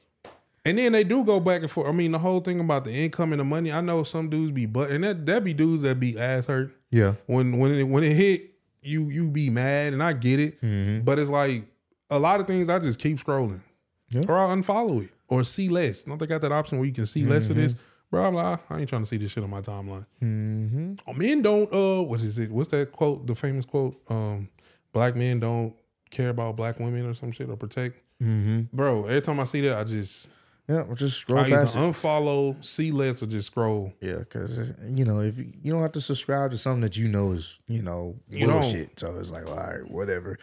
And 0.65 0.77
then 0.77 0.91
they 0.91 1.03
do 1.03 1.23
go 1.23 1.39
back 1.39 1.61
and 1.61 1.71
forth. 1.71 1.87
I 1.87 1.91
mean, 1.91 2.11
the 2.11 2.19
whole 2.19 2.41
thing 2.41 2.59
about 2.59 2.83
the 2.83 2.91
income 2.91 3.31
and 3.31 3.39
the 3.39 3.45
money. 3.45 3.71
I 3.71 3.79
know 3.81 4.03
some 4.03 4.29
dudes 4.29 4.51
be 4.51 4.65
but 4.65 4.89
and 4.91 5.03
that 5.03 5.25
that 5.27 5.43
be 5.43 5.53
dudes 5.53 5.83
that 5.83 5.99
be 5.99 6.19
ass 6.19 6.45
hurt 6.45 6.71
Yeah. 6.91 7.13
when 7.27 7.57
when 7.57 7.71
it 7.73 7.83
when 7.83 8.03
it 8.03 8.13
hit 8.15 8.51
you 8.81 9.09
you 9.09 9.29
be 9.29 9.49
mad 9.49 9.93
and 9.93 10.03
I 10.03 10.11
get 10.13 10.39
it. 10.41 10.61
Mm-hmm. 10.61 11.05
But 11.05 11.19
it's 11.19 11.29
like 11.29 11.63
a 12.09 12.19
lot 12.19 12.39
of 12.41 12.47
things 12.47 12.67
I 12.67 12.79
just 12.79 12.99
keep 12.99 13.17
scrolling. 13.23 13.61
Yeah. 14.09 14.23
Or 14.27 14.37
I'll 14.37 14.49
unfollow 14.55 15.03
it. 15.05 15.11
Or 15.29 15.43
see 15.43 15.69
less. 15.69 16.03
Don't 16.03 16.17
they 16.17 16.27
got 16.27 16.41
that 16.41 16.51
option 16.51 16.77
where 16.79 16.87
you 16.87 16.93
can 16.93 17.05
see 17.05 17.23
less 17.25 17.49
of 17.49 17.55
this? 17.55 17.75
Bro, 18.09 18.25
I'm 18.25 18.33
like, 18.35 18.59
I 18.69 18.79
ain't 18.79 18.87
trying 18.89 19.01
to 19.03 19.05
see 19.07 19.17
this 19.17 19.31
shit 19.33 19.43
on 19.43 19.49
my 19.49 19.61
timeline. 19.61 20.05
Mm-hmm. 20.23 20.93
Oh, 21.07 21.13
men 21.13 21.41
don't 21.41 21.71
uh 21.73 22.03
what 22.03 22.21
is 22.21 22.37
it? 22.39 22.51
What's 22.51 22.69
that 22.71 22.91
quote? 22.91 23.27
The 23.27 23.35
famous 23.35 23.65
quote? 23.65 23.99
Um, 24.09 24.49
black 24.93 25.15
men 25.15 25.39
don't 25.39 25.73
care 26.09 26.29
about 26.29 26.55
black 26.55 26.79
women 26.79 27.05
or 27.05 27.13
some 27.13 27.31
shit 27.31 27.49
or 27.49 27.57
protect. 27.57 27.97
Mm-hmm. 28.23 28.61
Bro, 28.75 29.05
every 29.07 29.21
time 29.21 29.39
I 29.39 29.43
see 29.43 29.61
that, 29.61 29.77
I 29.77 29.83
just 29.83 30.29
Yeah, 30.69 30.83
we'll 30.83 30.95
just 30.95 31.17
scroll 31.17 31.39
I 31.39 31.47
either 31.47 31.57
past 31.57 31.75
it. 31.75 31.79
unfollow, 31.79 32.63
see 32.63 32.91
less, 32.91 33.21
or 33.21 33.25
just 33.27 33.47
scroll. 33.47 33.91
Yeah, 34.01 34.19
because 34.19 34.57
you 34.89 35.03
know 35.03 35.19
if 35.19 35.37
you, 35.37 35.51
you 35.61 35.71
don't 35.73 35.81
have 35.81 35.91
to 35.93 36.01
subscribe 36.01 36.51
to 36.51 36.57
something 36.57 36.81
that 36.81 36.95
you 36.95 37.09
know 37.09 37.33
is 37.33 37.59
you 37.67 37.81
know 37.81 38.15
You 38.29 38.47
bullshit, 38.47 38.97
so 38.99 39.17
it's 39.19 39.31
like 39.31 39.47
all 39.47 39.55
right, 39.57 39.89
whatever. 39.91 40.37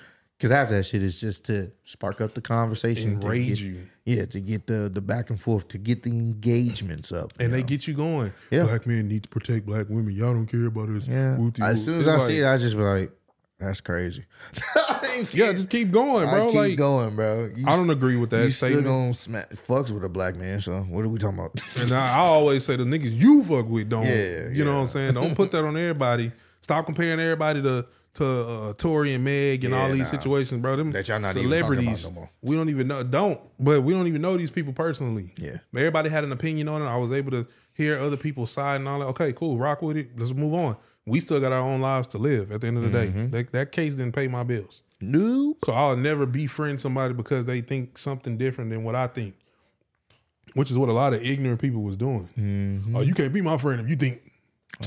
Because 0.45 0.57
after 0.59 0.76
that 0.76 0.84
shit 0.84 1.03
is 1.03 1.18
just 1.18 1.47
to 1.47 1.70
spark 1.84 2.20
up 2.20 2.34
the 2.34 2.42
conversation, 2.42 3.18
to 3.20 3.26
Enrage 3.28 3.49
get- 3.49 3.59
you. 3.61 3.86
yeah, 4.05 4.26
to 4.26 4.40
get 4.40 4.66
the 4.66 4.90
the 4.92 5.01
back 5.01 5.30
and 5.30 5.40
forth, 5.40 5.68
to 5.68 5.78
get 5.78 6.03
the 6.03 6.11
engagements 6.11 7.12
up, 7.12 7.32
And 7.40 7.49
you 7.49 7.57
they 7.57 7.61
know? 7.62 7.66
get 7.66 7.86
you 7.88 7.95
going. 7.95 8.34
Yeah. 8.51 8.64
Black 8.64 8.86
men 8.86 9.09
need 9.09 9.22
to 9.22 9.28
protect 9.30 9.64
black 9.64 9.88
women. 9.88 10.14
Y'all 10.14 10.34
don't 10.34 10.45
care 10.47 10.66
about 10.66 10.90
us. 10.90 11.07
yeah. 11.07 11.38
As 11.62 11.82
soon 11.82 11.95
as 12.01 12.07
It's 12.07 12.09
I 12.09 12.18
like, 12.18 12.26
see 12.28 12.40
it, 12.40 12.47
I 12.47 12.59
just 12.59 12.76
be 12.76 12.82
like, 12.82 13.11
that's 13.59 13.80
crazy. 13.80 14.24
Yeah, 15.32 15.53
just 15.53 15.70
keep 15.70 15.92
going, 15.92 16.28
bro. 16.28 16.42
I 16.49 16.51
keep 16.51 16.55
like 16.57 16.76
going, 16.76 17.14
bro. 17.14 17.49
You, 17.57 17.64
I 17.68 17.76
don't 17.76 17.88
agree 17.90 18.16
with 18.16 18.30
that 18.30 18.47
You 18.47 18.51
still 18.51 18.68
statement. 18.70 18.86
gonna 18.88 19.14
smack 19.14 19.51
fucks 19.51 19.92
with 19.92 20.03
a 20.03 20.09
black 20.09 20.34
man? 20.34 20.61
So 20.61 20.80
what 20.80 21.05
are 21.05 21.09
we 21.09 21.18
talking 21.20 21.38
about? 21.38 21.62
And 21.76 21.92
I, 21.92 22.14
I 22.16 22.18
always 22.18 22.64
say 22.64 22.74
the 22.74 22.82
niggas 22.84 23.16
you 23.16 23.45
fuck 23.45 23.68
with 23.68 23.88
don't. 23.88 24.05
Yeah, 24.07 24.49
you 24.49 24.64
know 24.64 24.74
what 24.74 24.80
I'm 24.80 24.86
saying? 24.88 25.14
Don't 25.14 25.36
put 25.36 25.53
that 25.53 25.64
on 25.64 25.76
everybody. 25.76 26.32
Stop 26.62 26.86
comparing 26.86 27.20
everybody 27.20 27.62
to 27.62 27.86
to 28.15 28.25
uh, 28.27 28.73
Tory 28.75 29.15
and 29.15 29.25
Meg 29.25 29.65
and 29.65 29.75
Yeah, 29.75 29.81
all 29.83 29.89
these 29.91 30.12
nah. 30.12 30.19
situations, 30.19 30.61
bro. 30.62 30.77
Them 30.77 30.91
That 30.93 31.09
y'all 31.09 31.21
not 31.21 31.37
even 31.37 31.51
talking 31.51 31.62
about 31.62 31.67
celebrities. 31.77 32.05
no 32.05 32.11
more. 32.12 32.31
We 32.43 32.55
don't 32.57 32.69
even 32.71 32.87
know. 32.89 33.03
Don't, 33.03 33.41
but 33.59 33.83
we 33.83 33.93
don't 33.93 34.07
even 34.07 34.23
know 34.23 34.37
these 34.37 34.51
people 34.51 34.73
personally. 34.73 35.33
Yeah. 35.37 35.59
Everybody 35.77 36.09
had 36.11 36.23
an 36.25 36.33
opinion 36.33 36.69
on 36.69 36.81
it. 36.83 36.87
I 36.87 36.97
was 36.97 37.11
able 37.12 37.33
to 37.33 37.47
hear 37.75 37.99
other 37.99 38.17
people's 38.17 38.53
side 38.53 38.77
and 38.77 38.89
all 38.89 39.01
that. 39.01 39.07
Okay, 39.07 39.33
cool. 39.33 39.59
Rock 39.59 39.83
with 39.83 39.97
it. 39.97 40.11
Let's 40.17 40.33
move 40.33 40.55
on. 40.55 40.77
We 41.07 41.21
still 41.21 41.41
got 41.41 41.53
our 41.53 41.59
own 41.61 41.81
lives 41.81 42.07
to 42.09 42.19
live. 42.19 42.51
At 42.53 42.61
the 42.61 42.69
end 42.69 42.79
of 42.79 42.91
the 42.91 42.97
Mm-hmm. 42.99 43.27
day, 43.31 43.43
that, 43.43 43.53
that 43.53 43.73
case 43.73 43.95
didn't 43.97 44.15
pay 44.15 44.29
my 44.29 44.43
bills. 44.45 44.83
Nope. 45.01 45.59
So 45.65 45.73
I'll 45.73 45.97
never 45.97 46.25
befriend 46.25 46.81
somebody 46.81 47.12
because 47.15 47.45
they 47.45 47.61
think 47.61 47.99
something 47.99 48.39
different 48.39 48.71
than 48.71 48.85
what 48.85 48.95
I 48.95 49.07
think, 49.09 49.35
which 50.55 50.71
is 50.71 50.79
what 50.79 50.89
a 50.89 50.93
lot 50.93 51.12
of 51.12 51.23
ignorant 51.23 51.61
people 51.61 51.83
was 51.83 51.97
doing. 51.97 52.29
Mm-hmm. 52.39 52.97
Oh, 52.97 53.01
you 53.01 53.12
can't 53.12 53.33
be 53.33 53.41
my 53.43 53.59
friend 53.59 53.81
if 53.81 53.89
you 53.91 53.97
think. 53.97 54.21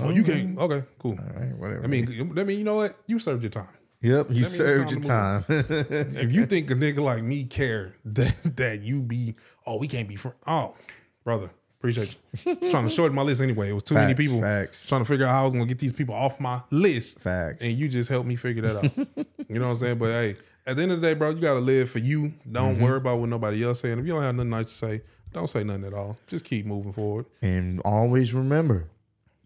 Oh, 0.02 0.10
you 0.10 0.24
can't. 0.24 0.58
Okay, 0.58 0.84
cool. 1.00 1.12
All 1.20 1.40
right, 1.42 1.56
whatever. 1.58 1.84
I 1.84 1.88
mean, 1.88 2.08
I 2.38 2.44
mean, 2.44 2.58
you 2.60 2.64
know 2.64 2.76
what? 2.76 2.96
You 3.08 3.20
served 3.20 3.44
your 3.44 3.50
time. 3.50 3.68
yep, 4.02 4.28
you 4.30 4.44
that 4.44 4.50
served 4.50 4.92
your 4.92 5.00
time. 5.00 5.44
If 5.50 6.32
you 6.32 6.46
think 6.46 6.70
a 6.72 6.76
nigga 6.76 7.00
like 7.00 7.24
me 7.24 7.44
care 7.46 7.96
that 8.06 8.36
that 8.58 8.82
you 8.82 9.02
be, 9.02 9.36
oh, 9.66 9.78
we 9.78 9.88
can't 9.88 10.08
be 10.08 10.16
friends. 10.16 10.38
Oh, 10.46 10.76
brother, 11.24 11.50
appreciate 11.80 12.16
you. 12.46 12.56
trying 12.70 12.84
to 12.84 12.90
shorten 12.90 13.16
my 13.16 13.22
list 13.24 13.42
anyway. 13.42 13.70
It 13.70 13.74
was 13.74 13.84
too 13.84 13.96
many 13.96 14.14
people. 14.14 14.42
facts. 14.42 14.88
Trying 14.88 15.02
to 15.02 15.06
figure 15.06 15.26
out 15.26 15.32
how 15.32 15.42
I 15.42 15.44
was 15.46 15.54
gonna 15.54 15.66
get 15.66 15.80
these 15.80 15.94
people 15.94 16.16
off 16.16 16.40
my 16.40 16.62
list. 16.70 17.20
Facts. 17.20 17.64
And 17.64 17.78
you 17.78 17.88
just 17.88 18.10
helped 18.10 18.28
me 18.28 18.36
figure 18.36 18.62
that 18.64 18.76
out. 18.78 19.26
you 19.50 19.56
know 19.60 19.62
what 19.66 19.72
I'm 19.72 19.76
saying? 19.78 19.98
But 19.98 20.10
hey, 20.12 20.36
at 20.66 20.76
the 20.76 20.84
end 20.84 20.92
of 20.92 21.02
the 21.02 21.08
day, 21.08 21.14
bro, 21.14 21.30
you 21.30 21.40
gotta 21.42 21.60
live 21.60 21.90
for 21.90 22.00
you. 22.00 22.34
Don't 22.52 22.76
Mm-hmm. 22.76 22.84
worry 22.84 22.98
about 22.98 23.20
what 23.20 23.30
nobody 23.30 23.64
else 23.64 23.80
saying. 23.80 23.98
If 24.00 24.06
you 24.06 24.14
don't 24.14 24.22
have 24.22 24.36
nothing 24.36 24.50
nice 24.50 24.66
to 24.68 24.74
say, 24.74 25.02
don't 25.34 25.50
say 25.50 25.64
nothing 25.64 25.86
at 25.86 25.94
all. 25.94 26.18
Just 26.28 26.46
keep 26.46 26.66
moving 26.66 26.92
forward. 26.94 27.26
and 27.42 27.80
always 27.82 28.34
remember, 28.34 28.86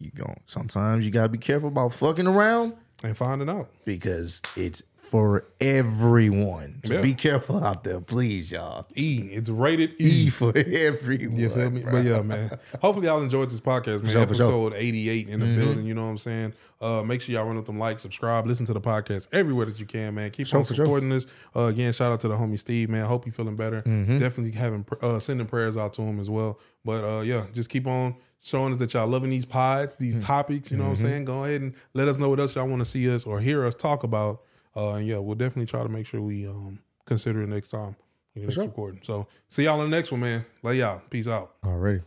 you 0.02 0.12
go. 0.12 0.34
Sometimes 0.46 1.06
you 1.06 1.12
gotta 1.12 1.30
be 1.30 1.38
careful 1.38 1.70
about 1.70 1.94
fucking 1.94 2.28
around 2.28 2.74
And 3.04 3.16
finding 3.18 3.50
out. 3.50 3.70
because 3.86 4.42
it's 4.56 4.84
for 4.96 5.46
everyone. 5.60 6.80
So 6.86 6.94
Yeah. 6.94 7.02
be 7.02 7.14
careful 7.14 7.64
out 7.64 7.84
there, 7.84 8.00
please, 8.00 8.52
y'all. 8.52 8.86
E. 8.96 9.28
It's 9.32 9.50
rated 9.50 9.92
E. 10.00 10.28
E 10.28 10.30
for 10.30 10.56
everyone. 10.56 11.36
You 11.38 11.50
feel 11.50 11.70
me? 11.70 11.84
But 11.84 12.06
yeah, 12.06 12.22
man. 12.22 12.58
Hopefully 12.82 13.08
y'all 13.08 13.22
enjoyed 13.22 13.50
this 13.52 13.60
podcast, 13.60 14.04
man. 14.04 14.12
sure, 14.12 14.26
for 14.28 14.36
sure. 14.36 14.46
Episode 14.46 14.74
88 14.76 15.28
in 15.28 15.40
the 15.42 15.56
building, 15.56 15.86
you 15.86 15.94
know 15.94 16.04
what 16.06 16.12
I'm 16.12 16.18
saying? 16.18 16.54
Uh 16.80 17.04
make 17.04 17.22
sure 17.22 17.36
y'all 17.36 17.46
run 17.46 17.58
up 17.58 17.66
them 17.66 17.78
likes, 17.78 18.02
subscribe, 18.04 18.48
listen 18.48 18.66
to 18.68 18.74
the 18.74 18.82
podcast 18.82 19.28
everywhere 19.34 19.66
that 19.66 19.80
you 19.80 19.86
can, 19.86 20.16
man. 20.16 20.32
Keep 20.32 20.46
on 20.54 20.64
sure. 20.64 20.76
supporting 20.76 21.10
this. 21.10 21.26
Uh 21.56 21.64
again, 21.66 21.92
shout 21.94 22.12
out 22.12 22.20
to 22.22 22.28
the 22.28 22.36
homie 22.36 22.58
Steve, 22.60 22.90
man. 22.90 23.06
Hope 23.06 23.26
you 23.26 23.32
feeling 23.32 23.56
better. 23.56 23.82
Definitely 23.82 24.52
having 24.52 24.86
uh 25.02 25.20
sending 25.20 25.46
prayers 25.48 25.76
out 25.78 25.94
to 25.96 26.02
him 26.04 26.20
as 26.20 26.30
well. 26.30 26.60
But 26.86 27.04
uh 27.04 27.22
yeah, 27.22 27.46
just 27.54 27.70
keep 27.70 27.86
on 27.88 28.16
showing 28.42 28.74
us 28.74 28.80
that 28.80 28.94
y'all 28.94 29.08
loving 29.08 29.30
these 29.30 29.46
pods, 29.46 29.96
these 29.96 30.16
mm-hmm. 30.16 30.26
topics. 30.26 30.72
You 30.72 30.78
know 30.78 30.84
mm-hmm. 30.84 30.92
what 30.92 31.00
I'm 31.00 31.06
mm-hmm. 31.06 31.12
saying? 31.14 31.26
Go 31.26 31.44
ahead 31.46 31.62
and 31.62 31.74
let 31.94 32.08
us 32.08 32.18
know 32.18 32.30
what 32.30 32.40
else 32.40 32.56
y'all 32.56 32.68
want 32.68 32.82
to 32.82 32.86
see 32.86 33.10
us 33.14 33.26
or 33.26 33.40
hear 33.40 33.66
us 33.66 33.76
talk 33.76 34.04
about. 34.04 34.42
Uh, 34.76 34.94
and 34.94 35.08
yeah, 35.08 35.18
we'll 35.18 35.36
definitely 35.36 35.66
try 35.66 35.84
to 35.84 35.90
make 35.90 36.08
sure 36.08 36.22
we 36.22 36.48
um, 36.48 36.80
consider 37.06 37.42
it 37.44 37.48
next 37.48 37.70
time. 37.70 37.96
You 38.36 38.44
next 38.44 38.56
sure. 38.56 38.66
recording. 38.66 39.02
So 39.04 39.28
see 39.50 39.66
y'all 39.66 39.82
in 39.82 39.90
the 39.90 39.96
next 39.96 40.12
one, 40.12 40.22
man. 40.22 40.46
Lay 40.64 40.78
y'all. 40.78 41.02
Peace 41.10 41.28
out. 41.28 41.56
All 41.64 41.78
right. 41.78 42.02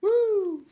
Woo. 0.00 0.64